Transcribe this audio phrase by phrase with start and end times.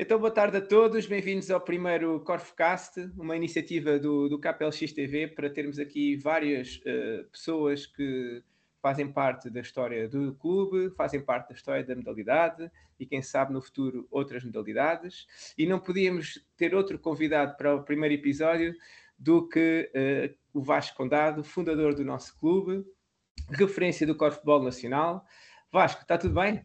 [0.00, 5.26] Então, boa tarde a todos, bem-vindos ao primeiro Corfcast, uma iniciativa do, do KPLX TV
[5.26, 8.40] para termos aqui várias uh, pessoas que
[8.80, 13.52] fazem parte da história do clube, fazem parte da história da modalidade e, quem sabe,
[13.52, 15.26] no futuro, outras modalidades.
[15.58, 18.76] E não podíamos ter outro convidado para o primeiro episódio
[19.18, 22.86] do que uh, o Vasco Condado, fundador do nosso clube,
[23.50, 25.26] referência do Corfball Nacional.
[25.72, 26.64] Vasco, está tudo bem?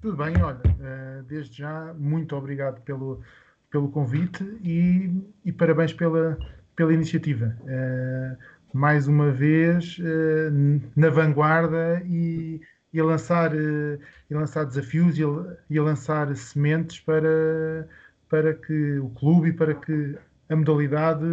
[0.00, 3.20] Tudo bem, olha, uh, desde já, muito obrigado pelo,
[3.68, 5.10] pelo convite e,
[5.44, 6.38] e parabéns pela,
[6.76, 7.56] pela iniciativa.
[7.62, 8.38] Uh,
[8.72, 12.60] mais uma vez uh, na vanguarda e,
[12.92, 13.98] e, a lançar, e
[14.34, 17.88] lançar desafios e a, e a, lançar sementes para,
[18.28, 20.16] para que o clube e para que
[20.48, 21.26] a modalidade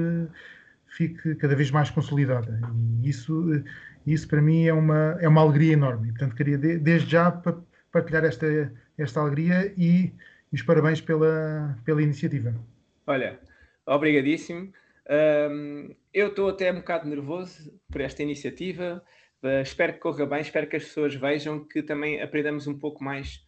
[0.87, 2.59] fique cada vez mais consolidada.
[3.03, 3.63] E isso,
[4.07, 6.07] isso para mim é uma, é uma alegria enorme.
[6.09, 7.29] Portanto, queria de, desde já
[7.95, 8.45] partilhar esta,
[8.97, 10.11] esta alegria e,
[10.51, 12.53] e os parabéns pela, pela iniciativa.
[13.07, 13.39] Olha,
[13.85, 14.73] obrigadíssimo.
[15.09, 19.01] Um, eu estou até um bocado nervoso por esta iniciativa.
[19.41, 23.01] Uh, espero que corra bem, espero que as pessoas vejam que também aprendamos um pouco
[23.01, 23.45] mais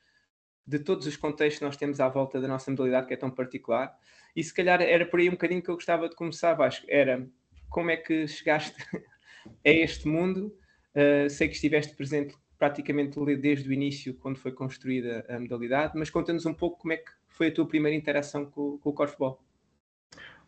[0.65, 3.31] de todos os contextos que nós temos à volta da nossa modalidade que é tão
[3.31, 3.93] particular.
[4.33, 6.85] E se calhar era por aí um bocadinho que eu gostava de começar, Vasco.
[6.87, 7.27] Era
[7.69, 8.77] como é que chegaste
[9.65, 10.55] a este mundo?
[10.95, 16.09] Uh, sei que estiveste presente praticamente desde o início, quando foi construída a modalidade, mas
[16.09, 19.41] conta-nos um pouco como é que foi a tua primeira interação com, com o corfball.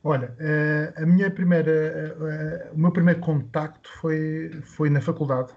[0.04, 5.54] Olha, eh, a minha primeira, eh, o meu primeiro contacto foi, foi na faculdade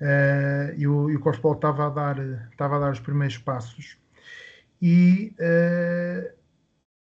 [0.00, 2.18] eh, e o, e o corfball estava a dar
[2.50, 3.98] estava a dar os primeiros passos
[4.80, 5.34] e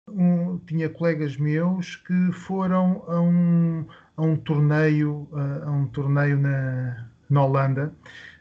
[0.10, 5.28] um, tinha colegas meus que foram a um, a um torneio
[5.66, 7.94] a um torneio na, na Holanda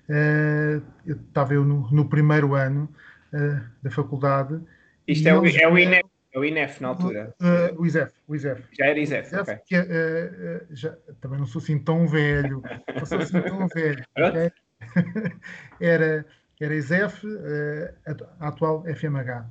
[0.09, 2.89] eu estava eu no, no, primeiro ano
[3.33, 4.61] uh, da faculdade.
[5.07, 7.35] Isto é o, é, o INEF, é o INEF na altura?
[7.41, 8.63] Uh, o ISEF, o ISEF.
[8.77, 9.59] Já era ISEF, ISEF ok.
[9.67, 12.63] Que, já, também não sou assim tão velho,
[12.95, 14.05] não sou assim tão velho.
[14.19, 14.51] okay?
[15.81, 16.27] era,
[16.61, 17.25] era ISEF,
[18.41, 19.47] a atual FMH.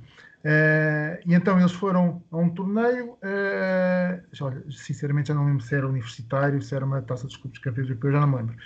[0.46, 5.74] Uh, e então eles foram a um torneio, uh, olha, sinceramente já não lembro se
[5.74, 8.56] era universitário, se era uma taça de clubes campeões europeus, já não me lembro.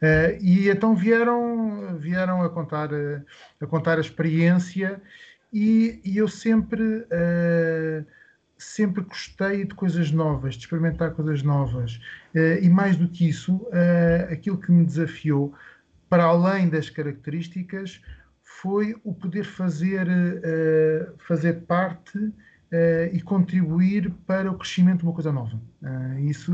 [0.00, 2.88] Uh, e então vieram, vieram a, contar,
[3.60, 5.00] a contar a experiência
[5.52, 8.06] e, e eu sempre, uh,
[8.56, 12.00] sempre gostei de coisas novas, de experimentar coisas novas.
[12.34, 13.66] Uh, e mais do que isso,
[14.30, 15.52] aquilo que me desafiou,
[16.08, 18.00] para além das características,
[18.42, 20.08] foi o poder fazer,
[21.28, 22.32] fazer parte
[23.12, 25.58] e contribuir para o crescimento de uma coisa nova.
[26.18, 26.52] isso,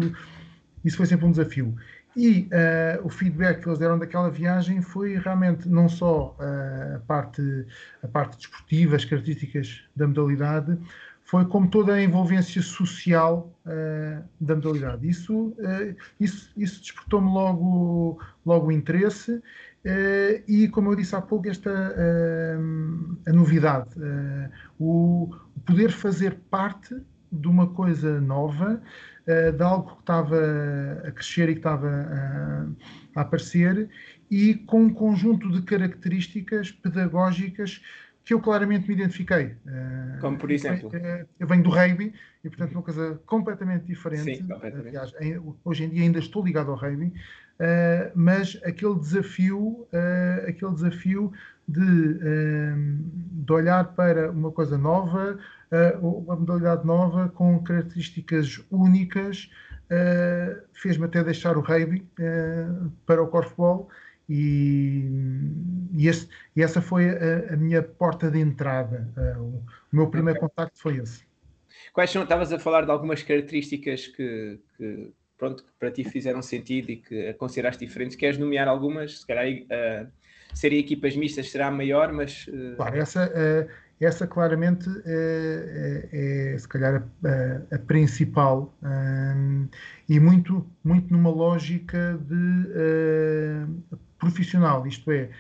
[0.84, 1.74] isso foi sempre um desafio.
[2.16, 7.00] E uh, o feedback que eles deram daquela viagem foi realmente não só uh, a,
[7.00, 7.66] parte,
[8.02, 10.78] a parte desportiva, as características da modalidade,
[11.24, 15.06] foi como toda a envolvência social uh, da modalidade.
[15.06, 15.54] Isso,
[16.18, 19.42] isso, isso despertou-me logo, logo o interesse
[20.48, 21.70] e, como eu disse há pouco, esta
[23.24, 23.90] a novidade,
[24.80, 26.96] o, o poder fazer parte
[27.36, 28.82] de uma coisa nova
[29.26, 30.40] uh, de algo que estava
[31.06, 32.66] a crescer e que estava a,
[33.16, 33.88] a aparecer,
[34.30, 37.80] e com um conjunto de características pedagógicas
[38.24, 39.54] que eu claramente me identifiquei.
[39.64, 40.90] Eh, Como por exemplo?
[41.38, 44.38] Eu venho do rugby e, portanto, uma coisa completamente diferente.
[44.38, 44.96] Sim, completamente.
[44.96, 45.12] Aliás,
[45.64, 47.12] hoje em dia ainda estou ligado ao rugby,
[48.16, 49.86] mas aquele desafio,
[50.48, 51.32] aquele desafio
[51.68, 52.18] de,
[53.44, 55.38] de olhar para uma coisa nova,
[56.00, 59.50] uma modalidade nova com características únicas,
[60.72, 62.06] fez-me até deixar o rugby
[63.04, 63.88] para o corfball
[64.28, 65.04] e,
[65.96, 69.08] e, esse, e, essa foi a, a, minha porta de entrada.
[69.38, 69.62] o,
[69.92, 70.48] meu primeiro okay.
[70.48, 71.24] contacto foi esse.
[71.92, 76.42] Quais são, estavas a falar de algumas características que, que pronto, que para ti fizeram
[76.42, 78.16] sentido e que consideraste diferentes?
[78.16, 79.20] Queres nomear algumas?
[79.20, 80.10] Se calhar uh,
[80.56, 82.46] serem equipas mistas será maior, mas.
[82.48, 82.76] Uh...
[82.76, 86.08] Claro, essa, uh, essa claramente é,
[86.54, 89.68] é, se calhar a, a principal um,
[90.08, 95.30] e muito, muito numa lógica de uh, profissional, isto é,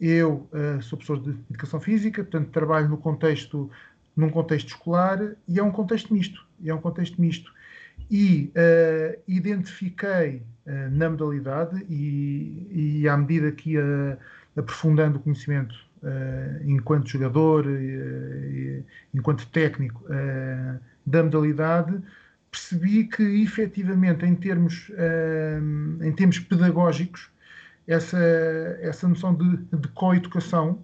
[0.00, 3.70] eu uh, sou professor de educação física, portanto trabalho no contexto,
[4.16, 7.52] num contexto escolar e é um contexto misto, é um contexto misto.
[8.10, 10.42] E uh, identifiquei
[10.92, 14.18] na modalidade e, e à medida que ia
[14.58, 18.84] aprofundando o conhecimento uh, enquanto jogador, uh,
[19.14, 20.04] enquanto técnico
[21.06, 22.00] da modalidade,
[22.50, 24.90] percebi que efetivamente em termos,
[26.02, 27.30] em termos pedagógicos,
[27.86, 28.18] essa,
[28.82, 30.82] essa noção de, de coeducação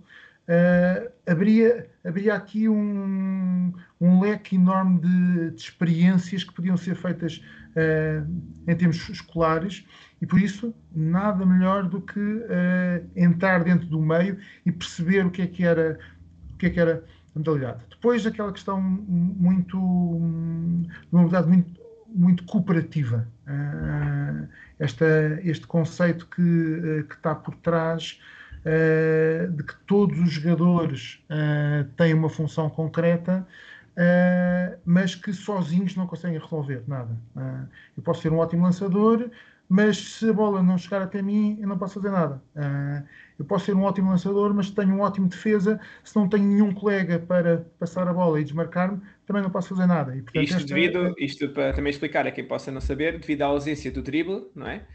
[0.48, 7.42] uh, abria, abria aqui um, um leque enorme de, de experiências que podiam ser feitas
[7.76, 8.26] uh,
[8.66, 9.84] em termos escolares
[10.24, 15.30] e por isso nada melhor do que uh, entrar dentro do meio e perceber o
[15.30, 15.98] que é que era
[16.54, 17.04] o que é que era
[17.36, 17.84] a modalidade.
[17.90, 24.48] Depois aquela questão muito uma modalidade muito muito cooperativa uh,
[24.78, 25.04] esta,
[25.42, 28.18] este conceito que, uh, que está por trás
[29.54, 31.22] de que todos os jogadores
[31.98, 33.46] têm uma função concreta
[33.94, 37.16] uh, mas que sozinhos não conseguem resolver nada.
[37.36, 39.30] Uh, eu posso ser um ótimo lançador,
[39.68, 42.42] mas se a bola não chegar até mim, eu não posso fazer nada.
[42.54, 43.06] Uh,
[43.38, 46.72] eu posso ser um ótimo lançador, mas tenho um ótimo defesa, se não tenho nenhum
[46.72, 50.14] colega para passar a bola e desmarcar-me, também não posso fazer nada.
[50.14, 51.14] E, portanto, isto, devido, é...
[51.18, 54.66] isto para também explicar a quem possa não saber, devido à ausência do drible, não
[54.66, 54.86] é?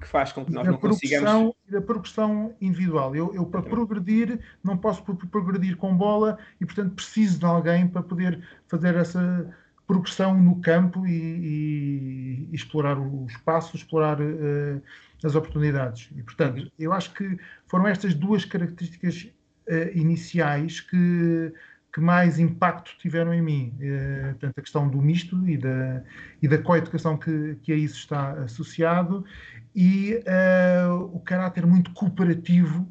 [0.00, 1.54] que faz com que nós não consigamos.
[1.66, 3.14] E da progressão individual.
[3.16, 8.02] Eu, eu, para progredir, não posso progredir com bola e, portanto, preciso de alguém para
[8.02, 9.52] poder fazer essa
[9.88, 14.82] progressão no campo e, e, explorar o espaço, explorar uh,
[15.24, 16.10] as oportunidades.
[16.14, 19.28] E, portanto, eu acho que foram estas duas características
[19.66, 21.52] uh, iniciais que
[21.90, 23.74] que mais impacto tiveram em mim.
[23.78, 26.02] Uh, portanto, a questão do misto e da,
[26.40, 29.24] e da coeducação que, que a isso está associado
[29.74, 32.86] e uh, o caráter muito cooperativo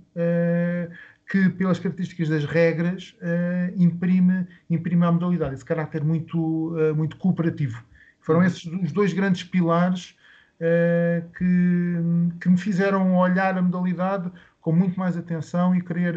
[1.30, 7.84] que, pelas características das regras, uh, imprime, imprime a modalidade, esse caráter muito, muito cooperativo.
[8.22, 8.46] Foram uhum.
[8.46, 10.16] esses os dois grandes pilares
[11.38, 11.96] que,
[12.42, 16.16] que me fizeram olhar a modalidade com muito mais atenção e querer,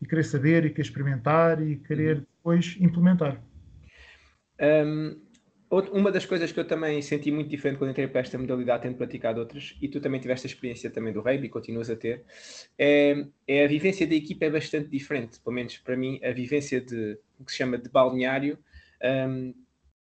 [0.00, 2.26] e querer saber, e querer experimentar, e querer uhum.
[2.36, 3.40] depois implementar.
[4.60, 5.16] Um,
[5.70, 8.96] uma das coisas que eu também senti muito diferente quando entrei para esta modalidade, tendo
[8.96, 12.24] praticado outras, e tu também tiveste a experiência também do rugby, continuas a ter,
[12.78, 16.80] é, é, a vivência da equipa é bastante diferente, pelo menos para mim, a vivência
[16.80, 18.58] de o que se chama de balneário
[19.28, 19.54] um,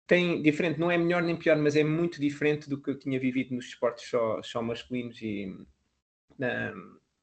[0.06, 3.20] tem diferente, não é melhor nem pior, mas é muito diferente do que eu tinha
[3.20, 5.56] vivido nos esportes só, só masculinos e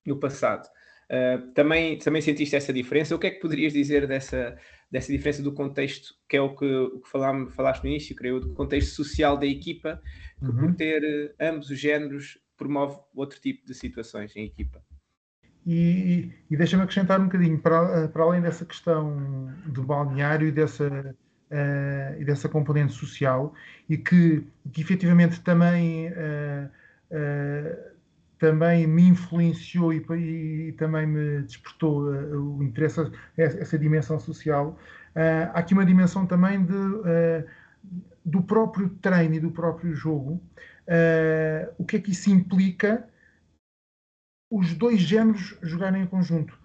[0.05, 0.67] no passado.
[1.11, 3.15] Uh, também, também sentiste essa diferença?
[3.15, 4.57] O que é que poderias dizer dessa,
[4.91, 8.41] dessa diferença do contexto, que é o que, o que falámos, falaste no início, creio,
[8.41, 10.03] do contexto social da equipa,
[10.39, 10.57] que uhum.
[10.57, 14.83] por ter uh, ambos os géneros promove outro tipo de situações em equipa.
[15.67, 20.89] E, e deixa-me acrescentar um bocadinho, para, para além dessa questão do balneário e dessa,
[20.89, 23.55] uh, e dessa componente social,
[23.89, 26.71] e que, que efetivamente também, uh,
[27.11, 27.90] uh,
[28.41, 33.01] também me influenciou e, e, também me despertou o interesse,
[33.37, 34.79] essa, essa dimensão social,
[35.53, 36.73] há aqui uma dimensão também de,
[38.25, 40.41] do próprio treino e do próprio jogo,
[41.77, 43.07] o que é que isso implica
[44.51, 46.59] os dois géneros jogarem em conjunto.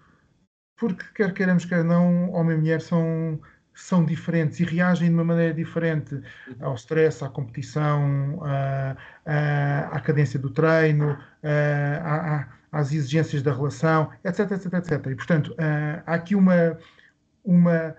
[0.78, 3.38] Porque, quer queiramos, quer não, homem e mulher são,
[3.76, 6.20] são diferentes e reagem de uma maneira diferente
[6.60, 11.16] ao stress, à competição, à, à, à cadência do treino,
[12.02, 15.06] à, às exigências da relação, etc, etc, etc.
[15.06, 15.54] E, portanto,
[16.06, 16.78] há aqui uma,
[17.44, 17.94] uma,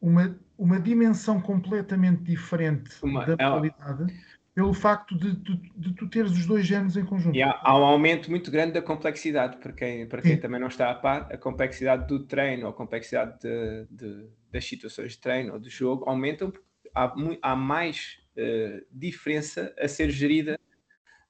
[0.00, 4.06] uma, uma dimensão completamente diferente uma, da qualidade
[4.54, 7.36] pelo facto de, de, de, tu teres os dois géneros em conjunto.
[7.36, 10.68] E há, há, um aumento muito grande da complexidade, para quem, para quem também não
[10.68, 15.58] está a par, a complexidade do treino, a complexidade de, das situações de treino ou
[15.58, 20.58] de jogo aumentam porque há, há mais uh, diferença a ser gerida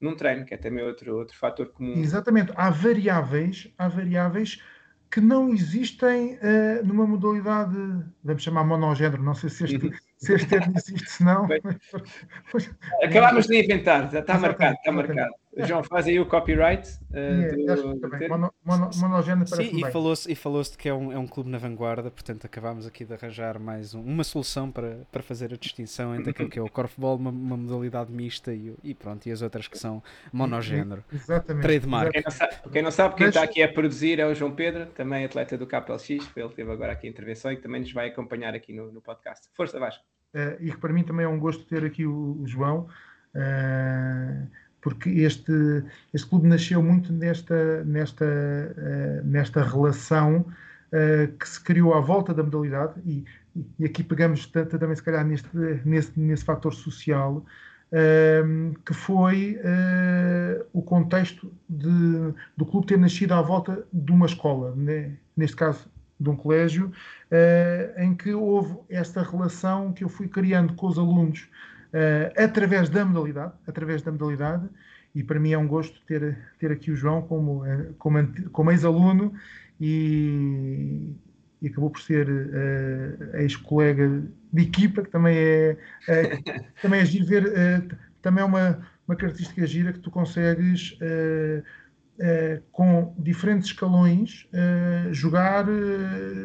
[0.01, 2.01] num treino, que é também outro, outro fator comum.
[2.01, 4.63] Exatamente, há variáveis, há variáveis
[5.11, 7.77] que não existem uh, numa modalidade,
[8.25, 9.93] vamos chamar monogénero, não sei se este, uhum.
[10.21, 11.49] Se este termo existe, se não.
[13.03, 15.35] Acabámos de inventar, já está marcado, está marcado.
[15.67, 16.89] João, faz aí o copyright.
[17.11, 21.11] Uh, é, do, do mono, mono, monogénero Sim, e falou-se falou de que é um,
[21.13, 25.01] é um clube na vanguarda, portanto acabámos aqui de arranjar mais um, uma solução para,
[25.11, 28.73] para fazer a distinção entre aquilo que é o corfball, uma, uma modalidade mista e,
[28.85, 31.03] e pronto, e as outras que são monogénero.
[31.13, 31.63] Exatamente.
[31.63, 32.13] Trademark.
[32.13, 33.35] Quem não sabe, quem, não sabe, quem Mas...
[33.35, 36.93] está aqui a produzir é o João Pedro, também atleta do KPLX, ele teve agora
[36.93, 39.49] aqui a intervenção e também nos vai acompanhar aqui no, no podcast.
[39.55, 40.10] Força, Vasco.
[40.35, 42.87] Uh, e que para mim também é um gosto ter aqui o, o João.
[43.35, 44.47] Uh,
[44.81, 45.53] porque este,
[46.13, 52.33] este clube nasceu muito nesta, nesta, uh, nesta relação uh, que se criou à volta
[52.33, 53.25] da modalidade, e,
[53.79, 55.49] e aqui pegamos também, se calhar, neste,
[55.85, 57.45] nesse, nesse fator social,
[57.93, 59.59] uh, que foi
[60.73, 65.13] o contexto de, do clube ter nascido à volta de uma escola, né?
[65.37, 65.87] neste caso
[66.19, 66.93] de um colégio,
[67.97, 71.49] em que houve esta relação que eu fui criando com os alunos
[71.91, 74.69] uh, através da modalidade, através da modalidade,
[75.15, 78.19] e para mim é um gosto ter, ter aqui o João como, eh, como,
[78.53, 79.33] como ex-aluno
[79.81, 81.17] e,
[81.61, 84.23] e acabou por ser uh, ex-colega
[84.53, 85.77] de equipa, que também é,
[86.09, 90.97] uh, também é giro ver, uh, também é uma, uma característica gira que tu consegues
[92.71, 94.47] com diferentes escalões
[95.11, 95.65] jogar,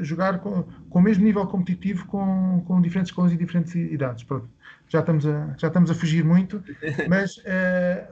[0.02, 4.24] jogar com, com o mesmo nível competitivo com, com diferentes escalões e diferentes idades.
[4.24, 4.50] Pronto.
[4.88, 6.64] Já estamos a, já estamos a fugir muito,
[7.10, 7.36] mas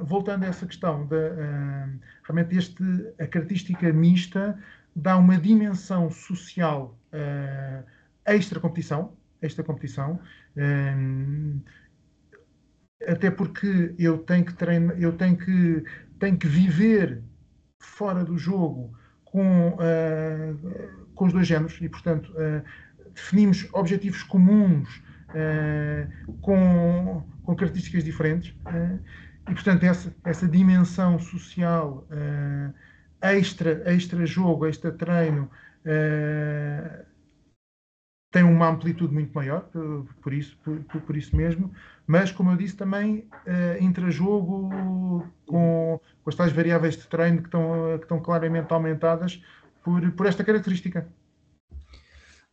[0.01, 1.17] voltando a essa questão, da,
[2.23, 2.83] realmente este,
[3.19, 4.57] a característica mista
[4.95, 7.83] dá uma dimensão social uh,
[8.25, 10.19] extra competição, extra competição,
[10.55, 10.95] eh,
[13.05, 15.83] até porque eu tenho que treinar, eu tenho que
[16.17, 17.21] tenho que viver
[17.85, 18.93] fora do jogo
[19.25, 22.63] com uh, com os dois géneros e portanto uh,
[23.13, 25.01] definimos objetivos comuns
[26.41, 28.55] com, com características diferentes
[29.49, 32.05] e portanto essa essa dimensão social
[33.23, 35.49] extra, extra jogo, extra treino,
[35.85, 37.05] uh,
[38.33, 41.71] tem uma amplitude muito maior, por, por isso, por, por, isso mesmo,
[42.07, 47.47] mas como eu disse também, uh, intrajogo com, com as tais variáveis de treino que
[47.47, 49.39] estão, que estão claramente aumentadas
[49.83, 51.07] por, por esta característica.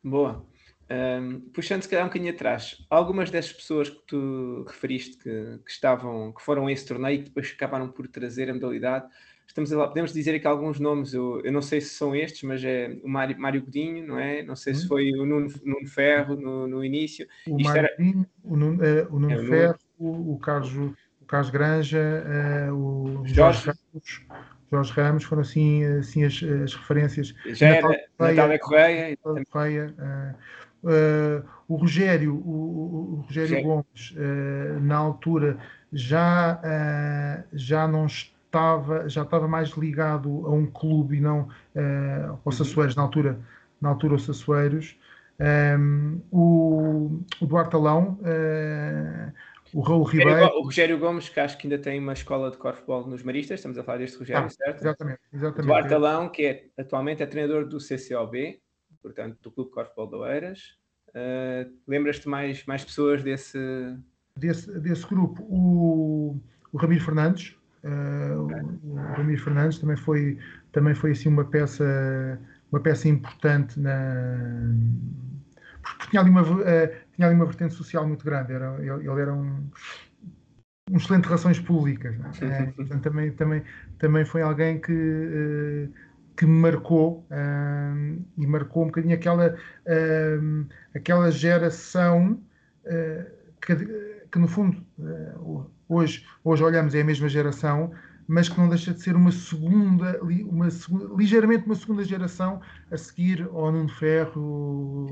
[0.05, 0.45] Boa.
[0.91, 5.71] Um, puxando se calhar um bocadinho atrás, algumas das pessoas que tu referiste que, que,
[5.71, 9.07] estavam, que foram a esse torneio e que depois acabaram por trazer a modalidade,
[9.51, 12.63] estamos a, podemos dizer aqui alguns nomes, eu, eu, não sei se são estes, mas
[12.65, 14.43] é o Mário, Mário Godinho, não é?
[14.43, 14.89] Não sei se uhum.
[14.89, 17.27] foi o Nuno, Nuno Ferro no, no início.
[17.49, 17.97] O Isto Mário era...
[17.97, 20.73] Godinho, o Nuno, uh, o Nuno é, Ferro, o, o, Carlos,
[21.21, 22.25] o Carlos Granja,
[22.71, 24.27] uh, o Jorge, Jorge Ramos.
[24.71, 27.35] Jorge Ramos foram assim, assim as, as referências.
[27.47, 27.89] Já era
[28.19, 29.19] Natália Correia.
[29.51, 29.95] Correia
[30.85, 34.15] uh, o Rogério, o, o, Rogério Gomes,
[34.83, 35.59] na altura,
[35.93, 42.39] já, já não está estava, já estava mais ligado a um clube e não uh,
[42.45, 43.39] aos Sassueiros, na altura,
[43.81, 44.99] na altura os Sassueiros.
[45.39, 49.33] Um, ehm, o, o Duarte Alão, uh,
[49.73, 50.59] o Raul Ribeiro.
[50.59, 53.79] O Rogério Gomes, que acho que ainda tem uma escola de corfball nos Maristas, estamos
[53.79, 54.81] a falar deste Rogério, ah, certo?
[54.81, 55.65] Exatamente, exatamente.
[55.65, 58.61] O Duarte Alão, que é, atualmente é treinador do CCOB,
[59.01, 60.61] portanto, do Clube de Corfball de Oeiras.
[61.11, 63.59] Uh, Lembras-te mais, mais pessoas desse...
[64.37, 64.71] desse...
[64.79, 65.43] Desse grupo?
[65.45, 66.39] O,
[66.73, 70.39] o Ramiro Fernandes, o, Ramiro Fernandes também foi,
[70.73, 72.39] também foi assim uma peça,
[72.71, 73.95] uma peça importante na
[75.83, 76.65] porque tinha ali uma, uh,
[77.15, 78.53] tinha ali uma vertente social muito grande.
[78.53, 79.71] Era, ele, ele era um,
[80.91, 82.15] um excelente relações públicas.
[82.43, 82.67] É?
[82.67, 83.63] Portanto, também, também,
[83.99, 85.91] também foi alguém que,
[86.37, 87.27] que me marcou
[88.37, 89.57] e marcou um bocadinho aquela,
[90.95, 92.41] aquela geração
[93.61, 93.77] que,
[94.31, 94.85] que, no fundo,
[95.91, 97.91] hoje, hoje olhamos, é a mesma geração,
[98.27, 100.69] mas que não deixa de ser uma segunda, uma,
[101.19, 105.09] ligeiramente uma segunda geração a seguir ao Nuno Ferro,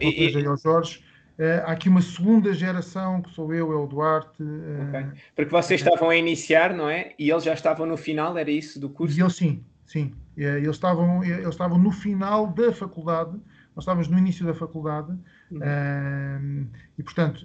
[0.00, 1.04] e, ao Jorge.
[1.38, 4.42] Uh, há aqui uma segunda geração, que sou eu, é o Duarte.
[4.42, 5.20] Uh, okay.
[5.36, 7.12] Porque vocês estavam a iniciar, não é?
[7.18, 9.16] E eles já estavam no final, era isso, do curso?
[9.16, 10.14] E eles sim, sim.
[10.36, 13.38] Uh, eles, estavam, eles estavam no final da faculdade,
[13.76, 15.12] nós estávamos no início da faculdade,
[15.50, 16.66] uhum.
[16.98, 17.44] e portanto,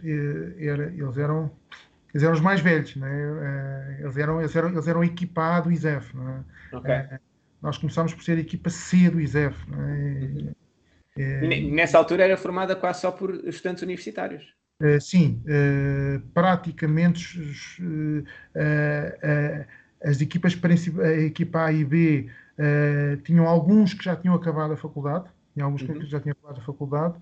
[0.57, 1.51] era, eles eram
[2.13, 3.98] eles eram os mais velhos, né?
[4.00, 6.15] eles, eram, eles, eram, eles eram a equipa do ISEF.
[6.15, 6.44] Né?
[6.74, 6.94] Okay.
[6.94, 7.20] Eh,
[7.62, 9.56] nós começámos por ser equipa C do ISEF.
[9.70, 10.53] Né?
[11.18, 11.72] Uhum.
[11.72, 14.53] Nessa altura era formada quase só por estudantes universitários.
[15.00, 15.44] Sim,
[16.34, 17.39] praticamente
[20.03, 20.58] as equipas,
[21.03, 22.30] a equipa A e B,
[23.24, 26.00] tinham alguns que já tinham acabado a faculdade, tinha alguns uhum.
[26.00, 27.15] que já tinham acabado a faculdade,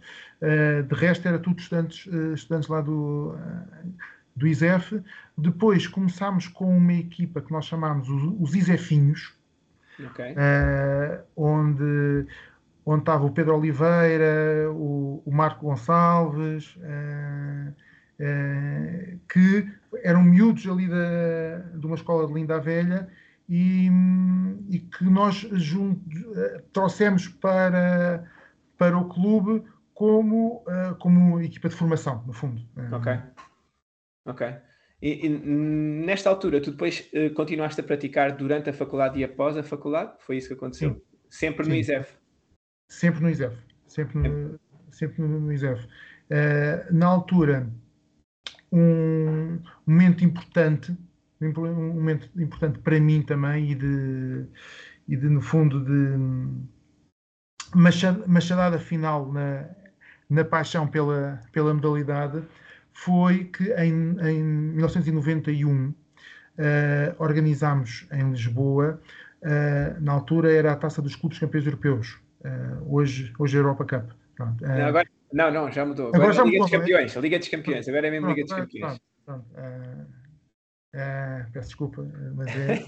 [0.87, 3.35] de resto era tudo estudantes, estudantes lá do
[4.35, 5.01] do ISEF.
[5.37, 9.33] Depois começámos com uma equipa que nós chamámos os, os ISEFinhos,
[9.99, 10.33] okay.
[10.33, 12.25] uh, onde,
[12.85, 17.69] onde estava o Pedro Oliveira, o, o Marco Gonçalves, uh,
[18.19, 19.69] uh, que
[20.03, 23.09] eram miúdos ali da, de uma escola de Linda a Velha
[23.47, 23.89] e,
[24.69, 26.01] e que nós junto,
[26.71, 28.23] trouxemos para,
[28.77, 29.63] para o clube
[29.95, 30.63] como,
[30.99, 32.61] como equipa de formação, no fundo.
[32.91, 33.19] Ok.
[34.25, 34.47] Ok.
[35.01, 39.55] E, e, nesta altura, tu depois uh, continuaste a praticar durante a faculdade e após
[39.55, 40.13] a faculdade?
[40.19, 40.93] Foi isso que aconteceu?
[40.93, 41.01] Sim.
[41.29, 41.69] Sempre Sim.
[41.69, 42.17] no ISEF?
[42.89, 43.55] Sempre no ISEF.
[43.87, 44.59] Sempre no,
[44.91, 45.85] sempre no ISEF.
[45.85, 47.71] Uh, na altura,
[48.71, 50.95] um momento importante,
[51.41, 54.45] um momento importante para mim também e de,
[55.07, 56.17] e de no fundo, de
[58.27, 59.69] machadada final na,
[60.29, 62.43] na paixão pela, pela modalidade,
[62.99, 65.93] foi que em, em 1991 uh,
[67.17, 69.01] organizámos em Lisboa,
[69.41, 72.19] uh, na altura era a Taça dos Clubes Campeões Europeus,
[72.85, 74.11] hoje, hoje a Europa Cup.
[74.35, 76.07] Pronto, não, agora, não, não, já mudou.
[76.07, 76.79] Agora, agora já Liga mudou, dos é?
[76.79, 78.99] Campeões, a Liga dos Campeões, agora é mesmo pronto, Liga dos Campeões.
[79.25, 79.45] Pronto,
[81.53, 82.83] peço desculpa, mas é.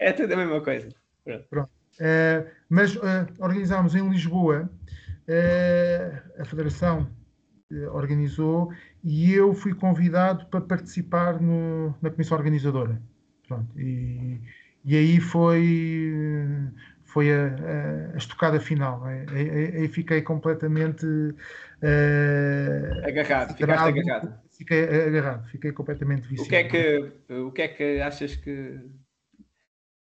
[0.08, 0.88] é tudo a mesma coisa.
[1.24, 1.44] Pronto.
[1.48, 1.70] pronto.
[2.68, 2.96] mas
[3.38, 4.70] organizámos em Lisboa,
[6.38, 7.10] a Federação
[7.92, 13.00] organizou e eu fui convidado para participar no, na comissão organizadora.
[13.46, 14.40] Pronto, e,
[14.84, 16.12] e aí foi,
[17.04, 19.04] foi a, a, a estocada final.
[19.04, 21.34] Aí, aí fiquei completamente uh,
[23.04, 24.46] agarrado, ficaste agarrado.
[24.50, 26.46] Fiquei agarrado, fiquei completamente viciado.
[26.46, 28.80] O que é que, o que, é que achas que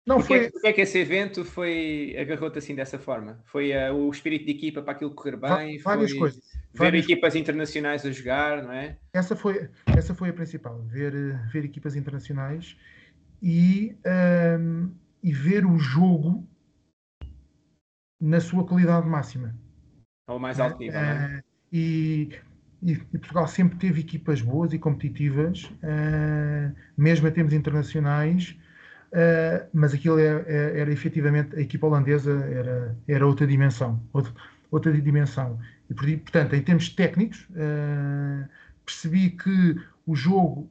[0.06, 0.50] não, porque, foi...
[0.50, 3.40] porque é que esse evento foi agarrou-te assim dessa forma?
[3.46, 5.78] Foi uh, o espírito de equipa para aquilo correr bem?
[5.78, 6.42] Várias foi coisas.
[6.72, 7.04] Ver várias...
[7.04, 8.98] equipas internacionais a jogar, não é?
[9.12, 12.76] Essa foi, essa foi a principal, ver, eh, ver equipas internacionais
[13.42, 14.90] e, um, ehm,
[15.22, 16.46] e ver o jogo
[18.20, 19.54] na sua qualidade máxima.
[20.26, 21.36] Ao mais alto nível, uh, não é?
[21.36, 21.42] Eh,
[21.72, 22.28] e,
[22.82, 28.56] e, Portugal sempre teve equipas boas e competitivas, uh, mesmo a termos internacionais,
[29.14, 34.02] uh, mas aquilo era, é, era, era, efetivamente, a equipa holandesa era, era outra dimensão,
[34.12, 34.32] outra,
[34.70, 35.58] outra dimensão.
[35.88, 37.46] E, portanto, em termos técnicos,
[38.84, 40.70] percebi que o jogo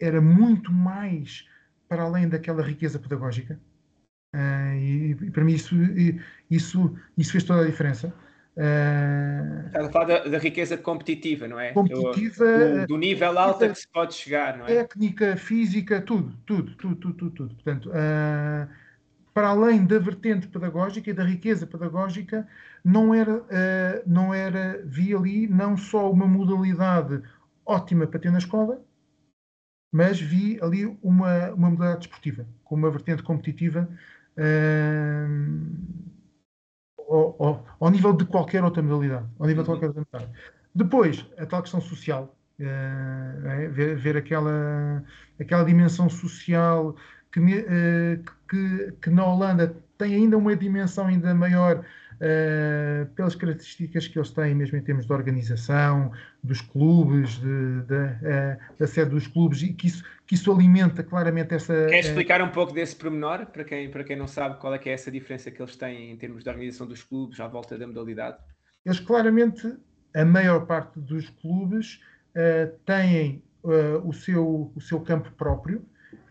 [0.00, 1.46] era muito mais
[1.88, 3.60] para além daquela riqueza pedagógica.
[4.34, 5.74] Uh, e, e, para mim isso,
[6.50, 8.14] isso, isso fez toda a diferença.
[8.54, 11.72] Uh, Estás a falar da, da, riqueza competitiva, não é?
[11.72, 12.44] Competitiva.
[12.80, 14.68] Do, do nível alto a que se pode chegar, não é?
[14.68, 17.30] Técnica, física, tudo, tudo, tudo, tudo, tudo.
[17.30, 17.54] tudo.
[17.54, 18.68] Portanto, uh,
[19.32, 22.46] para além da vertente pedagógica e da riqueza pedagógica,
[22.84, 27.22] não era, uh, não era, vi ali não só uma modalidade
[27.64, 28.84] ótima para ter na escola,
[29.90, 33.88] mas vi ali uma, uma modalidade desportiva, com uma vertente competitiva
[34.36, 36.11] uh,
[37.12, 39.26] ao, ao, ao, nível de qualquer outra modalidade.
[39.38, 40.40] Ao nível de qualquer outra modalidade.
[40.74, 45.04] Depois, a tal questão social, uh, é, ver, ver, aquela,
[45.38, 46.96] aquela dimensão social
[47.30, 51.84] que, uh, que, que na Holanda tem ainda uma dimensão ainda maior
[52.22, 57.94] uh, pelas características que eles têm, mesmo em termos de organização, dos clubes, de, de,
[57.94, 61.86] uh, da sede dos clubes, e que isso, que isso alimenta claramente essa.
[61.88, 64.88] Quer explicar um pouco desse pormenor, para quem, para quem não sabe qual é que
[64.88, 67.86] é essa diferença que eles têm em termos de organização dos clubes à volta da
[67.86, 68.38] modalidade?
[68.84, 69.76] Eles claramente,
[70.14, 72.00] a maior parte dos clubes
[72.36, 73.42] uh, têm
[74.04, 75.84] o, seu, o seu campo próprio.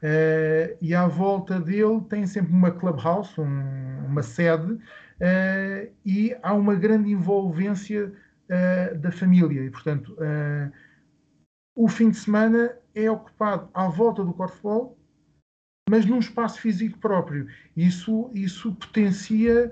[0.04, 4.78] Uh, e à volta dele tem sempre uma clubhouse, um, uma sede,
[5.22, 8.12] uh, e há uma grande envolvência
[8.50, 9.64] uh, da família.
[9.64, 10.72] E, portanto, uh,
[11.76, 14.98] o fim de semana é ocupado à volta do corfball,
[15.90, 17.48] mas num espaço físico próprio.
[17.76, 19.72] Isso, isso potencia,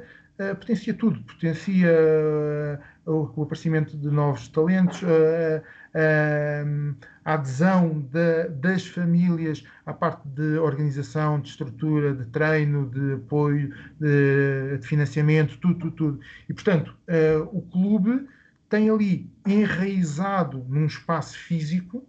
[0.59, 1.21] potencia tudo.
[1.23, 2.79] Potencia
[3.09, 5.01] o, aparecimento de novos talentos,
[7.25, 13.73] a adesão de, das famílias à parte de organização, de estrutura, de treino, de apoio,
[13.99, 16.19] de, de financiamento, tudo, tudo, tudo.
[16.47, 16.95] E, portanto,
[17.51, 18.27] o clube
[18.69, 22.07] tem ali enraizado num espaço físico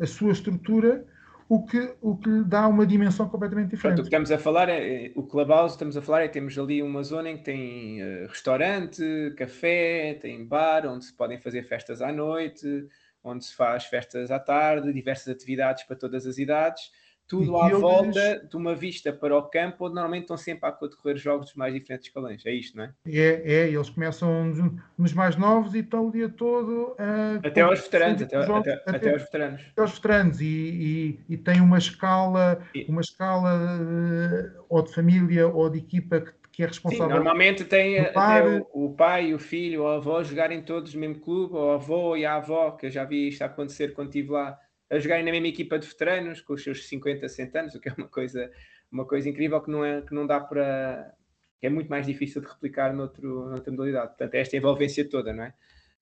[0.00, 1.04] a sua estrutura,
[1.52, 3.96] o que, o que lhe dá uma dimensão completamente diferente.
[3.96, 6.58] Pronto, o que estamos a falar é, é o Clubhouse, estamos a falar é temos
[6.58, 9.02] ali uma zona em que tem uh, restaurante,
[9.36, 12.88] café, tem bar, onde se podem fazer festas à noite,
[13.22, 16.90] onde se faz festas à tarde, diversas atividades para todas as idades,
[17.32, 21.16] tudo à volta de uma vista para o campo, onde normalmente estão sempre a decorrer
[21.16, 22.44] jogos dos mais diferentes escalões.
[22.44, 22.92] É isto, não é?
[23.06, 24.52] É, é eles começam
[24.98, 27.46] nos mais novos e estão o dia todo a.
[27.46, 29.62] Até aos veteranos, até, até, até, até, aos veteranos.
[29.72, 32.84] Até aos veteranos, e, e, e tem uma escala, e...
[32.86, 37.08] uma escala uh, ou de família ou de equipa que que é responsável.
[37.08, 41.00] Sim, normalmente tem até o, o, pai, o filho, ou a avó jogarem todos no
[41.00, 44.08] mesmo clube, ou a avó e a avó, que eu já vi isto acontecer quando
[44.08, 44.58] estive lá,
[44.92, 47.88] a jogarem na mesma equipa de veteranos, com os seus 50, 60 anos, o que
[47.88, 48.50] é uma coisa,
[48.90, 51.14] uma coisa incrível que não, é, que não dá para.
[51.58, 54.08] que é muito mais difícil de replicar noutro, noutra modalidade.
[54.08, 55.54] Portanto, é esta envolvência toda, não é?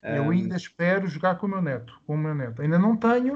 [0.03, 2.59] Eu ainda espero jogar com o meu neto, com o meu neto.
[2.63, 3.35] Ainda não tenho,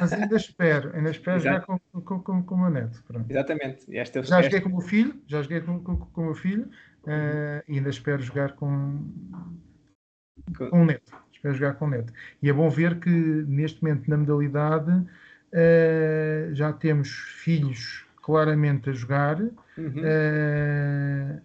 [0.00, 3.02] mas ainda espero, ainda espero jogar com, com, com, com, o meu neto.
[3.04, 3.28] Pronto.
[3.28, 3.96] Exatamente.
[3.96, 6.70] Esta, já joguei com o meu filho, já joguei com, com, o meu filho,
[7.02, 9.04] uh, ainda espero jogar com,
[10.56, 11.25] com o neto.
[11.46, 12.12] Espero jogar com o neto.
[12.42, 15.06] E é bom ver que neste momento na modalidade uh,
[16.52, 19.52] já temos filhos claramente a jogar, uhum.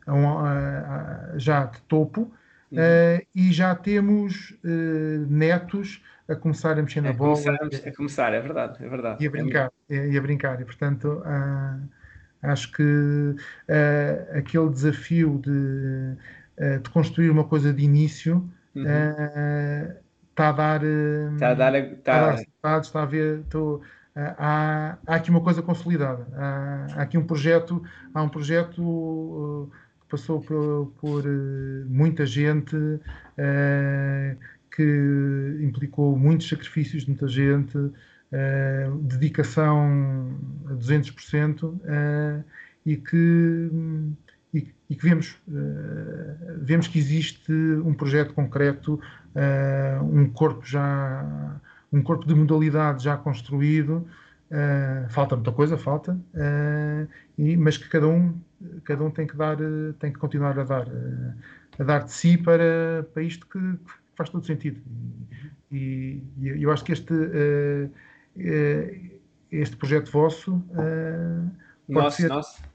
[0.07, 2.31] uh, já de topo
[2.71, 2.77] Uhum.
[2.77, 4.55] Uh, e já temos
[5.27, 7.37] netos a começar a mexer na bola.
[7.85, 9.21] A começar, é verdade, é verdade.
[9.21, 10.61] E a brincar, é e a brincar.
[10.61, 11.81] E, portanto, uh,
[12.41, 18.83] Acho que uh, aquele desafio de, uh, de, construir uma coisa de início uhum.
[20.29, 20.83] está a dar.
[20.83, 21.75] Está a dar.
[21.75, 23.39] Está, está, está a ver.
[23.39, 23.81] Estou,
[24.15, 26.27] há, há aqui uma coisa consolidada.
[26.35, 29.69] Há, há aqui um projeto, há um projeto
[30.01, 31.23] que passou por, por
[31.87, 32.75] muita gente,
[34.75, 40.31] que implicou muitos sacrifícios de muita gente, uh, dedicação
[40.67, 42.43] a 200% uh, eh,
[42.85, 44.13] e que e,
[44.91, 51.61] e que vemos, uh, vemos que existe um projeto concreto, uh, um corpo já,
[51.93, 54.05] um corpo de modalidade já construído.
[54.51, 56.19] Uh, falta muita coisa, falta,
[57.57, 58.37] mas que cada um,
[58.83, 59.55] cada um tem que dar,
[59.97, 60.87] tem que continuar a dar,
[61.79, 63.59] a dar de si para, para isto que,
[64.13, 64.81] faz todo sentido.
[65.71, 67.13] E, e, eu acho que este
[68.37, 69.11] eh,
[69.49, 71.51] este projeto vosso pode
[71.87, 72.70] nosso, ser, nosso.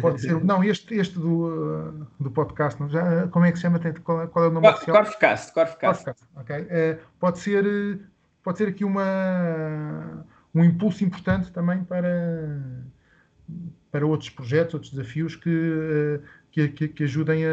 [0.00, 3.78] Pode ser, não, este, este do, do podcast, não, já, como é que se chama?
[4.02, 4.96] Qual, qual é o nome Cor, oficial?
[4.96, 6.04] Corfcast, Corfcast.
[6.04, 6.62] Corfcast okay.
[6.62, 8.00] Uh, pode, ser,
[8.42, 12.58] pode ser aqui uma, um impulso importante também para,
[13.92, 17.50] para outros projetos, outros desafios que, que, que, que ajudem a,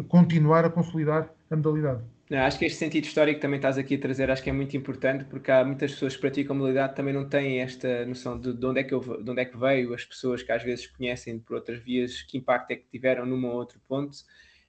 [0.00, 2.02] a continuar a consolidar a modalidade.
[2.32, 4.54] Não, acho que este sentido histórico que também estás aqui a trazer, acho que é
[4.54, 8.54] muito importante, porque há muitas pessoas que praticam modalidade também não têm esta noção de,
[8.54, 10.86] de, onde é que eu, de onde é que veio, as pessoas que às vezes
[10.86, 14.16] conhecem por outras vias, que impacto é que tiveram num ou outro ponto,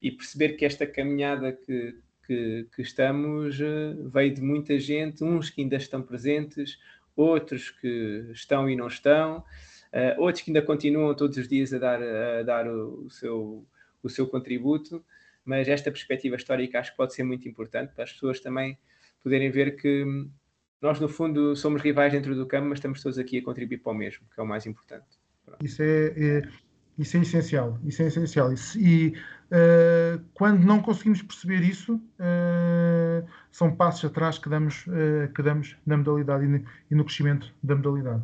[0.02, 1.96] e perceber que esta caminhada que,
[2.28, 6.78] que, que estamos eh, veio de muita gente, uns que ainda estão presentes,
[7.16, 11.80] outros que estão e não estão, uh, outros que ainda continuam todos os dias a
[11.80, 13.66] dar, a dar o, o seu,
[14.04, 15.02] o seu contributo
[15.46, 18.78] mas esta perspectiva histórica acho que pode ser muito importante para as pessoas também
[19.24, 20.06] poderem ver que
[20.82, 23.94] nós, no fundo, somos rivais dentro do campo, mas estamos todos aqui a contribuir para
[23.94, 25.06] o mesmo, que é o mais importante.
[25.62, 26.42] Isso é, é,
[26.98, 27.80] isso é essencial.
[27.86, 28.50] Isso é essencial.
[28.76, 29.14] E
[29.50, 35.78] uh, quando não conseguimos perceber isso, uh, são passos atrás que damos, uh, que damos
[35.86, 38.22] na modalidade e no, e no crescimento da modalidade.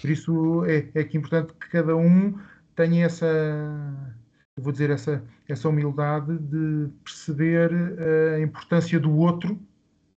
[0.00, 2.36] por isso é, é que é importante que cada um
[2.74, 4.14] tenha essa
[4.60, 9.54] vou dizer, essa, essa humildade de perceber uh, a importância do outro,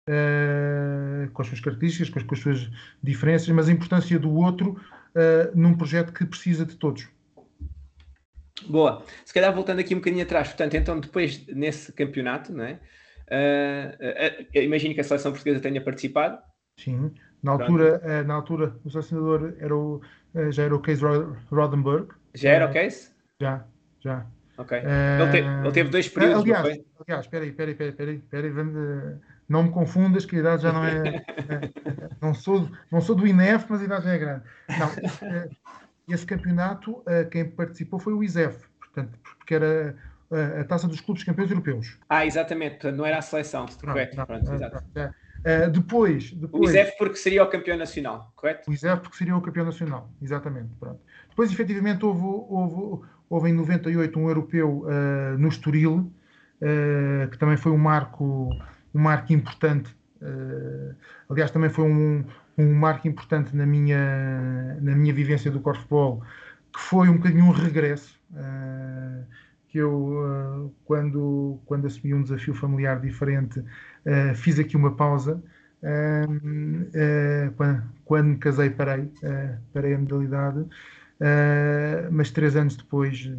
[0.09, 2.71] uh, com as suas características, com as, com as, suas
[3.03, 7.09] diferenças, mas a importância do outro uh, num projeto que precisa de todos.
[8.67, 9.05] Boa.
[9.25, 12.79] Se calhar voltando aqui um bocadinho atrás, portanto, então depois nesse campeonato, não é?
[14.55, 16.39] imagino que a seleção portuguesa tenha participado.
[16.79, 17.13] Sim.
[17.43, 20.01] Na altura, na altura o selecionador era o,
[20.51, 21.03] já era o Case
[21.51, 22.09] Rodenberg.
[22.35, 23.11] Já era o Case?
[23.41, 23.65] Já
[24.03, 24.27] já.
[24.59, 24.79] Ok.
[24.79, 26.85] Uh, ele, te, ele, teve dois períodos, aliás, não foi?
[27.07, 28.53] Aliás, espera aí, espera aí, espera aí, espera aí,
[29.49, 31.23] não me confundas que a idade já não é, é
[32.21, 34.43] não, sou, não sou do INEF, mas a idade já é grande.
[34.69, 34.89] Não,
[36.09, 39.97] esse, eh, campeonato, eh, quem participou foi o ISEF, portanto, porque era
[40.59, 41.99] a taça dos clubes campeões europeus.
[42.09, 44.17] Ah, exatamente, não era a seleção, correto.
[44.17, 44.51] Não, pronto.
[44.51, 48.71] Uh, depois, depois, o ISEF porque seria o campeão nacional, correto?
[48.71, 50.71] O ISEF porque seria o campeão nacional, exatamente.
[50.79, 51.01] Pronto.
[51.29, 56.13] Depois, efetivamente, houve, houve, Houve em 98 um europeu uh, no Estoril,
[56.61, 58.51] uh, que também foi um marco,
[58.95, 59.91] um marco importante.
[60.21, 60.95] Uh,
[61.31, 62.27] aliás, também foi um,
[62.59, 66.23] um marco importante na minha, na minha vivência do corfball,
[66.75, 68.21] que foi um bocadinho um regresso.
[69.67, 73.65] que eu, quando, quando assumi um desafio familiar diferente,
[74.35, 75.43] fiz aqui uma pausa.
[77.57, 79.11] quando, quando me casei, parei,
[79.73, 80.67] parei a modalidade.
[81.23, 83.31] Uh, mas três anos depois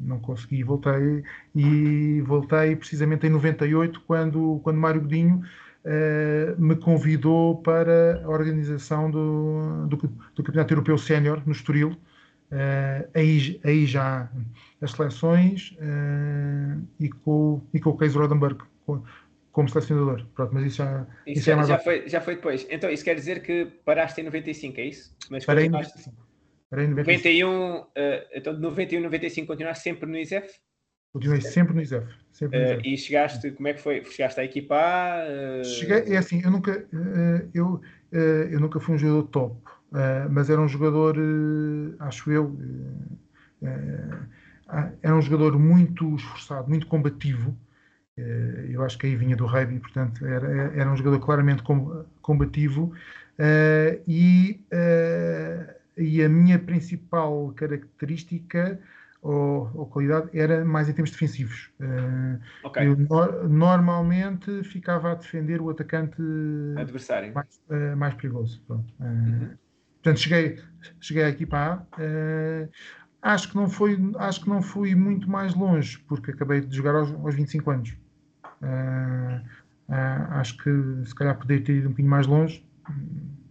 [0.00, 5.42] não consegui, voltei e voltei precisamente em 98 quando, quando Mário Godinho
[5.84, 13.10] uh, me convidou para a organização do, do, do Campeonato Europeu Sénior no Estoril uh,
[13.12, 14.30] aí, aí já
[14.80, 15.76] as seleções
[17.00, 18.60] e, com, e com o Case Rodenberg
[19.50, 20.24] como selecionador.
[20.32, 22.64] Pronto, mas isso já, isso, isso é já, já, foi, já foi depois.
[22.70, 25.12] Então, isso quer dizer que paraste em 95, é isso?
[25.28, 26.29] Mas Parei em 95.
[26.72, 27.86] Era em 91, uh,
[28.32, 30.60] então de 91 a 95 continuaste sempre no ISEF?
[31.12, 32.06] Continuei sempre no ISEF.
[32.30, 32.78] Sempre no ISEF.
[32.78, 34.04] Uh, e chegaste, como é que foi?
[34.04, 35.24] Chegaste a equipar?
[35.26, 35.64] Uh...
[35.64, 36.86] Cheguei, é assim, eu nunca,
[37.52, 37.80] eu,
[38.12, 39.56] eu nunca fui um jogador top,
[40.30, 41.16] mas era um jogador,
[41.98, 42.56] acho eu,
[45.02, 47.56] era um jogador muito esforçado, muito combativo.
[48.68, 51.64] Eu acho que aí vinha do rugby, portanto, era, era um jogador claramente
[52.22, 52.92] combativo.
[54.06, 54.60] e
[56.00, 58.80] e a minha principal característica
[59.22, 61.70] ou, ou, qualidade era mais em termos defensivos.
[61.78, 62.86] Uh, okay.
[62.86, 66.16] Eu no, normalmente ficava a defender o atacante
[66.76, 68.62] adversário mais, uh, mais perigoso.
[68.70, 69.50] Uh, uhum.
[70.02, 70.58] portanto, cheguei,
[71.00, 71.86] cheguei à equipa A.
[73.22, 76.94] Acho que não foi, acho que não fui muito mais longe, porque acabei de jogar
[76.94, 77.94] aos, aos 25 anos.
[80.30, 80.70] Acho que
[81.04, 82.66] se calhar poderia ter ido um bocadinho mais longe.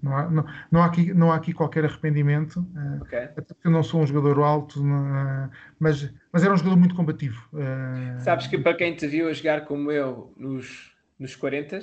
[0.01, 3.19] Não há, não, não há, aqui, não há aqui qualquer arrependimento, uh, okay.
[3.19, 6.95] até porque eu não sou um jogador alto, não, mas, mas era um jogador muito
[6.95, 7.49] combativo.
[8.19, 11.79] Sabes que para quem te viu a jogar como eu nos, nos 40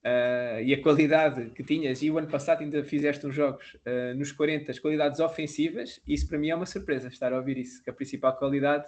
[0.00, 3.76] Uh, e a qualidade que tinhas, e o ano passado ainda fizeste uns jogos
[4.16, 7.82] nos 40, as qualidades ofensivas, isso para mim é uma surpresa estar a ouvir isso,
[7.84, 8.86] que a principal qualidade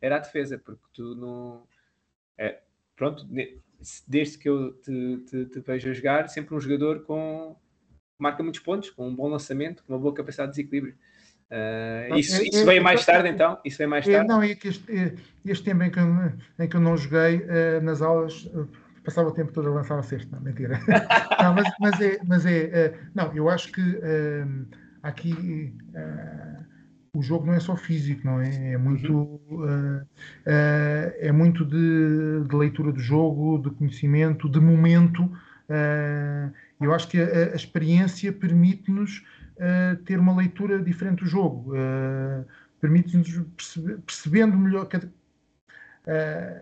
[0.00, 1.66] era a defesa, porque tu não.
[2.36, 2.60] É,
[2.96, 3.26] pronto,
[4.06, 7.56] desde que eu te, te, te, vejo a jogar, sempre um jogador com
[8.18, 10.94] marca muitos pontos, com um bom lançamento, com uma boa capacidade de desequilíbrio.
[11.50, 13.58] Uh, isso, é, isso é, veio mais tarde, então?
[13.64, 14.26] Isso veio mais tarde?
[14.26, 17.44] Não, é que este, este tempo em que, eu, em que eu não joguei
[17.82, 18.48] nas aulas
[19.04, 20.80] passava o tempo todo a lançar a cesta, não, mentira.
[21.40, 24.66] não, mas, mas, é, mas é uh, não, eu acho que uh,
[25.02, 26.64] aqui uh,
[27.14, 28.72] o jogo não é só físico, não é?
[28.72, 30.00] É muito, uhum.
[30.46, 35.30] é muito de, de, leitura do jogo, de conhecimento, de momento.
[36.84, 39.24] Eu acho que a, a experiência permite-nos
[40.04, 41.72] ter uma leitura diferente do jogo.
[42.80, 44.88] permite-nos perceber, percebendo melhor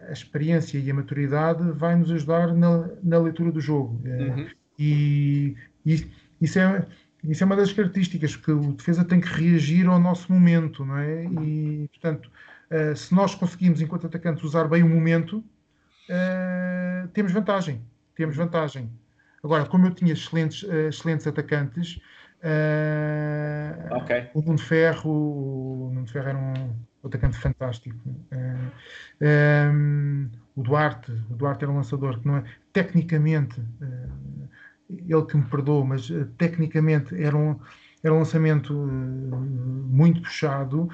[0.09, 4.01] a experiência e a maturidade vai nos ajudar na, na leitura do jogo.
[4.05, 4.47] Eh, uhum.
[4.79, 6.87] E, e, isso, é,
[7.25, 10.99] isso é uma das características, que o defesa tem que reagir ao nosso momento, não
[10.99, 11.25] é?
[11.25, 12.31] E, portanto,
[12.71, 17.81] uh, se nós conseguimos, enquanto atacantes, usar bem o momento, uh, temos vantagem.
[18.15, 18.91] Temos vantagem.
[19.43, 22.01] Agora, como eu tinha excelentes, uh, excelentes atacantes,
[23.91, 24.31] okay.
[24.35, 26.75] o Nuno Ferro, o Nuno Ferro era um
[27.05, 27.97] atacante fantástico.
[28.07, 28.71] Uh,
[29.21, 34.49] eh, um, eh, o Duarte, o Duarte era um lançador que não é tecnicamente, uh,
[34.89, 37.59] ele que me perdoou, mas uh, tecnicamente era um,
[38.05, 40.89] era um lançamento muito puxado,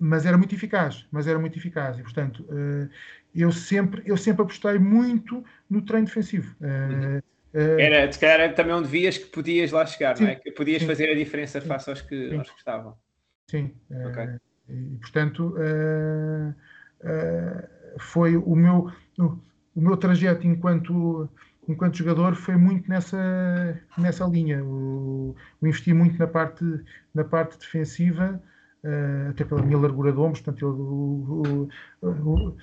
[0.00, 2.44] mas era muito eficaz, mas era muito eficaz e portanto
[3.32, 6.56] eu sempre eu sempre apostei muito no treino defensivo.
[6.60, 7.20] Uhum.
[7.60, 10.34] Era, se calhar também onde vias que podias lá chegar, sim, não é?
[10.36, 12.94] Que podias sim, fazer a diferença sim, face aos que, aos que estavam.
[13.48, 13.74] Sim.
[13.90, 14.28] Okay.
[14.68, 16.54] E, portanto, uh,
[17.00, 17.68] uh,
[17.98, 19.24] foi o meu, o,
[19.74, 21.28] o, meu trajeto enquanto,
[21.66, 24.62] enquanto jogador foi muito nessa, nessa linha.
[24.62, 26.64] O, o investi muito na parte,
[27.14, 28.40] na parte defensiva,
[28.84, 31.68] uh, até pela minha largura de ombros, portanto, o,
[32.02, 32.56] o,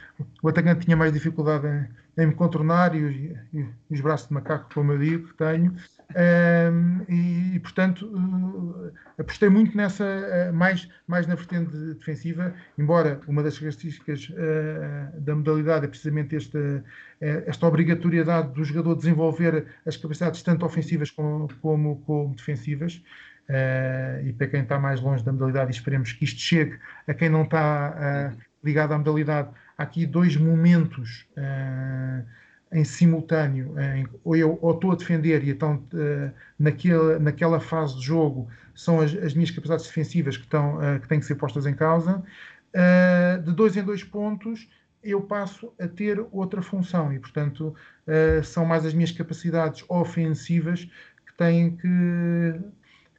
[0.43, 4.33] o, atacante tinha mais dificuldade em, em me contornar e, e, e, os braços de
[4.33, 5.75] macaco, como eu digo, que tenho.
[6.13, 13.41] Um, e, portanto, uh, apostei muito nessa, uh, mais, mais na vertente defensiva, embora uma
[13.41, 16.83] das características uh, da modalidade é precisamente esta,
[17.19, 23.01] esta obrigatoriedade do jogador desenvolver as capacidades tanto ofensivas como, como, como defensivas.
[24.23, 27.43] e para quem está mais longe da modalidade, esperemos que isto chegue a quem não
[27.43, 29.49] está ligado à modalidade.
[29.77, 31.27] Aqui dois momentos
[32.75, 37.95] em simultâneo, em, ou eu ou estou a defender e então uh, naquela, naquela fase
[37.95, 41.35] de jogo são as, as minhas capacidades defensivas que, estão, uh, que têm que ser
[41.35, 44.69] postas em causa, uh, de dois em dois pontos
[45.01, 47.75] eu passo a ter outra função e, portanto,
[48.43, 50.85] são mais as minhas capacidades ofensivas
[51.27, 52.59] que têm que,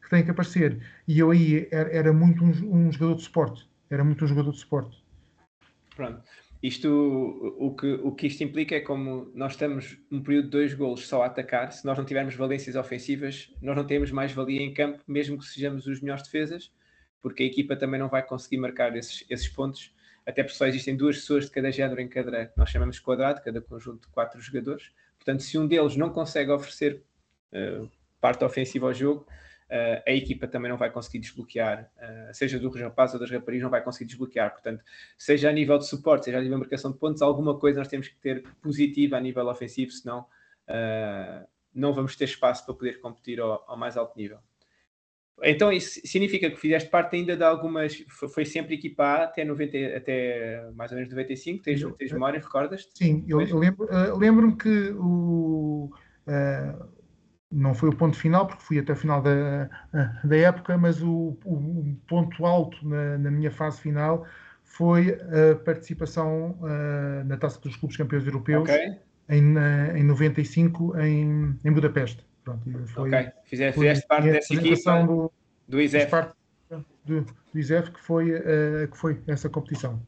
[0.03, 0.81] que, têm que aparecer.
[1.07, 3.71] E eu aí era, era muito um, um jogador de suporte.
[3.89, 5.01] Era muito um jogador de suporte.
[5.95, 6.25] Pronto.
[6.63, 10.75] Isto, o que, o que isto implica é como nós estamos um período de dois
[10.75, 14.63] golos só a atacar, se nós não tivermos valências ofensivas, nós não temos mais valia
[14.63, 16.73] em campo, mesmo que sejamos os melhores defesas,
[17.21, 20.97] porque a equipa também não vai conseguir marcar esses, esses pontos, até porque só existem
[20.97, 24.91] duas pessoas de cada género em cada, nós chamamos quadrado, cada conjunto de quatro jogadores.
[25.19, 27.03] Portanto, se um deles não consegue oferecer
[27.53, 27.89] uh,
[28.21, 29.27] parte ofensiva ao jogo,
[29.71, 33.63] uh, a equipa também não vai conseguir desbloquear, uh, seja do rapaz ou das raparigas,
[33.63, 34.51] não vai conseguir desbloquear.
[34.53, 34.83] Portanto,
[35.19, 37.89] seja a nível de suporte, seja a nível de marcação de pontos, alguma coisa nós
[37.89, 43.01] temos que ter positiva a nível ofensivo, senão uh, não vamos ter espaço para poder
[43.01, 44.39] competir ao, ao, mais alto nível.
[45.43, 48.03] Então, isso significa que fizeste parte ainda de algumas.
[48.09, 51.63] Foi sempre equipa A até, 90, até mais ou menos 95?
[51.63, 52.87] Tens, tens memória, recordas?
[52.87, 53.05] -te?
[53.05, 55.91] Sim, eu, eu lembro-me lembro que o,
[56.27, 56.96] uh,
[57.51, 59.69] não foi o ponto final, porque fui até o final da,
[60.25, 64.27] da época, mas o, o ponto alto na, na, minha fase final
[64.65, 68.99] foi a participação uh, na Taça dos Clubes Campeões Europeus okay.
[69.29, 69.55] em,
[69.97, 72.27] em 95 em, em Budapeste.
[72.45, 75.33] Pronto, foi, ok, fizeste, fizeste parte dessa equipa do,
[75.69, 76.11] do ISEF.
[76.11, 76.35] Parte
[77.05, 80.01] do, do ISEF que foi, uh, que foi essa competição.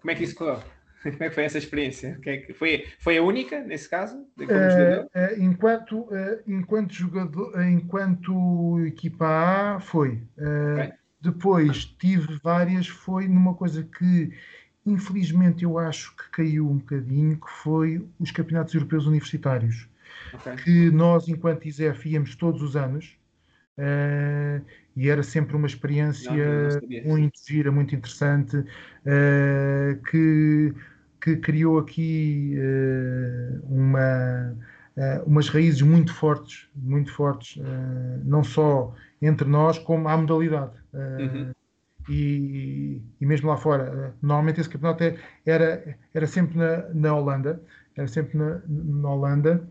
[0.00, 0.60] Como é que isso correu?
[1.02, 2.18] Como é que foi essa experiência?
[2.26, 5.04] É foi, foi a única, nesse caso, jogador?
[5.06, 10.22] Uh, enquanto, uh, enquanto jogador, enquanto equipa A, foi.
[10.36, 10.92] Okay.
[11.20, 14.32] Depois tive várias, foi numa coisa que
[14.86, 19.88] infelizmente eu acho que caiu um bocadinho, que foi os campeonatos europeus universitários.
[20.34, 20.56] Okay.
[20.56, 23.18] Que nós, enquanto ISEF, íamos todos os anos.
[23.78, 24.62] Uh,
[24.94, 30.74] e era sempre uma experiência não, não muito gira, muito interessante, uh, que,
[31.20, 34.56] que criou aqui uh, uma,
[34.96, 37.60] uh, umas raízes muito fortes, muito fortes,
[38.24, 40.72] não só entre nós, como à modalidade.
[40.92, 41.52] Uhum.
[42.08, 47.62] E, e, mesmo lá fora, normalmente esse campeonato é, era, era sempre na, na Holanda,
[47.94, 49.68] era sempre na, na Holanda,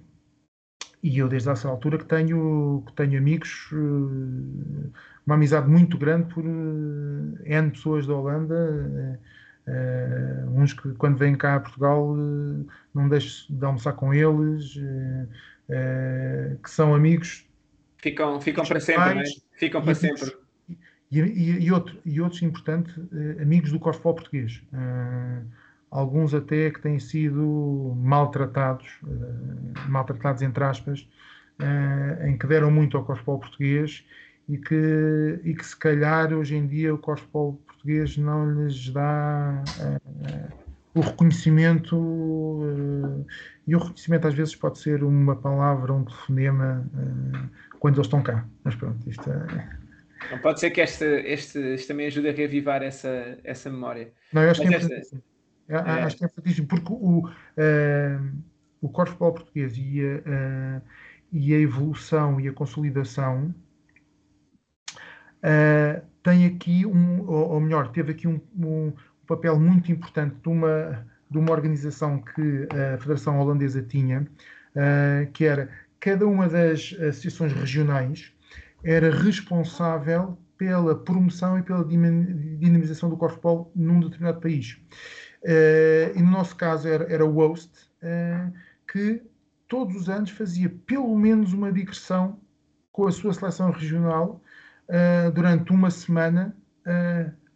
[1.01, 3.69] e eu desde essa altura que tenho, que tenho amigos,
[5.25, 9.19] uma amizade muito grande por N pessoas da Holanda,
[9.69, 12.15] eh, uns que quando vêm cá a Portugal
[12.93, 14.73] não deixo de almoçar com eles,
[16.63, 17.45] que são amigos.
[17.97, 19.25] Ficam, ficam para sempre, não é?
[19.53, 20.35] Ficam para sempre.
[21.11, 22.95] E, e, e, outro, e outros importantes,
[23.41, 24.61] amigos do Corfball português
[25.91, 31.07] alguns até que têm sido maltratados, uh, maltratados entre aspas,
[31.59, 34.05] uh, em que deram muito ao cosplay português
[34.47, 39.63] e que, e que se calhar hoje em dia o cosplay português não lhes dá
[39.79, 40.53] uh,
[40.93, 41.95] o reconhecimento
[43.65, 46.85] e o reconhecimento às vezes pode ser uma palavra, um telefonema
[47.79, 48.45] quando eles estão cá.
[48.63, 49.69] Mas pronto, isto é...
[50.31, 54.11] Não pode ser que este, este, este também ajude a reavivar essa, essa memória.
[54.33, 55.21] Não, eu acho Mas que é esta...
[55.69, 55.75] É.
[55.77, 57.31] Acho que é importantíssimo, porque o, uh,
[58.81, 60.81] o corpo português e a, uh,
[61.31, 63.53] e a evolução e a consolidação
[65.43, 68.93] uh, tem aqui um, ou, melhor, teve aqui um, um,
[69.27, 74.27] papel muito importante de uma, de uma organização que a Federação Holandesa tinha,
[74.75, 78.33] uh, que era cada uma das associações regionais
[78.83, 84.77] era responsável pela promoção e pela dinamização do corfball num determinado país.
[85.43, 87.71] Uh, e no nosso caso era, era o host,
[88.03, 88.53] uh,
[88.91, 89.21] que
[89.67, 92.39] todos os anos fazia pelo menos uma digressão
[92.91, 94.41] com a sua seleção regional
[94.89, 96.55] uh, durante uma semana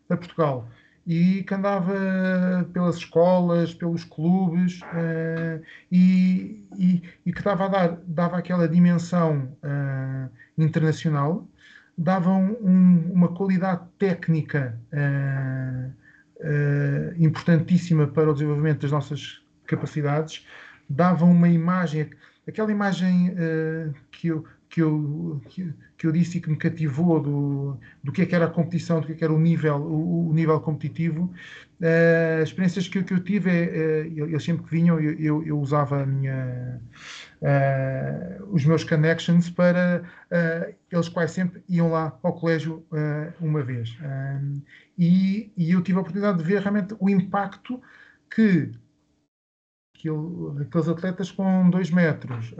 [0.09, 0.69] a Portugal.
[1.07, 1.93] E que andava
[2.71, 4.79] pelas escolas, pelos clubes,
[5.91, 9.49] e, e, e, que dava, dar, dava aquela dimensão
[10.55, 11.47] internacional,
[11.97, 14.79] dava um, uma qualidade técnica
[16.43, 20.45] uh, importantíssima para o desenvolvimento das nossas capacidades,
[20.89, 22.09] davam uma imagem,
[22.47, 27.21] aquela imagem uh, que, eu, que, eu, que, que, eu disse e que me cativou
[27.21, 29.75] do, do que, é que era a competição, do que, é que era o nível,
[29.75, 31.31] o, o nível competitivo.
[31.79, 35.59] Uh, as experiências que, que eu tive, é, eles sempre que vinham, eu, eu, eu
[35.59, 36.81] usava minha
[37.43, 43.61] uh, os meus connections para uh, eles quase sempre iam lá ao colégio uh, uma
[43.61, 43.95] vez.
[44.97, 47.79] E, e, eu tive a oportunidade de ver realmente o impacto
[48.33, 48.71] que,
[49.93, 52.55] que ele, aqueles atletas com 2 metros,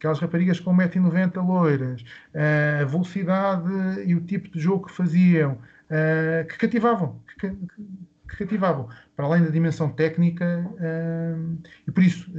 [0.00, 2.02] aquelas raparigas com 1,90m loiras,
[2.80, 3.70] a velocidade
[4.06, 5.58] e o tipo de jogo que faziam,
[6.48, 7.52] que cativavam, que,
[8.38, 10.66] cativavam, para além da dimensão técnica,
[11.86, 12.30] e por isso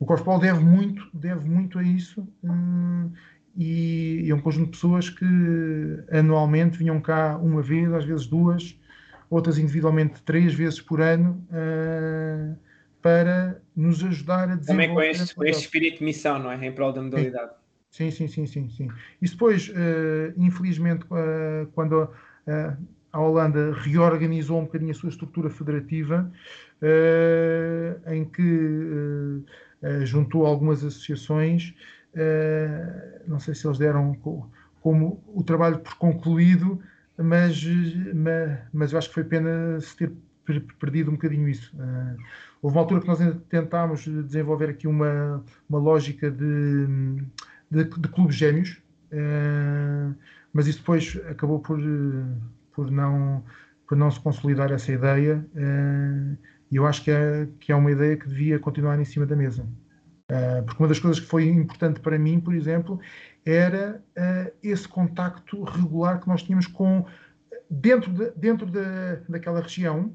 [0.00, 2.26] o Corfball deve muito, deve muito a isso
[3.56, 5.24] e é um conjunto de pessoas que
[6.10, 8.78] anualmente vinham cá uma vez, às vezes duas,
[9.30, 12.56] outras individualmente três vezes por ano uh,
[13.06, 14.66] para nos ajudar a desenvolver.
[14.66, 16.66] Também com este, com este espírito de missão, não é?
[16.66, 17.52] Em prol da modalidade.
[17.90, 18.68] Sim, sim, sim, sim.
[18.68, 18.88] sim.
[19.22, 22.10] E depois, uh, infelizmente, uh, quando
[23.12, 26.30] a Holanda reorganizou um bocadinho a sua estrutura federativa,
[28.06, 29.42] em que
[29.82, 31.74] eh, juntou algumas associações,
[32.14, 34.16] uh, não sei se eles deram
[34.80, 36.80] como o trabalho por concluído,
[37.16, 37.62] mas,
[38.14, 40.12] mas, mas eu acho que foi pena se ter
[40.80, 41.74] perdido um bocadinho isso.
[42.66, 46.86] Houve uma altura que nós tentámos desenvolver aqui uma, uma lógica de,
[47.70, 50.12] de, de clubes gêmeos, uh,
[50.52, 51.78] mas isso depois acabou por,
[52.72, 53.44] por, não,
[53.86, 55.46] por não se consolidar essa ideia.
[55.54, 56.36] Uh,
[56.68, 59.36] e eu acho que é, que é uma ideia que devia continuar em cima da
[59.36, 59.62] mesa.
[60.28, 62.98] Uh, porque uma das coisas que foi importante para mim, por exemplo,
[63.44, 67.06] era uh, esse contacto regular que nós tínhamos com,
[67.70, 68.80] dentro, de, dentro de,
[69.28, 70.12] daquela região,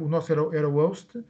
[0.00, 1.24] o nosso era, era o host,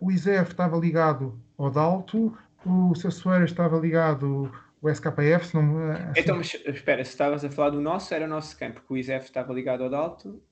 [0.00, 4.50] o ISEF estava ligado ao Dalto, o Sassueira estava ligado
[4.82, 5.54] ao SKF.
[5.54, 6.20] Não, assim...
[6.20, 8.96] Então, mas espera, se estavas a falar do nosso, era o nosso campo, porque o
[8.96, 10.42] ISEF estava ligado ao Dalto.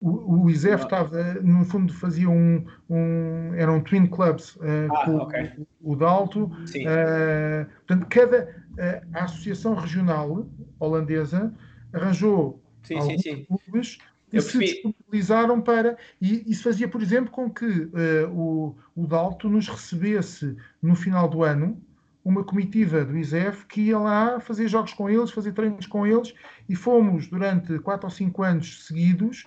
[0.00, 5.16] o, o ISEF estava, no fundo, fazia um, um eram twin clubs uh, ah, com
[5.18, 5.52] okay.
[5.80, 6.44] o, o Dalto.
[6.44, 8.64] Uh, portanto, cada
[9.12, 10.46] a associação regional
[10.80, 11.54] holandesa
[11.92, 13.44] arranjou sim, alguns sim, sim.
[13.44, 13.98] clubes
[14.42, 15.96] que se disponibilizaram para.
[16.20, 21.28] E isso fazia, por exemplo, com que uh, o, o Dalto nos recebesse no final
[21.28, 21.80] do ano
[22.24, 26.34] uma comitiva do ISEF que ia lá fazer jogos com eles, fazer treinos com eles,
[26.68, 29.46] e fomos durante quatro ou cinco anos seguidos,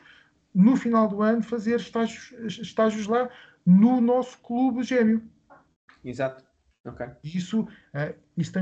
[0.54, 3.30] no final do ano, fazer estágios, estágios lá
[3.66, 5.24] no nosso clube gêmeo.
[6.06, 6.47] Exato.
[6.88, 7.08] Okay.
[7.24, 8.54] Isso, uh, isso,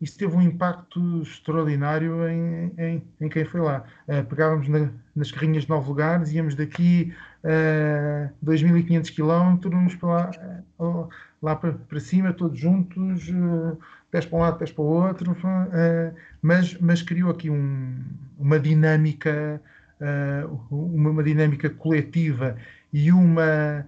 [0.00, 3.84] isso teve um impacto extraordinário em, em, em quem foi lá.
[4.08, 7.12] Uh, pegávamos na, nas carrinhas de nove lugares, íamos daqui
[7.44, 10.30] uh, 2.500 quilómetros para lá,
[10.78, 11.08] uh,
[11.42, 13.78] lá para, para, cima, todos juntos, uh,
[14.10, 15.36] pés para um lado, pés para o outro,
[16.40, 17.94] mas, mas criou aqui um,
[18.38, 19.60] uma dinâmica,
[20.70, 22.56] uma, uma dinâmica coletiva
[22.90, 23.84] e uma,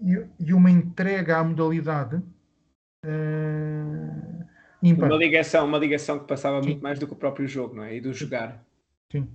[0.00, 2.22] e, e uma entrega à modalidade
[3.04, 4.46] uh,
[4.82, 6.70] Uma ligação, uma ligação que passava Sim.
[6.70, 7.96] muito mais do que o próprio jogo, não é?
[7.96, 8.64] E do jogar.
[9.10, 9.28] Sim.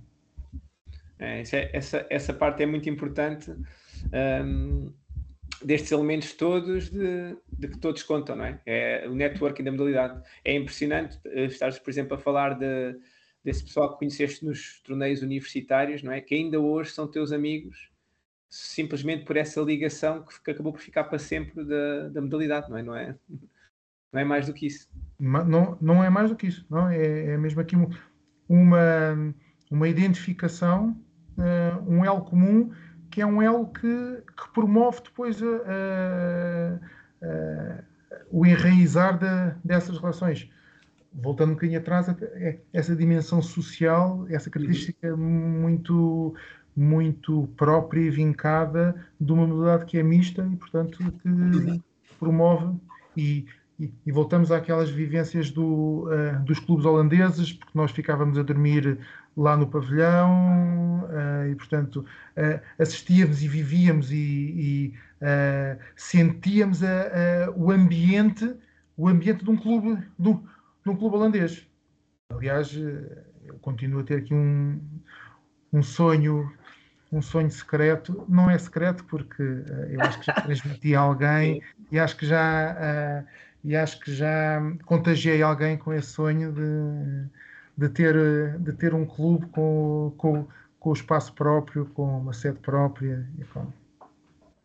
[1.18, 3.50] É, é, essa, essa parte é muito importante
[4.44, 4.92] um,
[5.64, 8.60] destes elementos todos de, de, que todos contam, não é?
[8.66, 9.08] é?
[9.08, 10.22] O networking da modalidade.
[10.44, 12.98] É impressionante eh, estar, por exemplo, a falar de,
[13.42, 16.20] desse pessoal que conheceste nos torneios universitários, não é?
[16.20, 17.90] Que ainda hoje são teus amigos
[18.48, 22.76] simplesmente por essa ligação que, que acabou por ficar para sempre da, da modalidade, não
[22.76, 22.82] é?
[22.82, 23.16] Não é?
[24.14, 24.88] Não é mais do que isso.
[25.18, 26.64] Não, não é mais do que isso.
[26.70, 26.88] Não?
[26.88, 27.76] É, é mesmo aqui
[28.48, 29.34] uma,
[29.68, 30.96] uma identificação,
[31.36, 32.70] uh, um elo comum,
[33.10, 37.84] que é um elo que, que promove depois a, a, a,
[38.30, 40.48] o enraizar de, dessas relações.
[41.12, 45.16] Voltando um bocadinho atrás, é essa dimensão social, essa característica uhum.
[45.16, 46.34] muito
[46.76, 51.80] muito própria e vincada de uma modalidade que é mista e, portanto, que
[52.18, 52.76] promove
[53.16, 53.46] e
[53.78, 58.98] e, e, voltamos àquelas vivências do, uh, dos clubes holandeses, porque nós ficávamos a dormir
[59.36, 62.04] lá no pavilhão uh, e, portanto,
[62.36, 64.94] uh, assistíamos e vivíamos e, e
[65.96, 68.54] sentíamos a, a, o ambiente,
[68.96, 70.34] o ambiente de um clube, de um,
[70.84, 71.66] de um clube holandês.
[72.30, 74.78] Aliás, eu continuo a ter aqui um,
[75.72, 76.52] um sonho
[77.14, 81.62] um sonho secreto, não é secreto porque uh, eu acho que já transmiti a alguém
[81.90, 83.26] e acho que já uh,
[83.64, 87.30] e acho que já contagiei alguém com esse sonho de,
[87.78, 90.46] de, ter, de ter um clube com, com,
[90.78, 93.26] com o espaço próprio, com uma sede própria.
[93.38, 93.66] E com...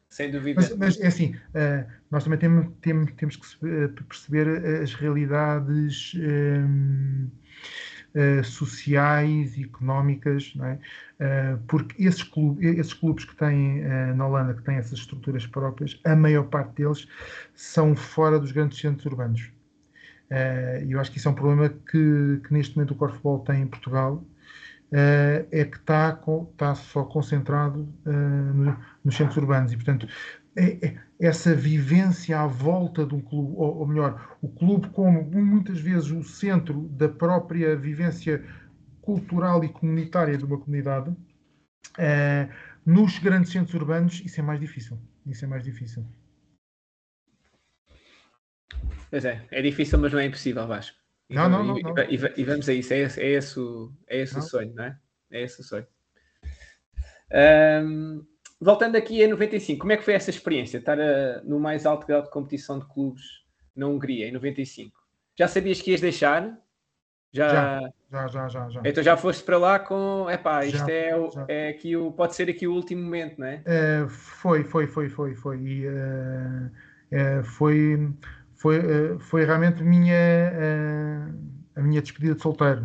[0.10, 0.60] Sem dúvida.
[0.60, 6.14] Mas, mas é assim, uh, nós também temos, temos, temos que perceber as realidades.
[6.16, 7.30] Um,
[8.16, 10.74] uh, sociais e económicas, é?
[11.54, 12.30] uh, porque esses
[12.60, 16.82] esses clubes que têm uh, na Holanda, que têm essas estruturas próprias, a maior parte
[16.82, 17.08] deles
[17.54, 19.52] são fora dos grandes centros urbanos.
[20.86, 23.64] E eu acho que isso é um problema que, que neste momento o Corfball tem
[23.64, 24.24] em Portugal,
[24.92, 26.20] é que está,
[26.52, 30.08] está só concentrado no, nos centros urbanos e, portanto,
[30.56, 35.22] é, é, essa vivência à volta de um clube, ou, ou, melhor, o clube como
[35.24, 38.44] muitas vezes o centro da própria vivência
[39.02, 42.54] cultural e comunitária de uma comunidade, uh,
[42.86, 44.98] nos grandes centros urbanos isso é mais difícil.
[45.26, 46.06] Isso é mais difícil.
[49.10, 50.98] Pois é, é difícil, mas não é impossível, Vasco.
[51.30, 51.98] E, não, não, não, e, não.
[51.98, 54.86] E, e, vamos a isso, é esse, é esse, o, é esse o sonho, não
[54.86, 54.98] é?
[55.32, 55.86] É esse o sonho.
[57.32, 58.26] Um,
[58.60, 62.06] voltando aqui a 95, como é que foi essa experiência, estar a, no mais alto
[62.06, 63.24] grau de competição de clubes
[63.76, 65.00] na Hungria, em 95?
[65.38, 66.60] Já sabias que ias deixar?
[67.32, 67.80] Já,
[68.12, 68.70] já, já, já.
[68.70, 71.46] já, Então já foste para lá com, epá, isto já, é, já.
[71.48, 73.62] é aqui o, pode ser aqui o último momento, não é?
[73.66, 75.58] é foi, foi, foi, foi, foi.
[75.60, 76.72] E, uh,
[77.12, 78.12] uh, foi,
[78.56, 80.16] foi, uh, foi realmente minha,
[81.76, 82.84] a minha despedida de solteiro.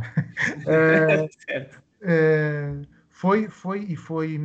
[1.48, 1.80] certo.
[3.08, 4.38] foi, foi, e foi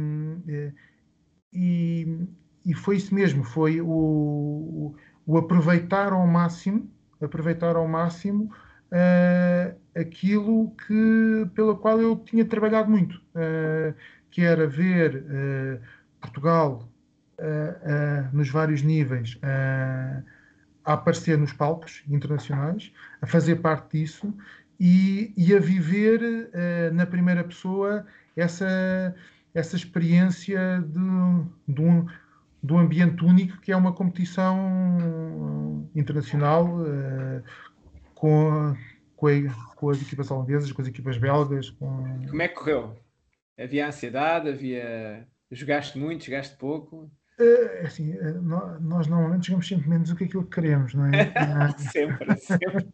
[1.53, 2.27] e,
[2.65, 4.95] e foi isso mesmo, foi o,
[5.25, 6.89] o aproveitar ao máximo,
[7.21, 8.51] aproveitar ao máximo
[8.91, 13.93] uh, aquilo que, pelo qual eu tinha trabalhado muito, uh,
[14.31, 15.81] que era ver uh,
[16.21, 16.87] Portugal
[18.33, 22.91] nos vários níveis a aparecer nos palcos internacionais,
[23.21, 24.35] a fazer parte disso
[24.77, 26.19] e, e a viver
[26.91, 29.15] na primeira pessoa essa
[29.53, 32.05] essa experiência de, de, um,
[32.61, 37.43] de um ambiente único que é uma competição internacional uh,
[38.13, 38.75] com,
[39.15, 41.69] com, a, com, as equipas holandesas, com as equipas belgas.
[41.71, 42.25] Com...
[42.27, 42.95] Como é que correu?
[43.57, 44.49] Havia ansiedade?
[44.49, 45.27] Havia.
[45.51, 47.11] Jogaste muito, jogaste pouco?
[47.39, 48.41] Uh, assim, uh,
[48.81, 51.31] nós normalmente jogamos sempre menos do que aquilo que queremos, não é?
[51.79, 52.85] sempre, sempre.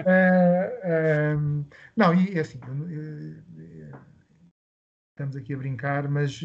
[0.00, 1.64] uh,
[1.96, 2.60] não, e é assim,
[5.16, 6.42] estamos aqui a brincar, mas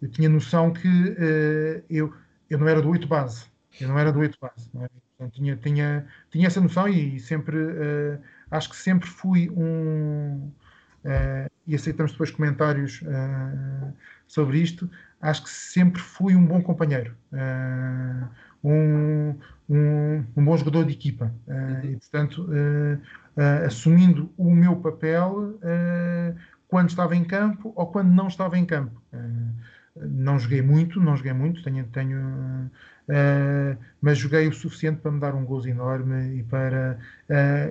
[0.00, 0.88] eu tinha noção que
[1.90, 2.12] eu,
[2.48, 3.44] eu não era do 8 base,
[3.78, 4.88] eu não era do 8 base, não é?
[5.18, 7.58] Portanto, tinha, tinha, tinha essa noção e sempre,
[8.50, 10.50] acho que sempre fui um.
[11.66, 13.02] e aceitamos depois comentários
[14.26, 18.28] sobre isto, acho que sempre fui um bom companheiro, uh,
[18.62, 19.34] um,
[19.68, 21.32] um, um, bom jogador de equipa.
[21.46, 25.58] Uh, e, portanto, uh, assumindo o meu papel
[26.68, 29.00] quando estava em campo ou quando não estava em campo.
[29.96, 32.70] não joguei muito, não joguei muito, tenho, tenho
[34.00, 36.98] mas joguei o suficiente para me dar um gozo enorme e para,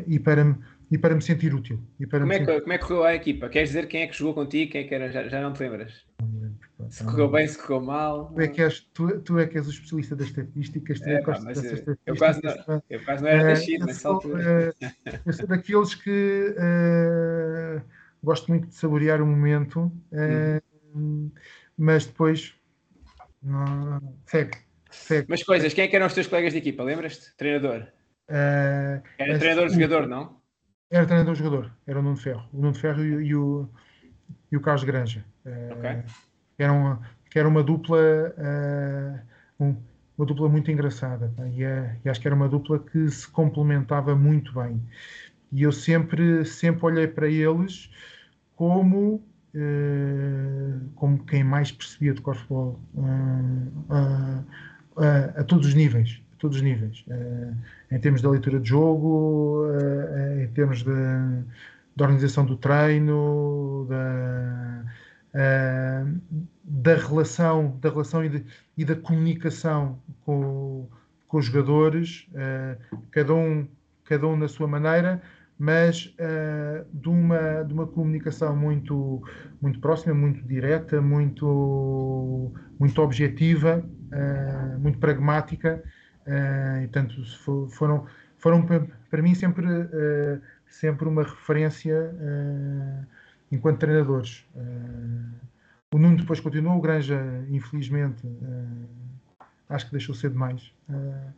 [0.07, 0.57] e para
[0.89, 1.81] e para me sentir útil.
[1.99, 3.49] E para como, é que, como é que correu a equipa?
[3.49, 4.71] Queres dizer quem é que jogou contigo?
[4.71, 5.11] Quem é que era?
[5.11, 6.05] Já, já não te lembras?
[6.21, 6.59] Não me lembro.
[6.89, 8.31] Se correu bem, se correu mal.
[8.33, 10.99] Tu é que és, tu, tu é que és o especialista das estatísticas.
[10.99, 13.55] Tu é, é pá, mas eu, eu, quase não, eu quase não era uh, da
[13.55, 14.73] China nessa altura.
[14.81, 17.81] Uh, eu sou daqueles que uh,
[18.25, 21.31] gosto muito de saborear o momento, uhum.
[21.77, 22.53] mas depois
[23.41, 24.57] não, segue,
[24.89, 25.27] segue.
[25.29, 26.83] Mas coisas, quem é que eram os teus colegas de equipa?
[26.83, 27.35] Lembras-te?
[27.37, 27.87] Treinador?
[28.27, 30.41] era treinador-jogador, não?
[30.89, 32.49] Era treinador-jogador, era o Nuno Ferro.
[32.51, 33.69] O Nuno Ferro e, e o,
[34.51, 35.23] e o Carlos Granja.
[35.45, 36.03] Ok
[36.57, 39.75] era uma, que era uma dupla uh, um,
[40.17, 44.15] uma dupla muito engraçada e, uh, e, acho que era uma dupla que se complementava
[44.15, 44.81] muito bem
[45.51, 47.89] e eu sempre sempre olhei para eles
[48.55, 49.15] como
[49.55, 52.79] uh, como quem mais percebia de corfball
[55.37, 57.05] a todos os níveis a todos os níveis.
[57.91, 59.65] Em termos da leitura de jogo
[60.41, 60.91] em termos de,
[61.95, 64.83] da organização do treino da
[66.63, 68.45] da relação, da relação e, de,
[68.77, 70.87] e da comunicação com,
[71.27, 72.27] com os jogadores,
[73.11, 73.67] cada, um,
[74.05, 75.21] cada um na sua maneira,
[75.57, 79.23] mas uh, de, uma, de uma comunicação muito,
[79.61, 85.81] muito próxima, muito direta, muito, muito objetiva, uh, muito pragmática.
[86.27, 88.05] Uh, e, portanto, foram,
[88.37, 88.65] foram
[89.09, 89.65] para mim sempre,
[90.67, 92.13] sempre uma referência
[93.51, 94.45] enquanto treinadores.
[95.93, 98.27] O Nuno depois continuou, o Granja, infelizmente,
[99.69, 100.73] acho que deixou ser demais.
[100.89, 101.33] Uh,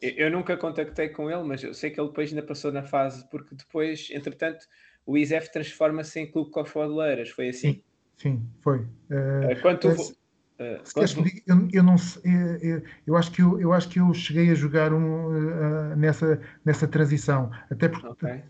[0.00, 3.28] eu nunca contactei com ele, mas eu sei que ele depois ainda passou na fase,
[3.30, 4.66] porque depois, entretanto,
[5.06, 7.72] o ISEF transforma-se em Clube Cofodeleiras, foi assim?
[7.72, 7.82] Sim,
[8.16, 8.78] sim foi.
[8.78, 10.14] Uh, Quanto uh,
[10.58, 14.92] eu, eu, não eu, eu, acho que eu, eu acho que eu cheguei a jogar
[14.92, 18.42] um, uh, nessa, nessa transição, até porque okay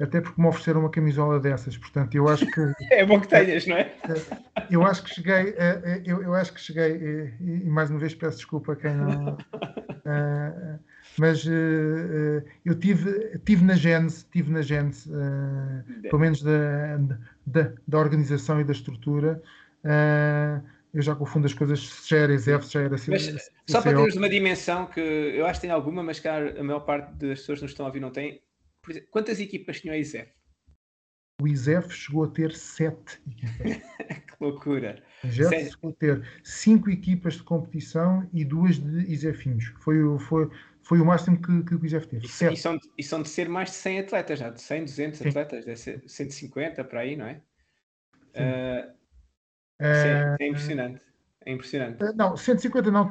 [0.00, 2.60] até porque me ofereceram uma camisola dessas, portanto eu acho que
[2.92, 3.92] é bom que tenhas, não é?
[4.70, 5.54] Eu acho que cheguei,
[6.04, 9.36] eu, eu acho que cheguei e, mais uma vez peço desculpa a quem não,
[11.18, 11.44] mas
[12.64, 15.10] eu tive, tive na Gênese, tive na Gênese,
[16.02, 16.98] pelo menos da,
[17.44, 19.42] da, da, organização e da estrutura.
[20.94, 23.94] eu já confundo as coisas, se já era ESEF, se já era mas, Só para
[23.94, 27.40] termos uma dimensão que eu acho que tem alguma, mas que a maior parte das
[27.40, 28.40] pessoas que nos estão a ouvir não tem
[28.90, 30.30] exemplo, quantas equipas tinha o ISEF?
[31.40, 33.76] O ISEF chegou a ter sete equipas.
[34.26, 35.02] que loucura!
[35.22, 39.66] O ISEF chegou a ter cinco equipas de competição e duas de ISEFinhos.
[39.80, 40.50] Foi, foi,
[40.82, 42.26] foi o máximo que, que o ISEF teve.
[42.26, 45.18] E, e, são, e são de ser mais de 100 atletas já, de 100, 200
[45.18, 45.28] Sim.
[45.28, 47.40] atletas, deve ser 150 para aí, não é?
[48.34, 48.90] Uh,
[49.80, 51.07] uh, é impressionante.
[51.46, 52.02] É impressionante.
[52.02, 53.10] Uh, não, 150 não,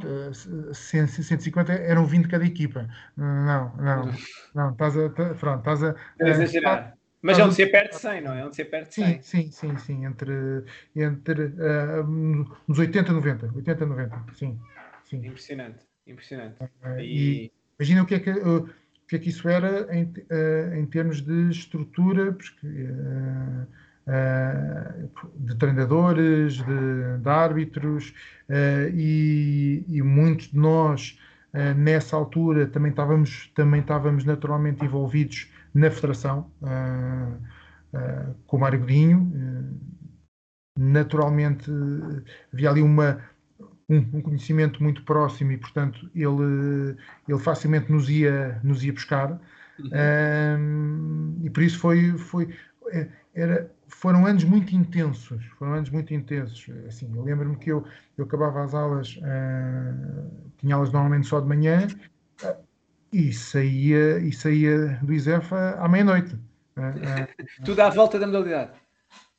[0.74, 2.88] 150 eram 20 cada equipa.
[3.16, 4.12] Não, não,
[4.54, 5.10] não, estás a.
[5.10, 5.96] Pronto, estás a.
[6.22, 6.98] a exagerar.
[7.22, 8.46] Mas é onde se perde 100, não é?
[8.46, 9.06] Onde se perde 100.
[9.06, 10.06] Sim, sim, sim, sim.
[10.06, 10.64] Entre,
[10.96, 12.04] entre uh,
[12.68, 13.52] nos 80 e 90.
[13.56, 14.60] 80 e 90, sim.
[15.04, 15.26] sim.
[15.26, 16.62] Impressionante, impressionante.
[16.62, 17.52] Uh, e...
[17.80, 18.30] imagina o que é que.
[18.30, 20.14] Uh, o que é que isso era em,
[20.78, 22.68] em termos de estrutura, porque,
[25.36, 28.14] de treinadores, de, de árbitros,
[28.50, 31.20] uh, e, e, muitos de nós,
[31.54, 36.50] uh, nessa altura, também estávamos, também estávamos naturalmente envolvidos na federação,
[38.48, 39.32] com o Mário Godinho.
[40.76, 41.70] naturalmente,
[42.52, 43.22] havia ali uma,
[43.88, 46.96] um, um, conhecimento muito próximo e, portanto, ele,
[47.28, 49.40] ele facilmente nos ia, nos ia buscar.
[49.80, 51.40] Uhum.
[51.44, 52.50] e por isso foi, foi
[53.34, 56.68] era, foram anos muito intensos, foram anos muito intensos.
[56.88, 57.86] Assim, eu lembro-me que eu,
[58.18, 61.88] eu acabava as aulas, uh, tinha aulas normalmente só de manhã
[62.44, 62.56] uh,
[63.12, 66.36] e, saía, e saía do ISEF à, meia-noite.
[66.78, 67.28] Uh,
[67.64, 68.72] Tudo à volta da modalidade.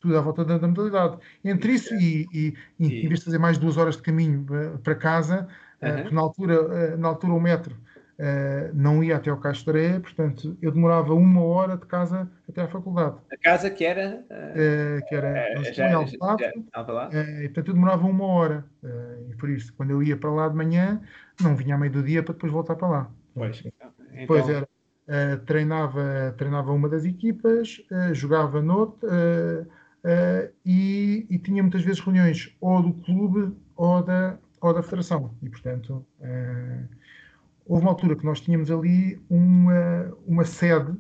[0.00, 1.18] tudo à volta da, da modalidade.
[1.44, 4.46] Entre isso e, e, e, em vez de fazer mais duas horas de caminho
[4.82, 5.48] para casa,
[5.82, 7.76] uh, porque na altura, na altura o metro
[8.74, 13.16] não ia até ao Areia, portanto eu demorava uma hora de casa até à faculdade.
[13.32, 14.24] A casa que era?
[15.08, 18.64] que era já, já, já, e portanto eu demorava uma hora.
[19.30, 21.00] e por isso, quando eu ia para lá de manhã,
[21.40, 23.10] não vinha à meio do dia para depois voltar para lá.
[23.34, 23.88] Pois, então...
[24.26, 24.68] Pois era.
[25.08, 31.98] Uh, treinava, treinava uma das equipas, uh, jogava noutra uh, e, e, tinha muitas vezes
[31.98, 35.34] reuniões ou do clube ou da, ou da federação.
[35.42, 36.04] E, portanto,
[37.68, 40.92] houve uma altura que nós tínhamos ali uma, uma sede,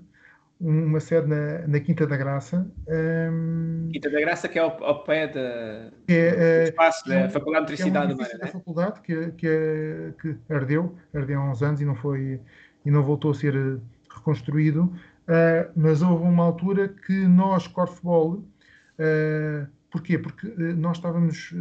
[0.60, 2.70] uma sede na, na Quinta da Graça.
[2.86, 7.28] Um, Quinta da Graça, que é ao, ao pé da, é, do espaço da é,
[7.30, 11.80] Faculdade de Eletricidade é um da faculdade que, que, que ardeu, ardeu há uns anos
[11.80, 12.40] e não foi
[12.84, 18.34] e não voltou a ser eh, reconstruído, uh, mas houve uma altura que nós, Corfball,
[18.34, 20.18] uh, porquê?
[20.18, 21.52] Porque uh, nós estávamos,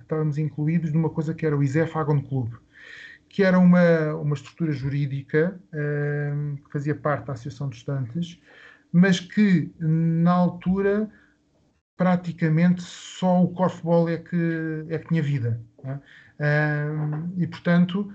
[0.00, 2.54] estávamos incluídos numa coisa que era o ISEF Agon Club,
[3.36, 8.40] que era uma, uma estrutura jurídica que fazia parte da Associação de Estantes,
[8.90, 11.10] mas que na altura
[11.98, 15.60] praticamente só o corfball é que, é que tinha vida.
[16.38, 16.88] É?
[17.36, 18.10] e portanto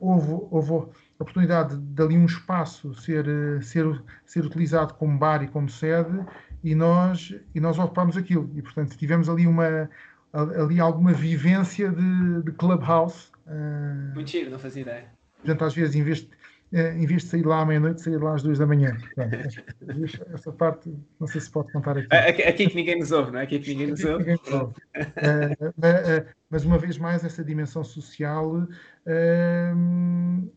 [0.00, 5.18] houve, houve a oportunidade de, de ali um espaço ser, eh, ser, ser utilizado como
[5.18, 6.24] bar e como sede
[6.64, 8.50] e nós, e nós ocupámos aquilo.
[8.54, 9.90] E, portanto, tivemos ali, uma,
[10.32, 13.30] ali alguma vivência de, de clubhouse.
[13.48, 15.10] Uh, Muito giro, não fazia ideia.
[15.38, 16.28] Portanto, às vezes, em vez de,
[16.72, 18.94] eh, em vez de sair lá à meia-noite, sair lá às duas da manhã.
[19.14, 19.64] Portanto,
[20.34, 22.14] essa parte, não sei se pode contar aqui.
[22.14, 23.44] Aqui, aqui que ninguém nos ouve, não é?
[23.44, 24.18] Aqui que ninguém nos ouve.
[24.18, 24.74] Ninguém nos ouve.
[24.74, 30.52] uh, mas, uh, mas, uma vez mais, essa dimensão social uh,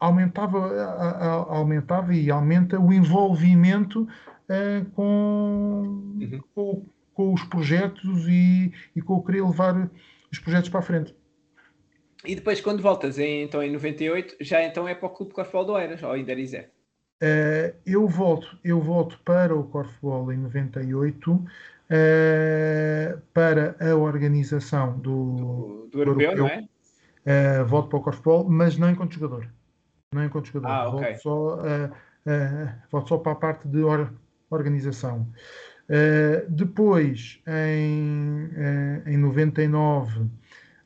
[0.00, 5.82] aumentava, aumentava e aumenta o envolvimento uh, com,
[6.20, 6.40] uhum.
[6.54, 9.90] com, com, os projetos e, e com o querer levar
[10.32, 11.14] os projetos para a frente.
[12.24, 15.64] E depois, quando voltas em, então, em 98, já então é para o Clube Corfball
[15.64, 16.70] do Eiras, ou ainda eres é?
[17.22, 21.46] Uh, eu volto, eu volto para o Corfball em 98 uh,
[23.32, 27.60] para a organização do, do, do europeu, europeu, não é?
[27.62, 29.48] Uh, volto para o Corfball, mas não enquanto jogador
[30.16, 30.68] não enquanto jogador.
[30.68, 31.12] Ah, okay.
[31.12, 34.12] volto, só, uh, uh, volto só para a parte de or,
[34.50, 35.28] organização.
[36.48, 38.50] Depois, em,
[39.06, 40.28] em 99,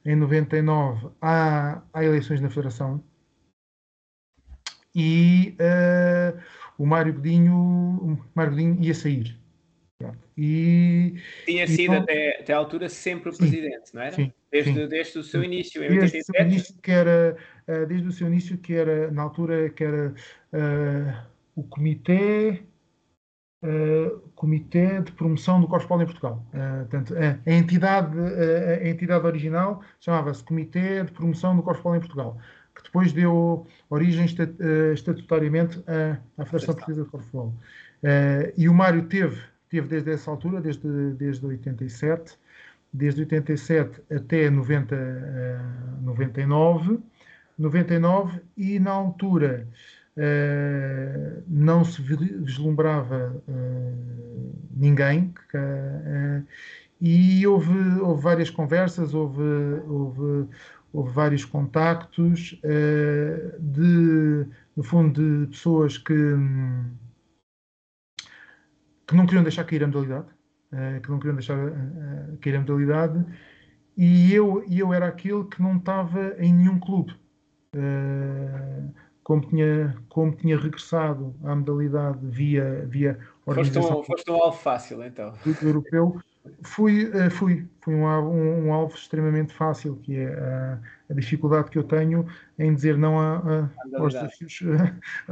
[0.04, 3.02] em 99 há, há eleições na Federação
[4.94, 6.40] e uh,
[6.78, 9.38] o Mário Godinho, o Mário Godinho ia sair.
[10.36, 14.16] E, Tinha sido então, até, até à altura sempre o presidente, não era?
[14.16, 14.88] Sim, desde, sim.
[14.88, 16.42] desde o seu início, em desde 87?
[16.42, 17.36] O início que era,
[17.68, 20.14] uh, desde o seu início, que era, na altura, que era
[20.54, 22.62] uh, o Comitê,
[23.62, 26.44] uh, Comitê de Promoção do Corfball em Portugal.
[26.80, 32.38] portanto, a, entidade, a entidade original chamava-se Comitê de Promoção do Corfball em Portugal,
[32.74, 34.26] que depois deu origem
[34.94, 37.54] estatutariamente à, à Federação Portuguesa de Corfball.
[38.56, 39.40] e o Mário teve
[39.70, 42.36] teve desde essa altura, desde, desde 87,
[42.92, 46.98] desde 87 até 90, uh, 99,
[47.56, 49.68] 99 e na altura
[50.20, 56.46] uh, não se vislumbrava uh, ninguém uh,
[57.00, 59.42] e houve, houve várias conversas, houve,
[59.88, 60.48] houve,
[60.92, 62.60] houve vários contactos
[63.58, 64.46] de,
[64.76, 66.14] no fundo, de pessoas que
[69.06, 70.28] que não queriam deixar cair a modalidade,
[71.02, 71.56] que não queriam deixar
[72.40, 73.24] cair a modalidade,
[73.96, 77.12] e eu, eu era aquele que não estava em nenhum clube.
[77.74, 78.92] Uh,
[79.30, 83.16] como tinha, como tinha regressado à modalidade via, via
[83.46, 84.02] organização...
[84.02, 85.32] Foste um, alvo fácil, então.
[85.62, 86.20] Europeu.
[86.64, 91.78] Fui, fui, fui um, um, um, alvo extremamente fácil, que é a, a, dificuldade que
[91.78, 92.26] eu tenho
[92.58, 93.70] em dizer não a, a,
[94.00, 94.62] aos desafios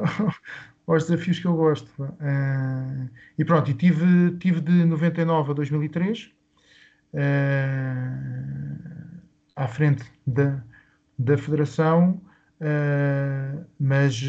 [0.87, 1.91] aos desafios que eu gosto.
[2.01, 6.31] Uh, e pronto, e tive, tive de 99 a 2003
[7.15, 7.19] uh,
[9.57, 10.63] à frente da,
[11.19, 12.23] da Federação,
[12.61, 14.23] uh, mas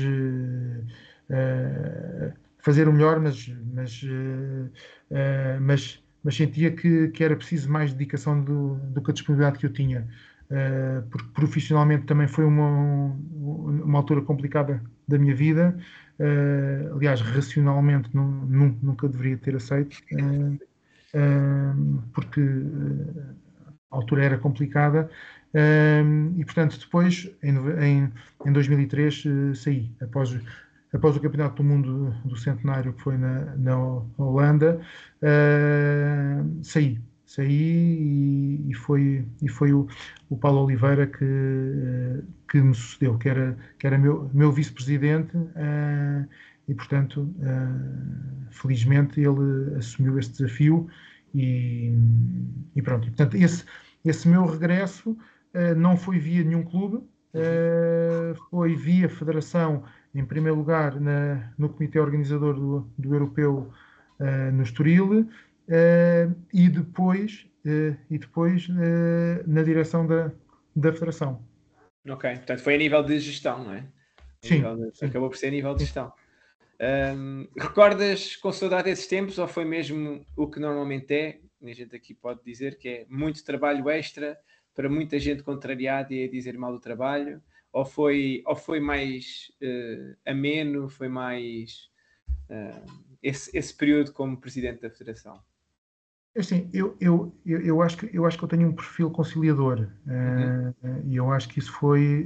[2.59, 4.01] fazer o melhor, mas, mas,
[5.61, 9.65] mas, mas sentia que, que era preciso mais dedicação do, do que a disponibilidade que
[9.65, 10.07] eu tinha.
[11.11, 15.77] porque profissionalmente também foi uma, uma altura complicada da minha vida,
[16.19, 20.53] Uh, aliás, racionalmente não, nunca deveria ter aceito, uh,
[21.15, 22.41] uh, porque
[23.89, 25.09] a altura era complicada.
[26.37, 28.13] E, portanto, depois, em, em,
[28.45, 29.23] em 2003,
[29.55, 29.91] saí.
[30.01, 30.37] Após,
[30.93, 33.77] após o Campeonato do Mundo do Centenário, que foi na, na
[34.17, 34.79] Holanda,
[35.21, 36.99] uh, saí.
[37.25, 39.87] Saí e, e, foi, e foi o,
[40.31, 45.37] o Paulo Oliveira que, uh, que me sucedeu, que era, que era meu, meu vice-presidente,
[45.37, 46.27] uh,
[46.67, 47.33] e portanto,
[48.51, 50.87] felizmente, ele assumiu este desafio.
[51.33, 51.91] E,
[52.75, 53.63] e pronto, e, portanto, esse,
[54.05, 55.17] esse meu regresso
[55.77, 57.03] não foi via nenhum clube,
[58.49, 59.83] foi via Federação
[60.13, 63.71] em primeiro lugar na, no comitê organizador do, do Europeu
[64.19, 65.29] uh, no Estoril
[66.51, 67.45] e depois,
[68.09, 68.67] e depois
[69.45, 70.31] na direção da,
[70.75, 71.43] da Federação.
[72.07, 73.85] Ok, portanto foi a nível de gestão, não é?
[74.41, 75.05] Sim, de, sim.
[75.05, 76.11] Acabou por ser a nível de gestão.
[76.81, 81.39] Um, recordas com saudade esses tempos ou foi mesmo o que normalmente é?
[81.61, 84.37] A gente aqui pode dizer que é muito trabalho extra
[84.79, 87.41] para muita gente contrariada e a dizer mal do trabalho
[87.73, 91.89] ou foi, ou foi mais uh, ameno, foi mais
[92.49, 92.89] uh,
[93.21, 95.37] esse, esse período como presidente da federação?
[96.33, 99.79] É assim, eu, eu, eu, acho que, eu acho que eu tenho um perfil conciliador
[100.07, 100.69] uhum.
[100.69, 102.25] uh, e eu acho que isso foi,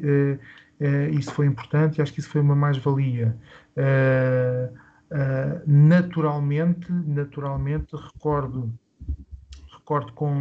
[1.12, 3.36] isso foi importante e acho que isso foi uma mais-valia.
[5.66, 8.72] naturalmente, naturalmente recordo,
[9.72, 10.32] recordo com,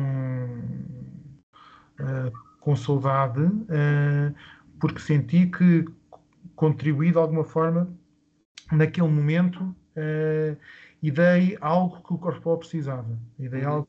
[2.61, 3.43] com saudade
[4.83, 5.85] porque senti que
[6.57, 7.89] contribuí de alguma forma
[8.73, 10.57] naquele momento uh,
[11.01, 13.17] e dei algo que o Corfball precisava.
[13.39, 13.69] E dei uhum.
[13.69, 13.89] algo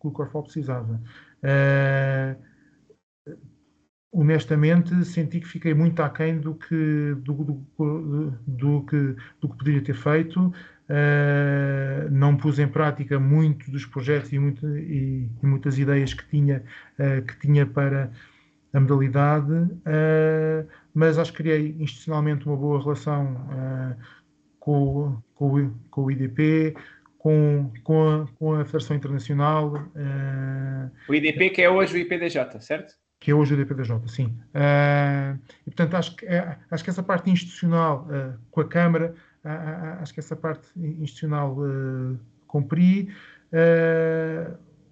[0.00, 1.00] que o Corfball precisava.
[1.42, 2.42] Uh,
[4.10, 7.34] honestamente, senti que fiquei muito aquém do que, do,
[7.78, 10.52] do, do, que, do que poderia ter feito.
[10.88, 16.24] Uh, não pus em prática muito dos projetos e, muito, e, e muitas ideias que
[16.28, 16.62] tinha,
[16.96, 18.12] uh, que tinha para,
[18.72, 23.36] a modalidade, uh, mas acho que criei institucionalmente uma boa relação
[24.60, 26.76] com, com, com, o IDP,
[27.18, 29.72] com, com, a, com a Federação Internacional.
[31.08, 32.94] O IDP que é hoje o IPDJ, certo?
[33.18, 34.38] Que é hoje o IPDJ, sim.
[35.66, 36.26] e portanto acho que,
[36.70, 38.06] acho que essa parte institucional
[38.50, 39.14] com a Câmara,
[40.00, 41.56] acho que essa parte institucional
[42.46, 43.08] cumpri.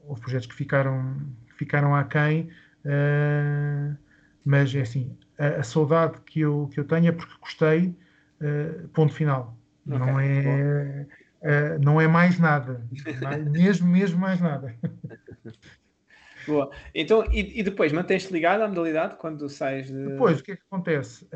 [0.06, 2.50] houve projetos que ficaram, que ficaram aquém,
[2.84, 3.96] Uh,
[4.44, 7.96] mas é assim, a, a, saudade que eu, que eu tenho é porque gostei,
[8.40, 9.56] uh, ponto final.
[9.86, 9.98] Okay.
[9.98, 11.06] Não, é,
[11.42, 12.86] uh, não é mais nada.
[13.50, 14.74] mesmo, mesmo mais nada.
[16.46, 16.70] Boa.
[16.94, 20.08] Então, e, e depois, mantens-te ligado à modalidade quando sais de...
[20.08, 21.26] Depois, o que é que acontece?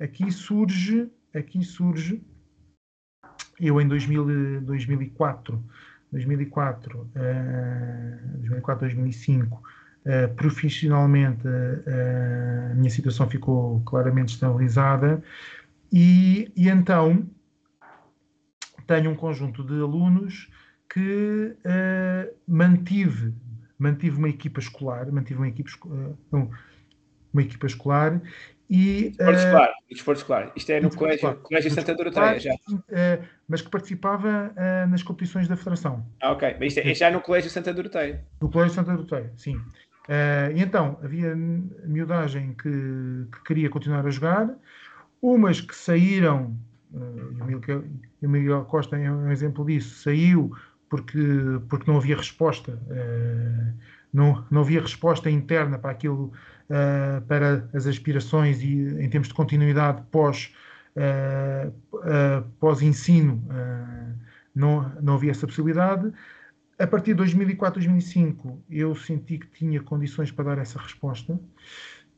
[0.00, 2.22] aqui surge, aqui surge,
[3.60, 5.62] eu em 2000, 2004,
[6.12, 7.10] 2004,
[8.40, 9.62] 2004, 2005,
[10.06, 15.20] Uh, profissionalmente, uh, a minha situação ficou claramente estabilizada
[15.92, 17.28] e, e, então
[18.86, 20.48] tenho um conjunto de alunos
[20.88, 23.34] que uh, mantive,
[23.76, 25.70] mantive uma equipa escolar, mantive uma equipa,
[26.30, 28.22] uma equipa escolar
[28.68, 30.52] e, desporto, escolar, desporto escolar.
[30.56, 32.50] Isto é no colégio, colégio Santa Doroteia já.
[33.48, 34.52] mas que participava
[34.88, 36.04] nas competições da Federação.
[36.20, 36.56] Ah, ok.
[36.58, 38.24] Mas isto é, é já no colégio Santa Doroteia.
[38.40, 39.60] No colégio Santa Doroteia, sim.
[40.06, 44.54] Uh, e então, havia miudagem que, que, queria continuar a jogar,
[45.20, 46.56] umas que saíram,
[46.92, 47.84] uh,
[48.22, 50.56] e o Miguel Costa é um exemplo disso, saiu
[50.88, 51.18] porque,
[51.68, 53.74] porque não havia resposta, uh,
[54.16, 56.32] não, não havia resposta interna para aquilo,
[57.28, 60.52] para as aspirações e em termos de continuidade pós,
[62.58, 63.42] pós ensino,
[64.54, 66.12] não, não havia essa possibilidade
[66.78, 71.38] a partir de 2004, 2005, eu senti que tinha condições para dar essa resposta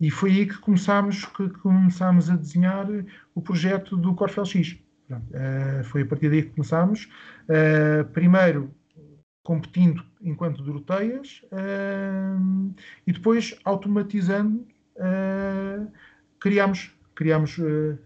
[0.01, 2.87] e foi aí que começámos, que começámos a desenhar
[3.35, 4.79] o projeto do Corfel X.
[5.11, 7.09] Uh, foi a partir daí que começámos.
[7.49, 8.71] Uh, primeiro
[9.49, 12.75] competindo enquanto Doroteias uh,
[13.07, 14.67] e depois automatizando,
[16.39, 17.57] criámos, criámos,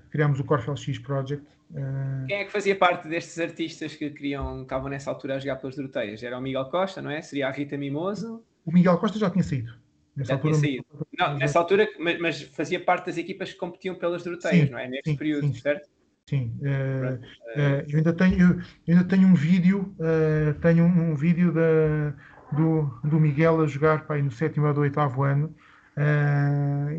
[0.09, 2.27] criámos o Corfel X Project Uh...
[2.27, 5.57] Quem é que fazia parte destes artistas que queriam, que estavam nessa altura a jogar
[5.57, 6.23] pelas Doroteias?
[6.23, 7.23] Era o Miguel Costa, não é?
[7.23, 8.45] Seria a Rita Mimoso?
[8.67, 9.73] O Miguel Costa já tinha saído.
[10.15, 10.85] Nessa já altura, tinha saído.
[11.19, 14.79] Não, nessa altura, mas, mas, fazia parte das equipas que competiam pelas Doroteias, sim, não
[14.79, 14.87] é?
[14.87, 15.89] Neste sim, período, sim, certo?
[16.29, 16.55] Sim.
[16.61, 21.53] Uh, uh, eu, ainda tenho, eu, ainda tenho um vídeo, uh, tenho um, um vídeo
[21.53, 22.15] da,
[22.53, 25.55] do, do Miguel a jogar pai, no sétimo ou do oitavo ano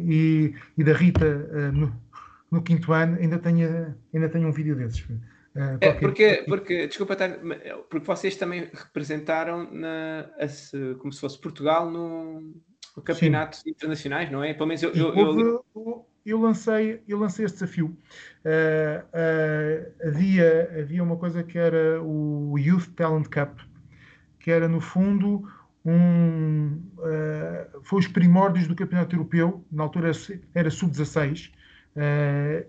[0.06, 1.92] e, e da Rita no,
[2.52, 5.04] no quinto ano ainda tenho, ainda tenho um vídeo desses.
[5.82, 7.16] É, porque, porque, desculpa,
[7.90, 12.42] porque vocês também representaram na, esse, como se fosse Portugal no,
[12.96, 13.70] no campeonatos Sim.
[13.70, 14.54] internacionais, não é?
[14.54, 16.40] Pelo menos eu, eu, houve, eu...
[16.40, 17.98] lancei, eu lancei esse desafio.
[18.46, 23.60] Uh, uh, havia, havia uma coisa que era o Youth Talent Cup,
[24.40, 25.48] que era no fundo
[25.86, 30.12] um, uh, foi os primórdios do Campeonato Europeu, na altura
[30.54, 31.52] era sub-16,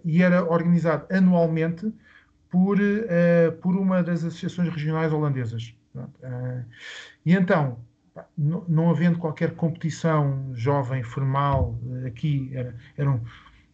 [0.04, 1.90] e era organizado anualmente
[2.50, 2.76] por,
[3.62, 5.74] por uma das associações regionais holandesas.
[7.24, 7.78] e então,
[8.36, 13.20] não, havendo qualquer competição jovem, formal, aqui era, eram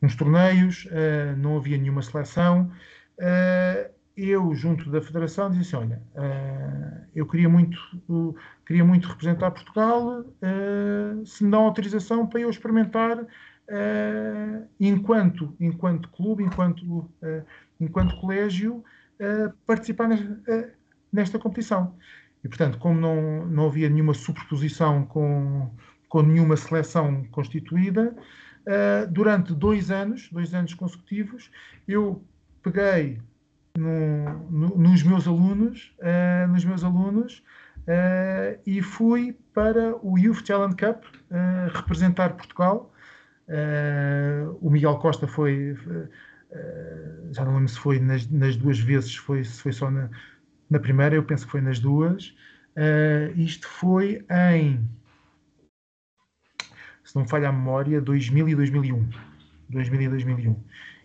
[0.03, 2.71] uns torneios, uh, não havia nenhuma seleção.
[3.19, 6.03] Uh, eu, junto da Federação, disse assim, olha,
[7.15, 7.79] eu queria muito,
[8.67, 10.25] queria muito representar Portugal,
[11.25, 13.25] se me dão autorização para eu experimentar
[14.79, 17.09] enquanto, enquanto clube, enquanto,
[17.81, 18.85] enquanto colégio,
[19.65, 20.09] participar
[21.11, 21.95] nesta competição.
[22.43, 25.71] E, portanto, como não, não havia nenhuma superposição com,
[26.09, 28.15] com nenhuma seleção constituída,
[28.61, 31.51] Uh, durante dois anos, dois anos consecutivos,
[31.89, 32.23] eu
[32.63, 33.19] peguei
[33.77, 37.43] no, no, nos meus alunos, uh, nos meus alunos
[37.79, 41.05] uh, e fui para o Youth Challenge Cup
[41.73, 42.93] representar Portugal.
[44.61, 45.77] o Miguel Costa foi,
[47.33, 50.11] já não lembro se foi nas, nas, duas vezes, foi, se foi só na,
[50.71, 52.35] na primeira, eu penso que foi nas duas.
[53.37, 54.89] isto foi em
[57.11, 59.09] se não me falha a memória, 2000 e 2001.
[59.69, 60.57] 2000 e 2001.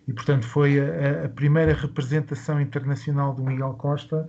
[0.07, 4.27] E, portanto, foi a, a primeira representação internacional do Miguel Costa,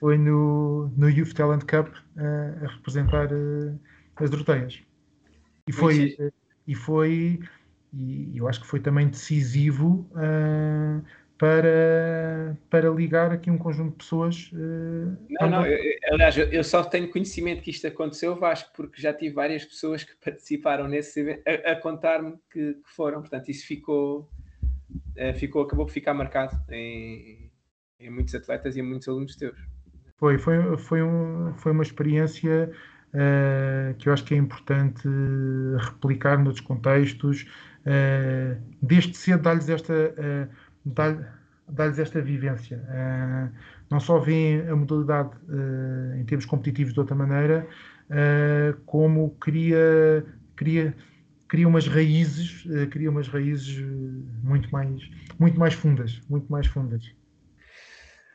[0.00, 3.78] foi no, no Youth Talent Cup uh, a representar uh,
[4.16, 4.80] as Doroteias.
[5.66, 6.32] E foi, uh,
[6.66, 7.40] e foi,
[7.92, 10.08] e eu acho que foi também decisivo
[11.38, 14.50] para, para ligar aqui um conjunto de pessoas.
[14.52, 15.78] Uh, não, não, eu,
[16.10, 20.12] aliás, eu só tenho conhecimento que isto aconteceu, Vasco, porque já tive várias pessoas que
[20.22, 24.28] participaram nesse evento a, a contar-me que, que, foram, portanto, isso ficou,
[25.16, 27.52] uh, ficou, acabou por ficar marcado em,
[28.00, 29.56] em, muitos atletas e em muitos alunos teus.
[30.16, 32.68] Foi, foi, foi, um, foi uma experiência
[33.14, 35.08] uh, que eu acho que é importante
[35.78, 37.46] replicar noutros contextos,
[38.82, 39.94] desde cedo dar-lhes esta
[40.92, 42.78] dar-lhes esta vivência.
[42.88, 43.54] Uh,
[43.90, 47.66] não só veem a modalidade uh, em termos competitivos de outra maneira,
[48.10, 50.24] uh, como cria,
[50.56, 50.94] cria,
[51.46, 53.84] cria umas raízes, cria umas raízes
[54.42, 57.14] muito mais, muito mais fundas, muito mais fundas.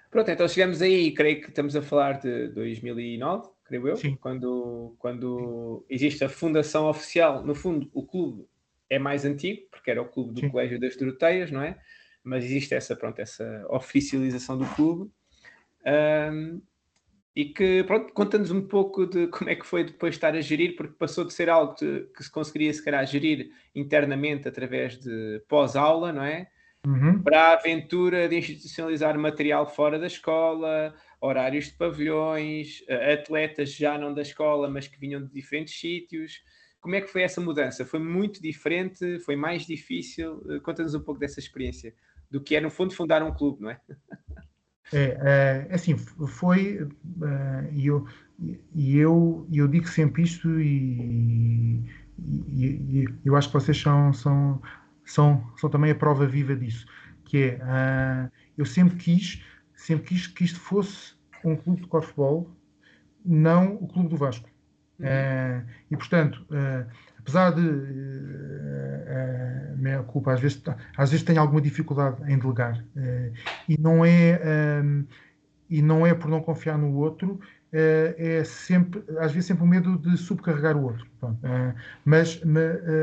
[0.10, 4.16] Pronto, então chegamos aí, creio que estamos a falar de 2009, creio eu, Sim.
[4.22, 8.46] quando, quando existe a fundação oficial, no fundo o clube
[8.88, 10.50] é mais antigo, porque era o clube do Sim.
[10.50, 11.80] Colégio das Doroteias, não é?
[12.24, 15.12] Mas existe essa, pronto, essa oficialização do clube.
[15.86, 16.62] Um,
[17.36, 20.76] e que, pronto, conta-nos um pouco de como é que foi depois estar a gerir,
[20.76, 26.14] porque passou de ser algo que, se conseguiria, se calhar, gerir internamente através de pós-aula,
[26.14, 26.48] não é?
[26.86, 27.24] Uhum.
[27.24, 34.14] Para a aventura de institucionalizar material fora da escola, horários de pavilhões, atletas já não
[34.14, 36.44] da escola, mas que vinham de diferentes sítios.
[36.80, 37.86] Como é que foi essa mudança?
[37.86, 39.18] Foi muito diferente?
[39.20, 40.44] Foi mais difícil?
[40.62, 41.96] Conta-nos um pouco dessa experiência
[42.34, 43.80] do que é, no fundo, fundar um clube, não é?
[44.92, 46.88] É, é assim, foi,
[47.22, 48.08] eh, e eu,
[48.76, 51.86] eu, eu digo sempre isto e,
[52.18, 54.60] e, e, eu acho que vocês são, são,
[55.06, 56.88] são, são também a prova viva disso,
[57.24, 59.44] que é, uh, eu sempre quis,
[59.76, 61.14] sempre quis que isto fosse
[61.46, 62.50] um clube de corfball,
[63.24, 64.50] não o clube do Vasco.
[65.00, 65.06] Uhum.
[65.06, 66.90] Uh, e, portanto, uh,
[67.24, 67.74] apesar de uh,
[69.78, 70.62] minha culpa às vezes
[70.96, 73.34] às vezes tenho alguma dificuldade em delegar uh,
[73.68, 74.40] e não é
[74.84, 75.06] um,
[75.70, 77.40] e não é por não confiar no outro
[77.76, 81.08] é sempre às vezes sempre o medo de subcarregar o outro
[82.06, 82.40] mas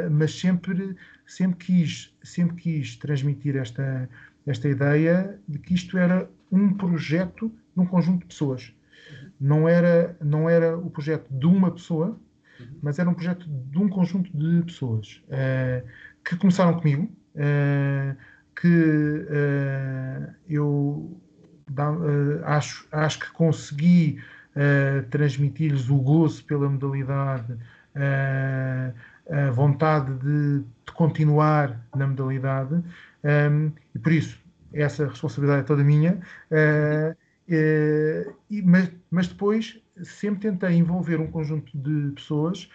[0.08, 0.94] mas sempre
[1.26, 4.08] sempre quis sempre quis transmitir esta
[4.46, 8.72] esta ideia de que isto era um projeto de um conjunto de pessoas.
[9.40, 12.18] Não era não era o projeto de uma pessoa
[12.82, 15.86] mas era um projeto de um conjunto de pessoas uh,
[16.24, 18.16] que começaram comigo, uh,
[18.60, 21.20] que uh, eu
[22.44, 24.20] acho, acho que consegui
[25.08, 27.56] transmitir-lhes o gozo pela modalidade,
[27.94, 34.36] a vontade de, de, continuar na modalidade, um, e por isso
[34.72, 36.20] essa responsabilidade é toda minha.
[36.50, 37.16] Uh,
[38.48, 42.68] e, mas, mas, depois sempre tentei envolver um conjunto de pessoas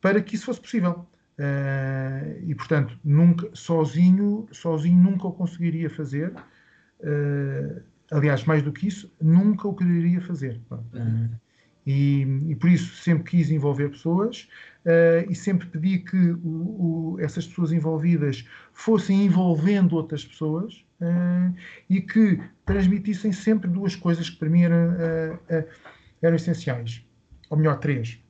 [0.00, 1.06] para que isso fosse possível.
[1.38, 6.32] Uh, e portanto, nunca, sozinho, sozinho nunca o conseguiria fazer.
[7.00, 10.60] Uh, aliás, mais do que isso, nunca o quereria fazer.
[10.70, 11.30] Uh,
[11.86, 14.48] e, e, por isso sempre quis envolver pessoas
[14.84, 20.84] uh, e sempre pedi que o, o, essas pessoas envolvidas fossem envolvendo outras pessoas
[21.90, 25.64] e que transmitissem sempre duas coisas que para mim eram, uh,
[26.22, 27.04] eram essenciais,
[27.50, 28.20] ou melhor, três.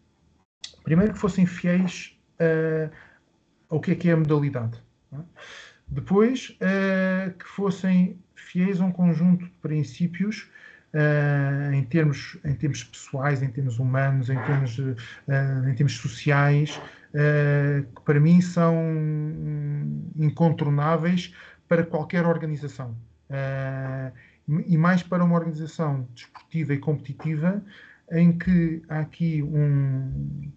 [0.82, 2.18] Primeiro, que fossem fiéis
[3.68, 4.82] ao que é que é a modalidade.
[5.12, 5.16] É?
[5.89, 6.57] Depois,
[7.39, 10.51] que fossem fiéis a um conjunto de princípios
[10.95, 14.95] uh, em, termos, em termos pessoais, em termos humanos, em termos, uh,
[15.68, 16.80] em termos sociais,
[17.12, 18.76] uh, que para mim são
[20.16, 21.34] incontornáveis
[21.68, 22.97] para qualquer organização.
[24.49, 27.63] E mais para uma organização desportiva e competitiva,
[28.13, 30.51] em que há aqui um,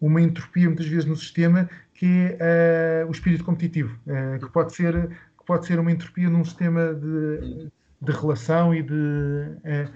[0.00, 3.98] uma entropia, muitas vezes, no sistema, que é o espírito competitivo,
[4.40, 5.10] que pode ser
[5.46, 7.70] pode ser uma entropia num sistema de,
[8.02, 9.88] de relação e de, é,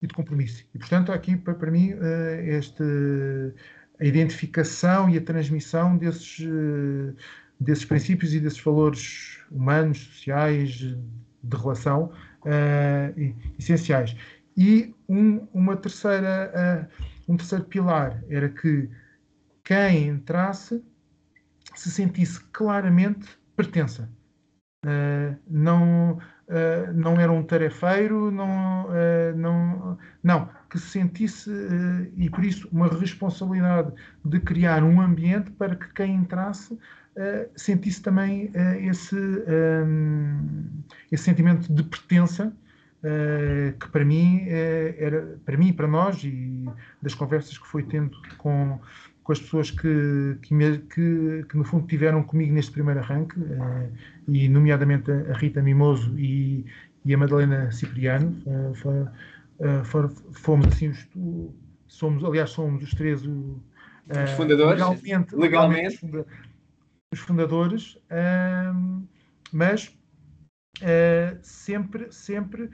[0.00, 0.64] e de compromisso.
[0.74, 1.94] E, portanto, aqui, para, para mim,
[2.44, 2.84] este,
[3.98, 6.46] a identificação e a transmissão desses,
[7.58, 10.70] desses princípios e desses valores humanos, sociais,
[11.44, 12.12] de relação,
[12.44, 14.16] uh, essenciais.
[14.56, 16.88] E um, uma terceira,
[17.28, 18.88] uh, um terceiro pilar era que
[19.64, 20.82] quem entrasse
[21.74, 24.08] se sentisse claramente pertença.
[24.84, 31.50] Uh, não, uh, não era um tarefeiro, não, uh, não, não, que se sentisse,
[32.16, 33.92] e por isso, uma responsabilidade
[34.24, 36.78] de criar um ambiente para que quem entrasse
[37.54, 40.66] sentisse também esse, um,
[41.12, 42.52] esse sentimento de pertença.
[43.80, 46.64] que para mim era para mim para nós e
[47.02, 48.78] das conversas que foi tendo com
[49.22, 53.38] com as pessoas que, que, me, que, que, no fundo tiveram comigo neste primeiro arranque,
[53.38, 53.92] uh,
[54.28, 56.64] e nomeadamente a Rita Mimoso e,
[57.04, 59.12] e a Madalena Cipriano, uh, for,
[59.60, 61.08] uh, for, fomos assim, os,
[61.86, 66.04] somos, aliás, somos os três os fundadores, legalmente, legalmente.
[66.04, 66.28] legalmente
[67.12, 67.98] os fundadores,
[69.52, 69.96] mas
[71.42, 72.70] sempre, sempre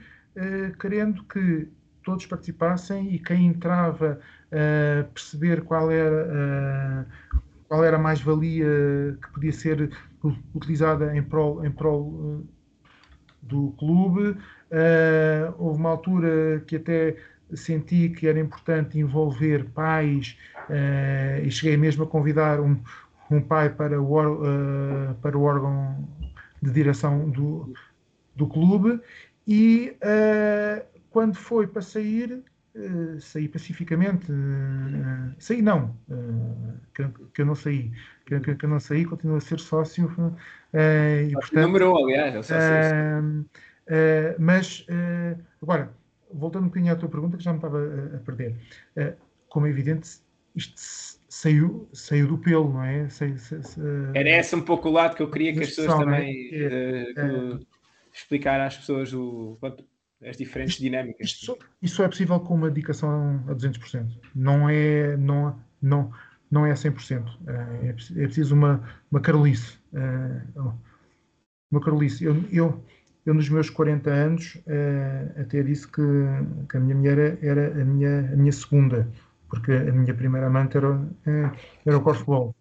[0.77, 1.69] querendo que
[2.03, 4.19] todos participassem e quem entrava
[4.51, 9.91] uh, perceber qual era, uh, qual era a mais-valia que podia ser
[10.55, 12.47] utilizada em prol, em prol uh,
[13.41, 14.35] do clube.
[15.57, 17.15] houve uma altura que até
[17.53, 20.37] senti que era importante envolver pais
[21.43, 22.77] e cheguei mesmo a convidar um,
[23.31, 26.07] um pai para o, para o órgão
[26.61, 27.73] de direção do,
[28.39, 28.99] do clube
[29.47, 29.95] e
[31.09, 32.43] quando foi para sair,
[32.75, 34.31] uh, saí pacificamente.
[34.31, 37.91] Uh, saí não, uh, que, que, eu não saí.
[38.25, 40.07] Que, que, que, eu não saí, continuo a ser sócio.
[40.07, 44.85] Uh, e, portanto, número aliás, é uh, mas,
[45.61, 45.91] agora,
[46.31, 48.55] voltando um bocadinho à tua pergunta, que já me estava a, a perder.
[49.49, 50.19] como é evidente,
[50.55, 53.09] isto saiu, saiu do pelo, não é?
[53.09, 53.35] Saiu,
[54.13, 57.59] Era esse um pouco o lado que eu queria que as pessoas também é, é,
[58.19, 59.57] explicar às pessoas o,
[60.23, 61.29] as diferentes isto, dinâmicas.
[61.31, 64.07] Isto, isso é possível com uma dedicação a 200%.
[64.35, 66.11] Não é, não, não,
[66.51, 67.29] não é a 100%.
[67.47, 67.93] É, é
[68.25, 69.77] preciso uma, uma carolice.
[69.93, 70.41] É,
[71.71, 72.23] uma carolice.
[72.23, 72.83] Eu, eu,
[73.25, 76.01] eu, nos meus 40 anos, é, até disse que,
[76.69, 79.07] que a minha mulher era a minha, a minha segunda,
[79.47, 80.99] porque a minha primeira amante era,
[81.85, 82.55] era o corfball.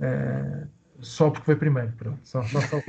[0.00, 0.66] É,
[1.00, 2.82] só porque foi primeiro, pronto, só, só, só uh,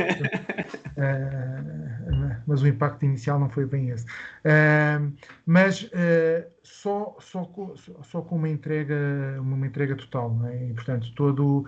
[2.46, 4.06] mas o impacto inicial não foi bem esse.
[4.06, 5.12] Uh,
[5.46, 8.96] mas uh, só, só, com, só com uma entrega,
[9.40, 10.68] uma entrega total, não é?
[10.68, 11.66] E, portanto, todo,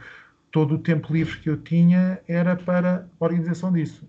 [0.52, 4.08] todo o tempo livre que eu tinha era para a organização disso.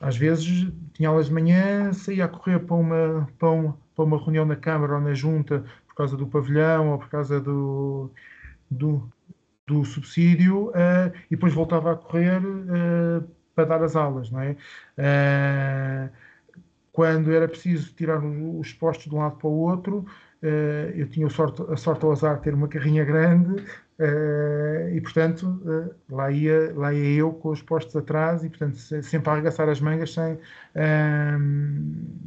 [0.00, 4.18] às vezes tinha aulas de manhã, saía a correr para uma, para uma, para uma
[4.18, 8.10] reunião na Câmara ou na Junta por causa do pavilhão ou por causa do,
[8.68, 9.08] do,
[9.66, 14.56] do subsídio uh, e depois voltava a correr uh, para dar as aulas, não é?
[14.98, 16.10] Uh,
[16.92, 20.06] quando era preciso tirar os postos de um lado para o outro,
[20.94, 23.64] eu tinha a sorte, a sorte azar de ter uma carrinha grande
[24.92, 25.60] e, portanto,
[26.08, 29.80] lá, ia, lá ia eu com os postos atrás e, portanto, sempre a arregaçar as
[29.80, 30.38] mangas sem,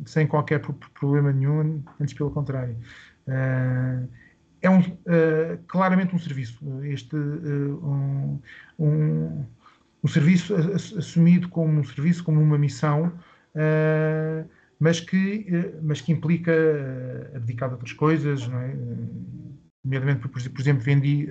[0.05, 0.59] sem qualquer
[0.99, 2.75] problema nenhum, antes pelo contrário
[4.62, 6.60] é um, uh, claramente um serviço.
[6.84, 8.41] Este, uh, um,
[8.80, 9.45] um,
[10.03, 13.14] um, serviço assumido como um serviço, como uma missão,
[13.55, 14.49] uh,
[14.80, 16.53] mas, que, mas que implica
[17.36, 18.76] abdicar de outras coisas, não é?
[19.84, 21.30] Nomeadamente, por, exemplo, vendi,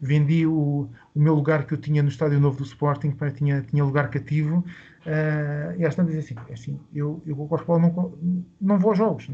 [0.00, 3.60] vendi o, o, meu lugar que eu tinha no Estádio Novo do Sporting, para, tinha,
[3.62, 4.64] tinha lugar cativo,
[5.06, 8.18] uh, e às tantas assim, é assim, eu, eu com o não,
[8.60, 9.28] não vou aos jogos,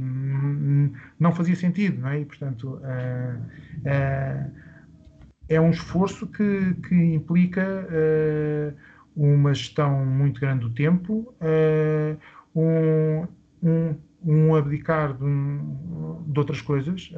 [1.19, 2.21] não fazia sentido, não é?
[2.21, 4.51] E, portanto, uh,
[5.49, 7.87] é um esforço que, que implica
[9.15, 11.35] uma gestão muito grande do tempo,
[12.55, 13.27] um,
[13.63, 13.95] um,
[14.25, 17.13] um abdicar de, um, de outras coisas,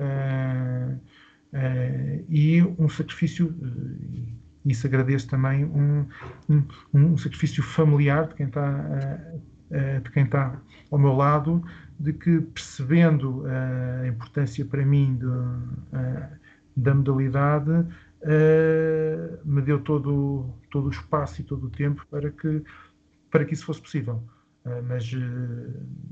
[1.57, 6.07] Uh, e um sacrifício, uh, isso agradeço também, um,
[6.49, 6.63] um,
[6.93, 8.69] um, sacrifício familiar de quem está,
[9.71, 10.61] uh, de quem está
[10.91, 11.65] ao meu lado,
[11.99, 13.45] de que percebendo
[14.03, 15.19] a importância para mim
[16.77, 17.87] da modalidade,
[19.45, 22.63] me deu todo, todo o espaço e todo o tempo para que,
[23.31, 24.23] para que isso fosse possível.
[24.87, 25.11] mas,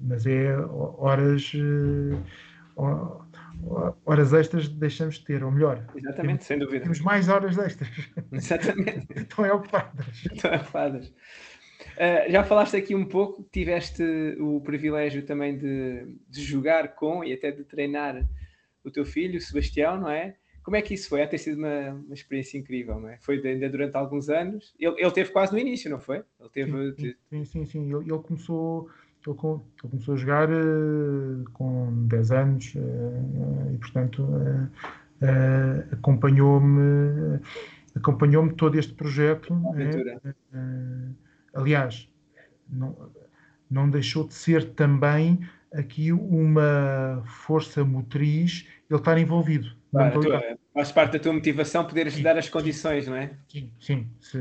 [0.03, 1.53] mas é horas
[4.05, 6.83] horas extras deixamos de ter, ou melhor, Exatamente, temos, sem dúvida.
[6.83, 7.91] Temos mais horas extras.
[8.33, 9.07] Exatamente.
[9.17, 10.25] Estão ocupadas.
[10.25, 11.09] Estão ocupadas.
[11.09, 14.03] Uh, já falaste aqui um pouco, tiveste
[14.41, 18.27] o privilégio também de, de, jogar com e até de treinar
[18.83, 20.37] o teu filho, o Sebastião, não é?
[20.63, 21.21] Como é que isso foi?
[21.21, 23.19] É ter sido uma, uma experiência incrível, não é?
[23.19, 24.75] Foi ainda durante alguns anos.
[24.79, 26.23] Ele, ele teve quase no início, não foi?
[26.41, 26.93] Ele teve.
[26.95, 27.65] Sim, sim, sim.
[27.67, 27.95] sim.
[27.95, 28.89] Ele, ele começou
[29.31, 29.37] ele
[29.81, 34.29] começou a jogar uh, com 10 anos uh, e, portanto,
[35.93, 37.41] acompanhou-me
[37.95, 39.55] acompanhou-me todo este projeto.
[41.55, 42.09] aliás,
[42.68, 42.97] não,
[43.70, 45.41] não deixou de ser também
[45.72, 49.75] aqui uma força motriz ele estar envolvido.
[49.91, 53.31] Claro, tua, faz parte da tua motivação poderes dar as condições, não é?
[53.49, 54.11] Sim, sim.
[54.20, 54.39] Se,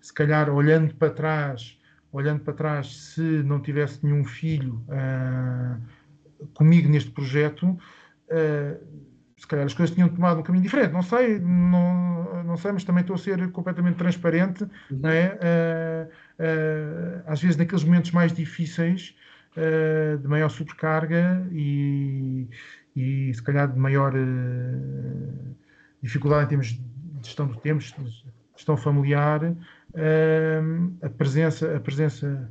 [0.00, 1.77] se calhar olhando para trás
[2.12, 9.66] olhando para trás, se não tivesse nenhum filho uh, comigo neste projeto, uh, se calhar
[9.66, 10.92] as coisas tinham tomado um caminho diferente.
[10.92, 14.64] Não sei, não, não sei, mas também estou a ser completamente transparente.
[14.90, 15.00] Uhum.
[15.02, 16.08] Não é?
[16.38, 19.14] Uh, às vezes, naqueles momentos mais difíceis,
[20.22, 22.46] de maior sobrecarga e,
[22.94, 24.12] e se calhar de maior
[26.00, 26.80] dificuldade em termos de
[27.26, 27.82] gestão do tempo,
[28.54, 29.40] gestão familiar,
[31.02, 32.50] a presença, a presença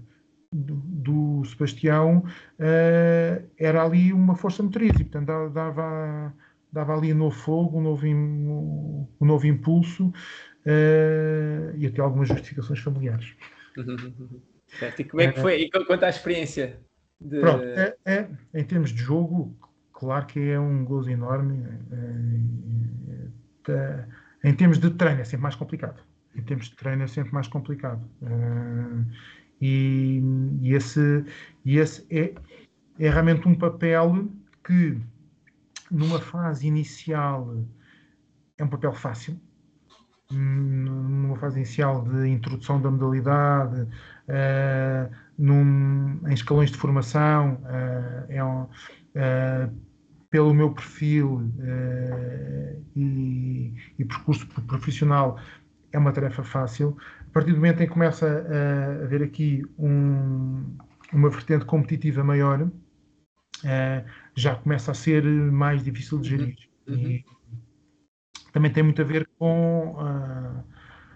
[0.52, 6.34] do, do Sebastião uh, era ali uma força motriz e, portanto, dava,
[6.72, 12.80] dava ali um novo fogo, um novo, um, novo impulso uh, e até algumas justificações
[12.80, 13.36] familiares.
[14.80, 15.02] Certo.
[15.02, 15.62] E como é que foi?
[15.62, 16.78] E quanto à experiência?
[17.22, 17.40] De...
[17.40, 19.58] Pronto, é, é, em termos de jogo,
[19.94, 21.66] claro que é um gozo enorme.
[23.70, 24.06] É,
[24.44, 26.04] em termos de treino, é sempre mais complicado
[26.38, 28.08] em termos de treino é sempre mais complicado.
[28.22, 29.06] Uh,
[29.60, 30.22] e,
[30.62, 31.26] e, esse,
[31.66, 32.34] e esse é,
[33.00, 34.28] é realmente um papel
[34.64, 35.00] que,
[35.90, 37.58] numa fase inicial,
[38.58, 39.40] é um papel fácil.
[40.30, 48.44] Numa fase inicial de introdução da modalidade, uh, num, em escalões de formação, uh, é
[48.44, 48.68] um,
[50.30, 51.50] pelo meu perfil
[52.96, 55.40] e, e percurso profissional,
[55.92, 56.98] é uma tarefa fácil.
[57.30, 60.78] A partir do momento em que começa a haver aqui um,
[61.14, 66.58] uma vertente competitiva maior, uh, já começa a ser mais difícil de gerir.
[66.88, 66.96] Uhum.
[66.96, 67.26] E
[68.52, 69.96] também tem muito a ver com.
[69.98, 70.64] Uh...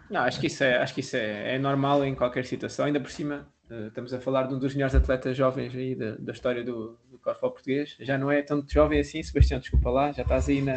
[0.10, 3.00] Não, acho que isso, é, acho que isso é, é normal em qualquer situação, ainda
[3.00, 3.48] por cima.
[3.70, 7.00] Uh, estamos a falar de um dos melhores atletas jovens aí da, da história do,
[7.10, 7.96] do corfball português.
[8.00, 10.76] Já não é tão jovem assim, Sebastião, desculpa lá, já estás aí na.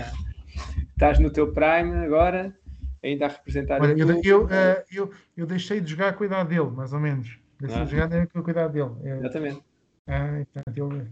[0.92, 2.56] Estás no teu prime agora,
[3.04, 4.48] ainda a representar Olha, eu, eu, uh,
[4.90, 7.38] eu, eu, deixei de jogar com a idade dele, mais ou menos.
[7.60, 7.84] Deixei ah.
[7.84, 8.90] de jogar com a idade dele.
[9.04, 9.62] É, Exatamente.
[10.06, 10.44] Ah,
[10.74, 11.06] ele,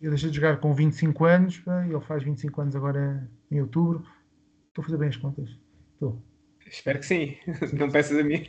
[0.00, 4.04] eu deixei de jogar com 25 anos, ele faz 25 anos agora em outubro.
[4.68, 5.50] Estou a fazer bem as contas.
[5.94, 6.22] Estou.
[6.66, 7.36] Espero que sim.
[7.74, 8.48] Não peças a mim.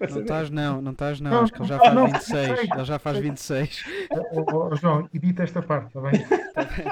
[0.00, 1.30] Não estás não, não estás não.
[1.30, 1.42] não.
[1.42, 2.46] Acho que ele já faz não, 26.
[2.46, 2.70] Sei.
[2.72, 3.84] Ele já faz 26.
[4.12, 6.12] Oh, oh, oh, João, edita esta parte, está bem?
[6.54, 6.86] Está bem,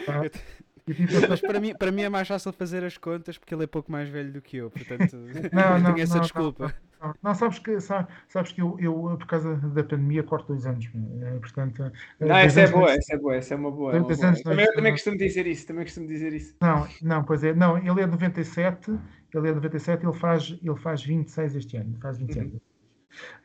[0.00, 0.30] está bem.
[0.30, 0.40] Tá.
[1.28, 3.90] Mas para mim, para mim é mais fácil fazer as contas porque ele é pouco
[3.90, 5.16] mais velho do que eu, portanto
[5.52, 6.74] não, não, tenho essa não, desculpa.
[7.00, 10.88] Não, não, sabes que, sabes que eu, eu, por causa da pandemia, corto dois anos.
[10.94, 11.82] Eh, portanto,
[12.20, 13.92] eh, não, essa é boa, essa é boa, essa é uma boa.
[13.92, 14.26] É uma boa.
[14.26, 16.54] Anos, também, eu também costumo dizer isso, também costumo dizer isso.
[16.60, 18.90] Não, não, pois é, não, ele é de 97,
[19.34, 22.46] ele é de 97, ele faz, ele faz 26 este ano, faz 27.
[22.46, 22.60] Uhum.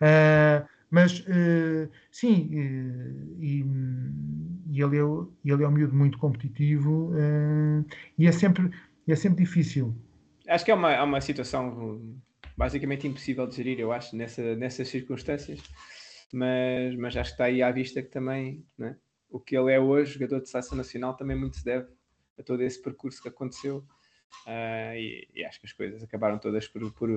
[0.01, 3.65] Uh, mas, uh, sim, uh, e,
[4.69, 7.85] e, ele, é, ele é um miúdo muito competitivo uh,
[8.17, 8.71] e é sempre,
[9.07, 9.95] é sempre difícil.
[10.47, 12.17] Acho que é uma, é uma situação
[12.55, 15.61] basicamente impossível de gerir, eu acho, nessa, nessas circunstâncias.
[16.33, 18.97] Mas, mas acho que está aí à vista que também né,
[19.29, 21.87] o que ele é hoje, jogador de seleção nacional, também muito se deve
[22.39, 23.83] a todo esse percurso que aconteceu.
[24.45, 27.09] Uh, e, e, acho que as coisas acabaram todas por, por,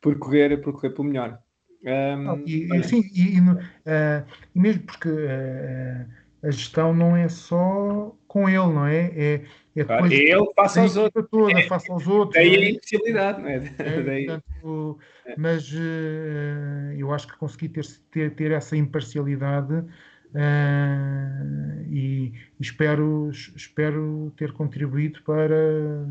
[0.00, 1.42] por, correr, por correr pelo melhor.
[1.84, 6.06] Um, e, e, sim, e, uh, e, mesmo porque uh,
[6.42, 9.12] a gestão não é só com ele, não é?
[9.16, 9.44] É,
[9.74, 11.26] é claro, depois ele passa aos outros.
[11.28, 12.34] Toda, é, faça aos outros.
[12.34, 12.66] Daí é?
[12.66, 13.74] a impossibilidade, não é?
[13.78, 14.26] é daí.
[14.26, 14.98] Portanto,
[15.36, 19.84] mas uh, eu acho que consegui ter, ter, ter essa imparcialidade
[21.90, 26.06] e, espero, espero ter contribuído para,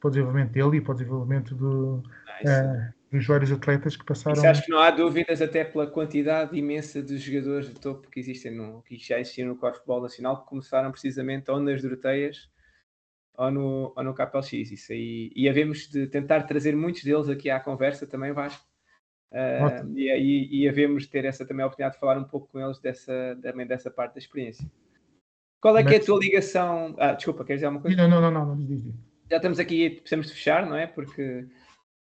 [0.00, 4.36] para o desenvolvimento dele e para o desenvolvimento do, uh, dos vários atletas que passaram.
[4.36, 8.20] Isso acho que não há dúvidas, até pela quantidade imensa de jogadores de topo que
[8.20, 12.48] existem no, que já existiam no Corfball Nacional, que começaram precisamente ou nas Doroteias
[13.34, 14.52] ou no, ou no KPLX.
[14.52, 18.64] Isso aí, e havemos de tentar trazer muitos deles aqui à conversa também, Vasco.
[19.32, 22.48] Uh, e, aí e havemos de ter essa também a oportunidade de falar um pouco
[22.48, 24.64] com eles dessa, também dessa parte da experiência.
[25.60, 26.94] Qual é que é a tua ligação?
[26.98, 27.96] Ah, desculpa, queres dizer alguma coisa?
[27.96, 28.66] Não, não, não, não,
[29.28, 30.86] Já estamos aqui, precisamos de fechar, não é?
[30.86, 31.48] Porque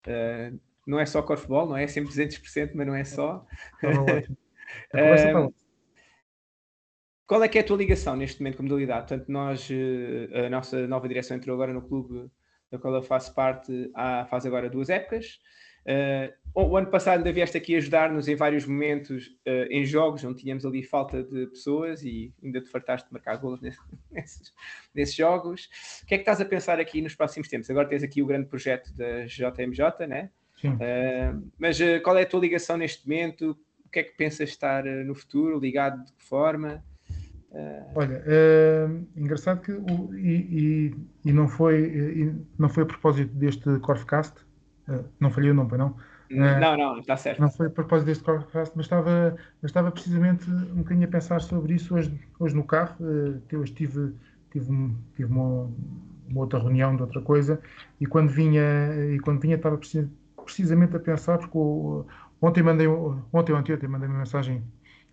[0.07, 1.87] uh, não é só corfball, não é?
[1.87, 3.45] Sempre 200%, mas não é só.
[3.83, 5.53] uh,
[7.25, 9.07] qual é que é a tua ligação neste momento com a modalidade?
[9.07, 9.69] Portanto, nós,
[10.45, 12.29] a nossa nova direção entrou agora no clube
[12.71, 15.39] da qual eu faço parte há, faz agora duas épocas.
[15.85, 20.41] Uh, o ano passado ainda vieste aqui ajudar-nos em vários momentos uh, em jogos onde
[20.41, 23.79] tínhamos ali falta de pessoas e ainda te fartaste de marcar golos nesse,
[24.09, 24.53] nesses,
[24.93, 25.69] nesses, jogos.
[26.01, 27.69] O que é que estás a pensar aqui nos próximos tempos?
[27.69, 30.31] Agora tens aqui o grande projeto da JMJ, né?
[30.69, 33.57] Uh, mas qual é a tua ligação neste momento?
[33.85, 35.59] O que é que pensas estar no futuro?
[35.59, 36.83] Ligado de que forma?
[37.93, 38.23] Olha,
[39.15, 40.95] engraçado que o, e, e,
[41.25, 44.33] e, não foi e não foi a propósito deste Corfcast,
[45.19, 45.95] não falhei o nome, não?
[46.33, 47.39] Não, não, está certo.
[47.39, 51.39] Não foi a propósito deste podcast, mas estava, mas estava precisamente um bocadinho a pensar
[51.41, 52.95] sobre isso hoje, hoje no carro,
[53.47, 54.13] que eu estive,
[54.51, 55.69] tive, tive uma,
[56.27, 57.61] uma, outra reunião de outra coisa,
[57.99, 58.61] e quando vinha,
[59.13, 60.07] e quando vinha estava precis,
[60.43, 62.05] precisamente a pensar, porque o,
[62.41, 64.63] ontem mandei, ontem, ontem, ontem mandei uma mensagem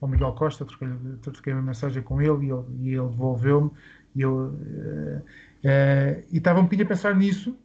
[0.00, 0.88] ao Miguel Costa, troquei,
[1.22, 3.70] troquei uma mensagem com ele e ele, ele devolveu-me,
[4.14, 5.22] e eu, uh,
[6.30, 7.56] e estava um bocadinho a pensar nisso,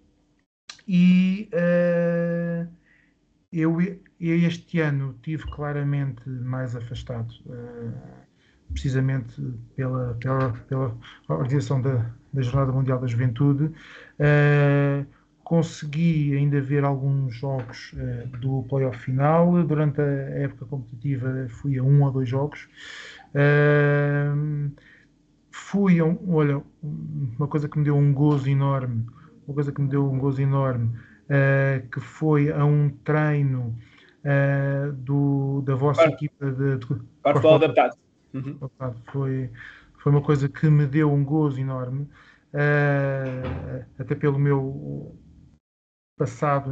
[0.88, 2.68] e uh,
[3.52, 7.94] eu, eu, este ano tive claramente mais afastado, uh,
[8.72, 9.42] precisamente
[9.76, 10.98] pela, pela, pela
[11.28, 13.72] organização da, da Jornada Mundial da Juventude.
[15.45, 19.63] Consegui ainda ver alguns jogos uh, do playoff final.
[19.63, 22.67] Durante a época competitiva fui a um ou dois jogos.
[23.34, 24.69] Uh,
[25.49, 29.05] fui a um, olha, uma coisa que me deu um gozo enorme
[29.47, 33.76] uma coisa que me deu um gozo enorme, uh, que foi a um treino
[34.23, 36.88] uh, do, da vossa equipa de, de
[37.22, 37.95] Corfball adaptado.
[38.34, 38.59] Uhum.
[39.11, 39.49] Foi,
[39.99, 42.09] foi uma coisa que me deu um gozo enorme,
[43.97, 45.15] até pelo meu
[46.18, 46.72] passado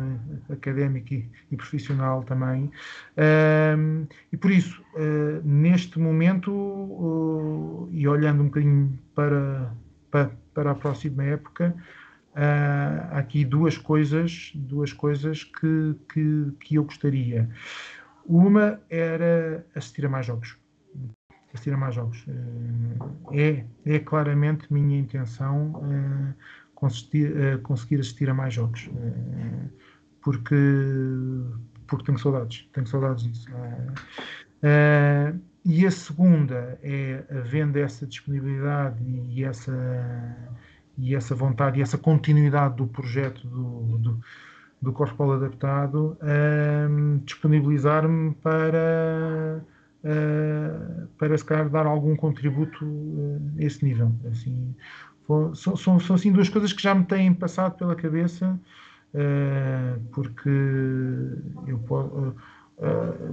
[0.49, 2.71] académico e, e profissional também.
[3.17, 9.73] Uh, e por isso, uh, neste momento, uh, e olhando um bocadinho para,
[10.09, 11.75] para, para a próxima época,
[12.31, 17.49] uh, há aqui duas coisas, duas coisas que, que, que eu gostaria.
[18.25, 20.57] Uma era assistir a mais jogos.
[21.53, 22.25] Assistir a mais jogos.
[23.31, 25.83] É, é claramente minha intenção
[27.63, 28.89] conseguir assistir a mais jogos.
[30.21, 30.55] porque,
[31.87, 32.67] porque tenho saudades.
[32.73, 33.49] Tenho saudades disso.
[35.65, 39.71] e a segunda é, havendo essa disponibilidade e essa
[40.97, 44.19] e essa vontade e essa continuidade do projeto do, do,
[44.81, 49.63] do Corfball adaptado um, disponibilizar-me para
[50.03, 54.75] uh, para se calhar dar algum contributo uh, a esse nível assim
[55.55, 58.59] são, são, são assim duas coisas que já me têm passado pela cabeça
[59.13, 60.49] uh, porque
[61.67, 61.79] eu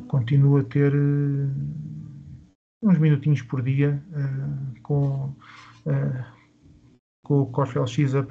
[0.09, 0.93] continuo a ter
[2.83, 4.03] uns minutinhos por dia
[4.83, 5.35] com
[7.31, 8.27] com o Corf LX a,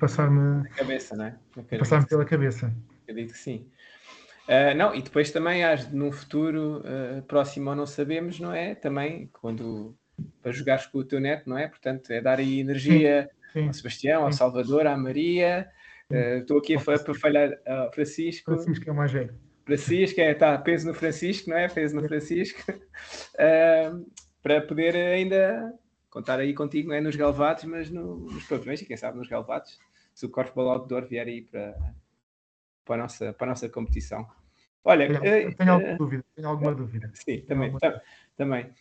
[0.00, 1.36] passar-me cabeça, não é?
[1.78, 2.74] Passar-me pela cabeça.
[3.02, 3.70] Acredito que sim.
[4.48, 8.74] Uh, não, e depois também num futuro uh, próximo ou não sabemos, não é?
[8.74, 9.96] Também quando
[10.46, 11.66] para jogares com o teu neto, não é?
[11.66, 14.26] Portanto, é dar aí energia sim, sim, ao Sebastião, sim.
[14.26, 15.68] ao Salvador, à Maria.
[16.08, 18.52] Uh, estou aqui a, para falhar ao Francisco.
[18.52, 19.34] Francisco é o mais velho.
[19.64, 21.66] Francisco, é, tá, peso no Francisco, não é?
[21.68, 22.62] Peso no Francisco.
[24.40, 25.74] para poder ainda
[26.08, 29.26] contar aí contigo, não é nos Galvados, mas no, nos pavilhões, e quem sabe nos
[29.26, 29.80] Galvados,
[30.14, 31.76] se o Corfball Outdoor vier aí para,
[32.84, 34.24] para, a, nossa, para a nossa competição.
[34.84, 37.10] Olha, tenho, uh, tenho alguma uh, dúvida, tenho alguma dúvida.
[37.14, 38.02] Sim, também, alguma...
[38.36, 38.72] também.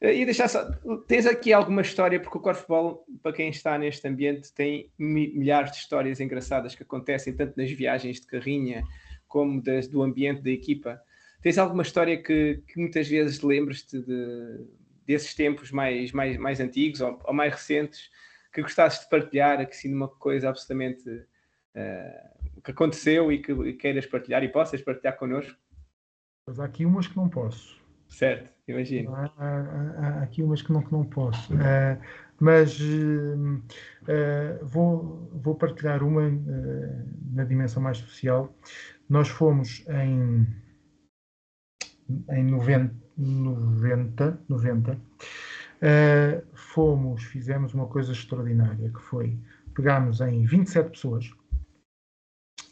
[0.00, 0.70] E deixar só,
[1.08, 5.78] tens aqui alguma história, porque o corfball, para quem está neste ambiente, tem milhares de
[5.78, 8.84] histórias engraçadas que acontecem tanto nas viagens de carrinha
[9.26, 11.02] como das, do ambiente da equipa.
[11.42, 14.66] Tens alguma história que, que muitas vezes lembras-te de,
[15.04, 18.08] desses tempos mais, mais, mais antigos ou, ou, mais recentes
[18.52, 24.06] que gostasses de partilhar, que sim, uma coisa absolutamente uh, que aconteceu e que queiras
[24.06, 25.58] partilhar e possas partilhar connosco?
[26.46, 27.77] Mas há aqui umas que não posso.
[28.08, 29.14] Certo, imagino.
[29.14, 29.48] Há, há,
[29.98, 31.52] há, aqui umas que não, que não posso.
[31.54, 32.00] Uh,
[32.40, 33.62] mas uh,
[34.62, 36.30] vou, vou partilhar uma
[37.32, 38.54] na dimensão mais social.
[39.08, 40.46] Nós fomos em,
[42.30, 44.98] em 90, 90, 90
[46.54, 49.38] fomos, fizemos uma coisa extraordinária que foi
[49.74, 51.30] pegámos em 27 pessoas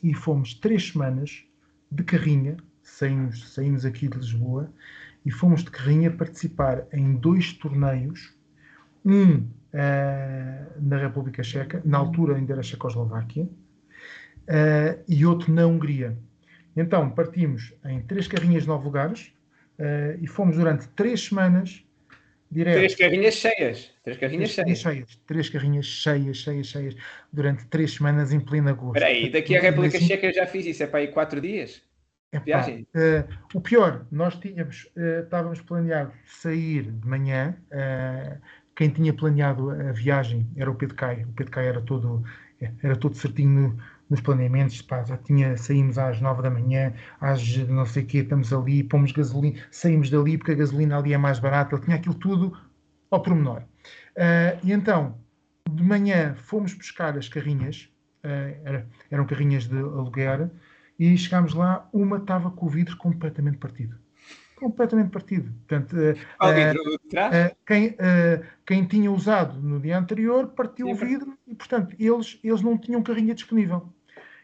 [0.02, 1.44] e fomos três semanas
[1.90, 4.72] de carrinha, saímos, saímos aqui de Lisboa
[5.27, 8.32] e fomos de carrinha participar em dois torneios,
[9.05, 9.48] um uh,
[10.81, 16.16] na República Checa, na altura ainda era Checoslováquia, uh, e outro na Hungria.
[16.77, 19.32] Então partimos em três carrinhas de nove lugares
[19.81, 21.85] uh, e fomos durante três semanas
[22.48, 22.77] direto.
[22.77, 23.90] Três carrinhas cheias.
[24.05, 24.94] Três carrinhas três cheias.
[24.94, 25.20] cheias.
[25.27, 26.97] Três carrinhas cheias, cheias, cheias,
[27.32, 28.94] durante três semanas em plena agosto.
[28.97, 31.82] Espera aí, daqui à República Checa eu já fiz isso, é para aí quatro dias?
[32.36, 37.56] Epá, uh, o pior, nós tínhamos, uh, estávamos planeado sair de manhã.
[37.70, 38.40] Uh,
[38.74, 41.28] quem tinha planeado a viagem era o Pedro Caio.
[41.28, 42.22] O Pedro Caio era todo,
[42.82, 43.78] era todo certinho no,
[44.10, 44.82] nos planeamentos.
[44.82, 48.82] Pá, já tinha, saímos às nove da manhã, às não sei o quê, estamos ali,
[48.82, 51.74] pomos gasolina, saímos dali porque a gasolina ali é mais barata.
[51.74, 52.58] Ele tinha aquilo tudo
[53.10, 53.62] ao pormenor.
[54.62, 55.18] e então,
[55.70, 57.88] de manhã fomos buscar as carrinhas,
[58.22, 60.50] era, eram carrinhas de aluguer
[60.98, 63.97] e chegámos lá, uma estava com o vidro completamente partido.
[64.56, 65.52] Completamente partido.
[65.68, 71.39] Portanto, uh, uh, quem, uh, quem tinha usado no dia anterior partiu Sim, o vidro
[71.47, 73.93] e, portanto, eles, eles não tinham carrinha disponível.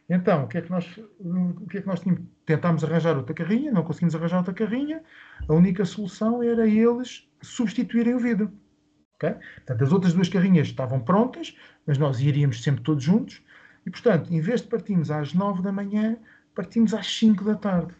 [0.08, 0.86] Então, o que é que nós,
[1.18, 2.24] o que é que nós tínhamos?
[2.44, 5.02] Tentámos arranjar outra carrinha, não conseguimos arranjar outra carrinha.
[5.48, 8.52] A única solução era eles substituírem o vidro.
[9.16, 9.34] Okay?
[9.56, 11.56] Portanto, as outras duas carrinhas estavam prontas,
[11.86, 13.42] mas nós iríamos sempre todos juntos.
[13.86, 16.18] E, portanto, em vez de partirmos às nove da manhã,
[16.54, 17.94] partimos às 5 da tarde.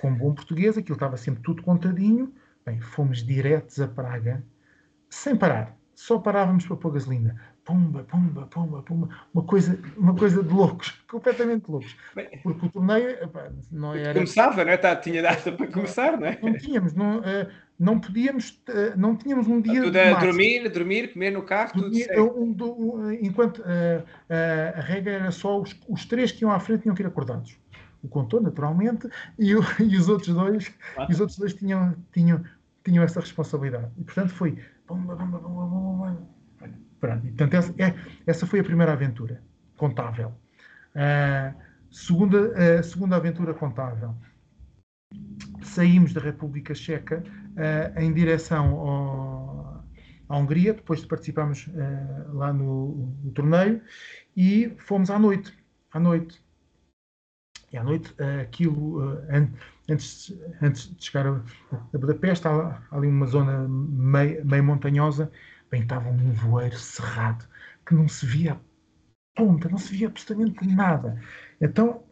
[0.00, 2.34] Com bom português, aquilo estava sempre tudo contadinho.
[2.64, 4.44] Bem, fomos diretos a Praga,
[5.08, 5.76] sem parar.
[5.94, 7.40] Só parávamos para pôr gasolina.
[7.64, 9.08] Pumba, pumba, pumba, pumba.
[9.34, 11.96] Uma coisa, uma coisa de loucos, completamente loucos.
[12.42, 14.14] Porque o torneio epá, não era.
[14.14, 14.76] Começava, não é?
[14.76, 16.38] Tá, tinha data para começar, não é?
[16.40, 19.82] Não tínhamos, não, uh, não podíamos, uh, não tínhamos um dia.
[19.82, 21.96] Tudo a dormir, dormir, comer no carro, tudo
[22.36, 24.04] um, um, Enquanto uh,
[24.76, 27.56] a regra era só os, os, três que iam à frente tinham que ir acordados.
[28.02, 31.06] O contor, naturalmente, e, o, e os outros dois, ah.
[31.08, 32.42] e os outros dois tinham, tinham,
[32.84, 33.90] tinham essa responsabilidade.
[33.96, 34.58] E portanto foi.
[37.00, 37.94] Pronto, portanto, essa, é,
[38.26, 39.40] essa foi a primeira aventura
[39.76, 40.32] contável.
[40.94, 41.54] Uh,
[41.90, 44.14] segunda, uh, segunda aventura contável.
[45.62, 47.22] Saímos da República Checa
[47.58, 49.84] uh, em direção ao,
[50.28, 53.82] à Hungria, depois de participarmos uh, lá no, no, torneio,
[54.36, 55.52] e fomos à noite.
[55.92, 56.42] À noite.
[57.70, 59.50] E à noite, aquilo, an
[59.90, 60.32] antes,
[60.62, 61.40] antes de chegar a,
[61.72, 65.30] a Budapeste, há, há ali uma zona meio, meio montanhosa,
[65.70, 67.46] bem, estava um voeiro cerrado,
[67.86, 68.58] que não se via
[69.34, 71.20] ponta, não se via absolutamente nada.
[71.60, 72.02] Então,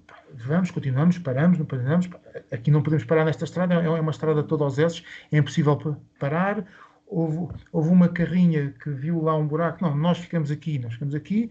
[0.44, 2.08] vamos, continuamos, paramos, não paramos.
[2.50, 5.02] Aqui não podemos parar nesta estrada, é, é uma estrada toda aos S,
[5.32, 6.64] é impossível parar.
[7.06, 9.82] Houve, houve uma carrinha que viu lá um buraco.
[9.82, 11.50] Não, nós ficamos aqui, nós ficamos aqui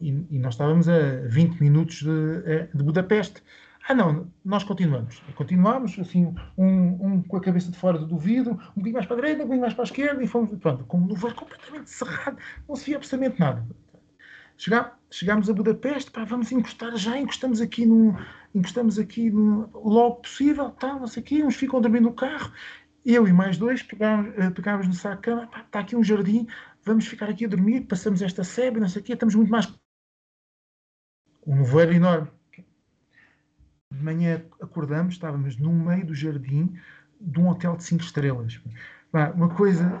[0.00, 3.42] e, e nós estávamos a 20 minutos de, eh, de Budapeste.
[3.88, 5.22] Ah, não, nós continuamos.
[5.34, 9.16] Continuamos, assim, um, um, com a cabeça de fora do vidro, um bocadinho mais para
[9.16, 11.88] a direita, um bocadinho mais para a esquerda, e fomos, pronto, com o nevoeiro completamente
[11.88, 12.36] cerrado,
[12.68, 13.64] não se via absolutamente nada.
[14.58, 18.14] Chegámos a Budapeste, pá, vamos encostar já, encostamos aqui no,
[18.54, 22.52] encostamos aqui no, logo possível, tal, não sei o quê, uns ficam dormindo no carro,
[23.06, 26.46] eu e mais dois pegámos, eh, pegámos no saco de cama, está aqui um jardim,
[26.84, 29.72] vamos ficar aqui a dormir, passamos esta sebe, não sei o quê, estamos muito mais...
[31.46, 32.28] Um nevoeiro enorme
[33.90, 36.78] de manhã acordamos, estávamos no meio do jardim
[37.20, 38.60] de um hotel de cinco estrelas.
[39.12, 39.98] Uma coisa.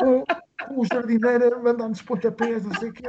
[0.68, 3.04] o, o jardineiro a mandar-nos pontapés, não sei o quê.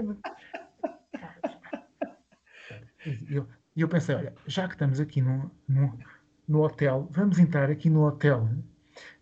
[3.06, 5.98] E eu, eu pensei, olha, já que estamos aqui no, no,
[6.48, 8.48] no hotel, vamos entrar aqui no hotel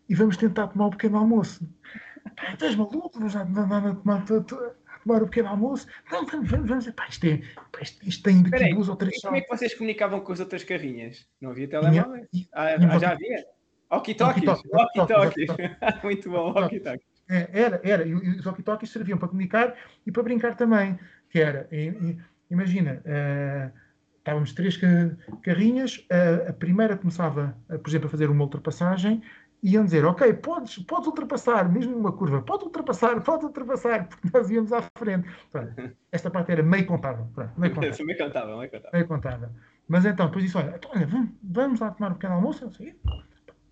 [0.08, 1.68] e vamos tentar tomar um pequeno almoço.
[2.36, 3.12] Pá, estás maluco?
[3.14, 4.26] Vamos andar a tomar
[5.04, 5.88] tomar o pequeno almoço.
[6.12, 6.90] Não, vamos, vamos, vamos.
[6.92, 7.38] Pá, isto, é,
[7.72, 10.32] pá, isto, isto tem daqui Peraí, duas ou três Como é que vocês comunicavam com
[10.32, 11.28] as outras carrinhas?
[11.40, 12.28] Não havia telemóvel?
[12.54, 13.46] Ah, ah, já havia?
[13.92, 14.62] Walkie-talkies.
[14.72, 15.50] Walkie-talkies.
[16.04, 17.09] Muito bom, walkie-talkies.
[17.30, 18.04] É, era, era.
[18.08, 19.76] E os walkie-talkies serviam para comunicar
[20.06, 20.98] e para brincar também.
[21.30, 21.70] Que era,
[22.50, 23.72] imagina, uh,
[24.18, 24.80] estávamos três
[25.44, 29.22] carrinhas, uh, a primeira começava, por exemplo, a fazer uma ultrapassagem,
[29.62, 34.50] iam dizer, ok, podes, podes ultrapassar, mesmo numa curva, pode ultrapassar, pode ultrapassar, porque nós
[34.50, 35.30] íamos à frente.
[35.52, 37.28] Pronto, esta parte era meio contável.
[37.36, 38.06] Pronto, meio contável.
[38.06, 38.92] meio contável, meio contável.
[38.94, 39.50] Meio contável.
[39.88, 42.72] Mas então, depois disse, olha, então, olha vamos, vamos lá tomar um pequeno almoço, não
[42.72, 42.96] sei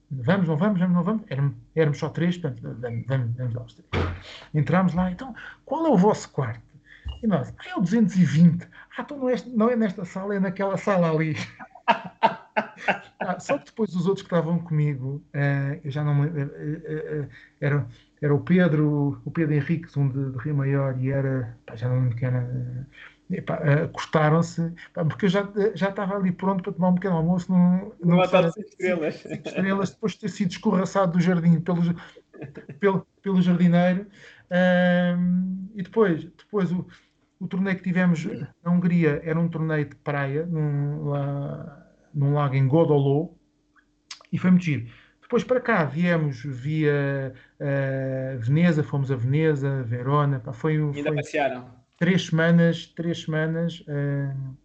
[0.09, 1.23] Vamos, não vamos, vamos, não vamos.
[1.29, 4.07] Éramos, éramos só três, portanto, vamos, vamos, lá os três.
[4.53, 5.35] Entramos lá, então,
[5.65, 6.61] qual é o vosso quarto?
[7.21, 8.67] E nós, ah, é o 220.
[8.97, 11.35] Ah, então não é, não é nesta sala, é naquela sala ali.
[11.87, 16.45] ah, só que depois os outros que estavam comigo, uh, eu já não me uh,
[16.45, 17.29] uh,
[17.59, 17.85] era,
[18.21, 21.89] era o Pedro, o Pedro Henrique, um de, de Rio Maior, e era, pá, já
[21.89, 22.87] não lembro quem era
[23.29, 27.91] uh, custaram-se, porque eu já, já estava ali pronto para tomar um pequeno almoço num,
[28.03, 29.25] num hotel de estrelas.
[29.25, 31.81] estrelas, depois de ter sido escorraçado do jardim pelo,
[32.79, 34.07] pelo, pelo jardineiro.
[34.49, 36.87] Uh, e depois, depois o,
[37.39, 38.25] o torneio que tivemos
[38.63, 43.35] na Hungria era um torneio de praia, num, lá, num lago em Godolô,
[44.31, 44.87] e foi muito giro.
[45.21, 50.39] Depois para cá viemos via uh, Veneza, fomos a Veneza, Verona.
[50.39, 51.76] Pá, foi, Ainda foi, passearam?
[51.97, 54.57] Três semanas, três semanas uh,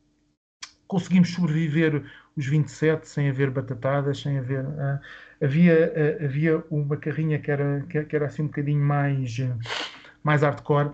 [0.87, 2.05] conseguimos sobreviver
[2.37, 4.65] os 27 sem haver batatadas, sem haver.
[4.65, 5.01] Uh,
[5.43, 9.39] havia, uh, havia uma carrinha que era, que, que, era assim um bocadinho mais,
[10.23, 10.93] mais hardcore,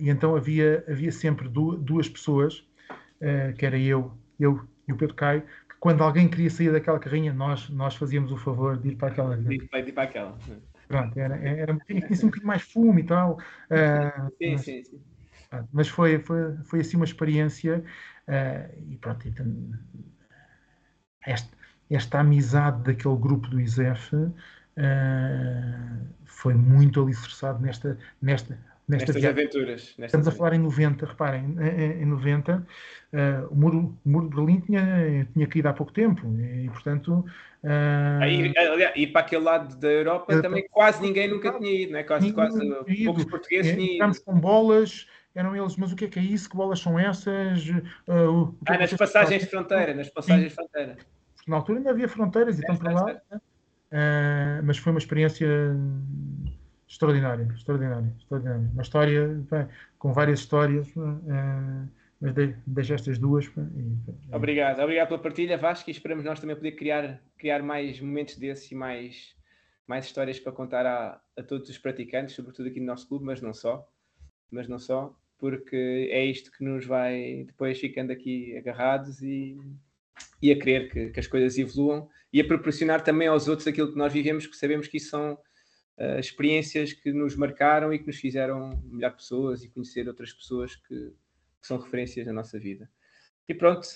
[0.00, 2.64] e então havia, havia sempre duas pessoas,
[3.56, 7.32] que era eu, eu e o Pedro Caio, que quando alguém queria sair daquela carrinha,
[7.32, 9.36] nós, nós fazíamos o favor de ir para aquela.
[9.36, 10.36] De ir para, ir para aquela.
[10.88, 13.38] Pronto, era, era, tinha assim um bocadinho mais fumo e tal.
[13.70, 15.00] Uh, sim, mas, sim, sim.
[15.72, 17.84] Mas foi, foi, foi assim uma experiência
[18.26, 19.46] uh, e pronto, então,
[21.26, 21.56] esta,
[21.90, 24.34] esta amizade daquele grupo do ISEF uh,
[26.24, 28.58] foi muito alicerçado nesta, nesta,
[28.88, 29.82] Nesta nestas aventuras.
[29.98, 31.56] Nestas Estamos a falar em 90, reparem,
[32.00, 32.66] em, 90,
[33.12, 37.24] uh, o, muro, o muro de Berlim tinha, tinha caído há pouco tempo e, portanto...
[37.62, 41.82] Uh, Aí, aliás, e para aquele lado da Europa uh, também quase ninguém nunca tinha
[41.82, 42.02] ido, né?
[42.02, 42.58] quase, quase
[43.04, 44.22] poucos portugueses tinham ido.
[44.22, 46.48] Com bolas, eram eles, mas o que é que é isso?
[46.48, 47.68] Que bolas são essas?
[47.68, 50.96] Uh, ah, é nas passagens de fronteira, nas passagens de fronteira.
[51.46, 53.20] Na altura ainda havia fronteiras e estão para lá.
[53.32, 55.46] Uh, mas foi uma experiência
[56.88, 58.70] extraordinária, extraordinária, extraordinária.
[58.72, 61.88] Uma história bem, com várias histórias, uh,
[62.20, 62.34] mas
[62.66, 63.46] deixo estas duas.
[63.46, 68.36] E, obrigado, obrigado pela partilha, Vasco, e esperamos nós também poder criar, criar mais momentos
[68.36, 69.34] desses e mais,
[69.86, 73.40] mais histórias para contar a, a todos os praticantes, sobretudo aqui no nosso clube, mas
[73.40, 73.86] não só,
[74.50, 79.56] mas não só, porque é isto que nos vai depois ficando aqui agarrados e,
[80.42, 83.92] e a querer que, que as coisas evoluam e a proporcionar também aos outros aquilo
[83.92, 85.38] que nós vivemos, que sabemos que isso são
[85.98, 90.76] uh, experiências que nos marcaram e que nos fizeram melhor pessoas e conhecer outras pessoas
[90.76, 91.12] que,
[91.60, 92.88] que são referências na nossa vida.
[93.48, 93.86] E pronto.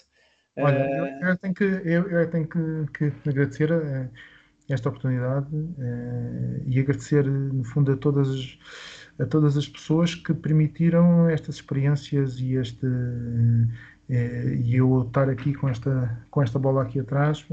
[0.56, 1.24] Olha, uh...
[1.26, 4.10] eu, tenho que, eu, eu tenho que, que agradecer uh,
[4.68, 5.48] esta oportunidade
[6.66, 8.58] e agradecer, no fundo, a todas as
[9.18, 12.86] a todas as pessoas que permitiram estas experiências e este
[14.08, 17.46] e eu estar aqui com esta com esta bola aqui atrás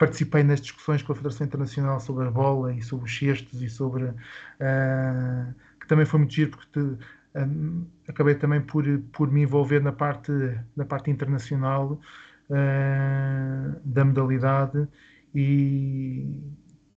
[0.00, 3.68] participei nas discussões com a Federação Internacional sobre a bola e sobre os cestos e
[3.68, 6.98] sobre uh, que também foi muito giro porque te,
[7.36, 8.82] um, acabei também por,
[9.12, 10.32] por me envolver na parte,
[10.74, 12.00] na parte internacional
[12.48, 14.88] uh, da modalidade
[15.34, 16.26] e,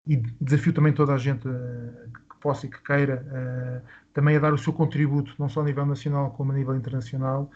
[0.07, 3.83] e, desafio também toda a gente que possa e que queira
[4.15, 7.51] também a dar o seu contributo, não só a nível nacional como a nível internacional.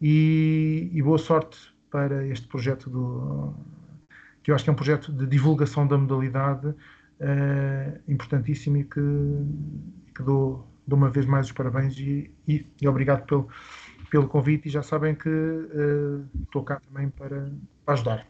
[0.00, 1.58] E, e boa sorte
[1.90, 3.54] para este projeto do
[4.44, 9.00] que eu acho que é um projeto de divulgação da modalidade uh, importantíssimo e que,
[10.14, 13.48] que dou, dou, uma vez mais os parabéns e, e, e, obrigado pelo,
[14.10, 17.50] pelo convite e já sabem que uh, estou cá também para,
[17.86, 18.26] para ajudar.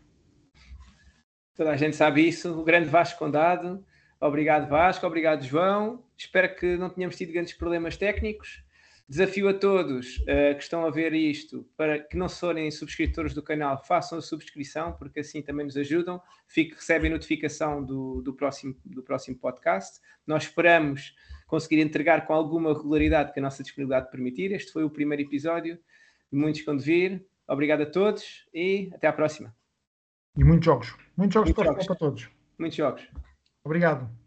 [1.57, 2.61] Toda a gente sabe isso.
[2.61, 3.85] O grande Vasco Condado.
[4.21, 5.07] Obrigado, Vasco.
[5.07, 6.05] Obrigado, João.
[6.17, 8.64] Espero que não tenhamos tido grandes problemas técnicos.
[9.07, 13.43] Desafio a todos uh, que estão a ver isto para que não forem subscritores do
[13.43, 16.23] canal, façam a subscrição, porque assim também nos ajudam.
[16.47, 20.01] Fique, recebem notificação do, do, próximo, do próximo podcast.
[20.27, 21.15] Nós esperamos
[21.47, 24.53] conseguir entregar com alguma regularidade que a nossa disponibilidade permitir.
[24.53, 25.79] Este foi o primeiro episódio
[26.33, 27.27] de muitos de vir.
[27.47, 29.55] Obrigado a todos e até à próxima.
[30.35, 30.97] E muitos jogos.
[31.15, 31.87] Muitos jogos, muitos jogos.
[31.87, 32.31] para todos.
[32.59, 33.07] Muitos jogos.
[33.63, 34.24] Obrigado.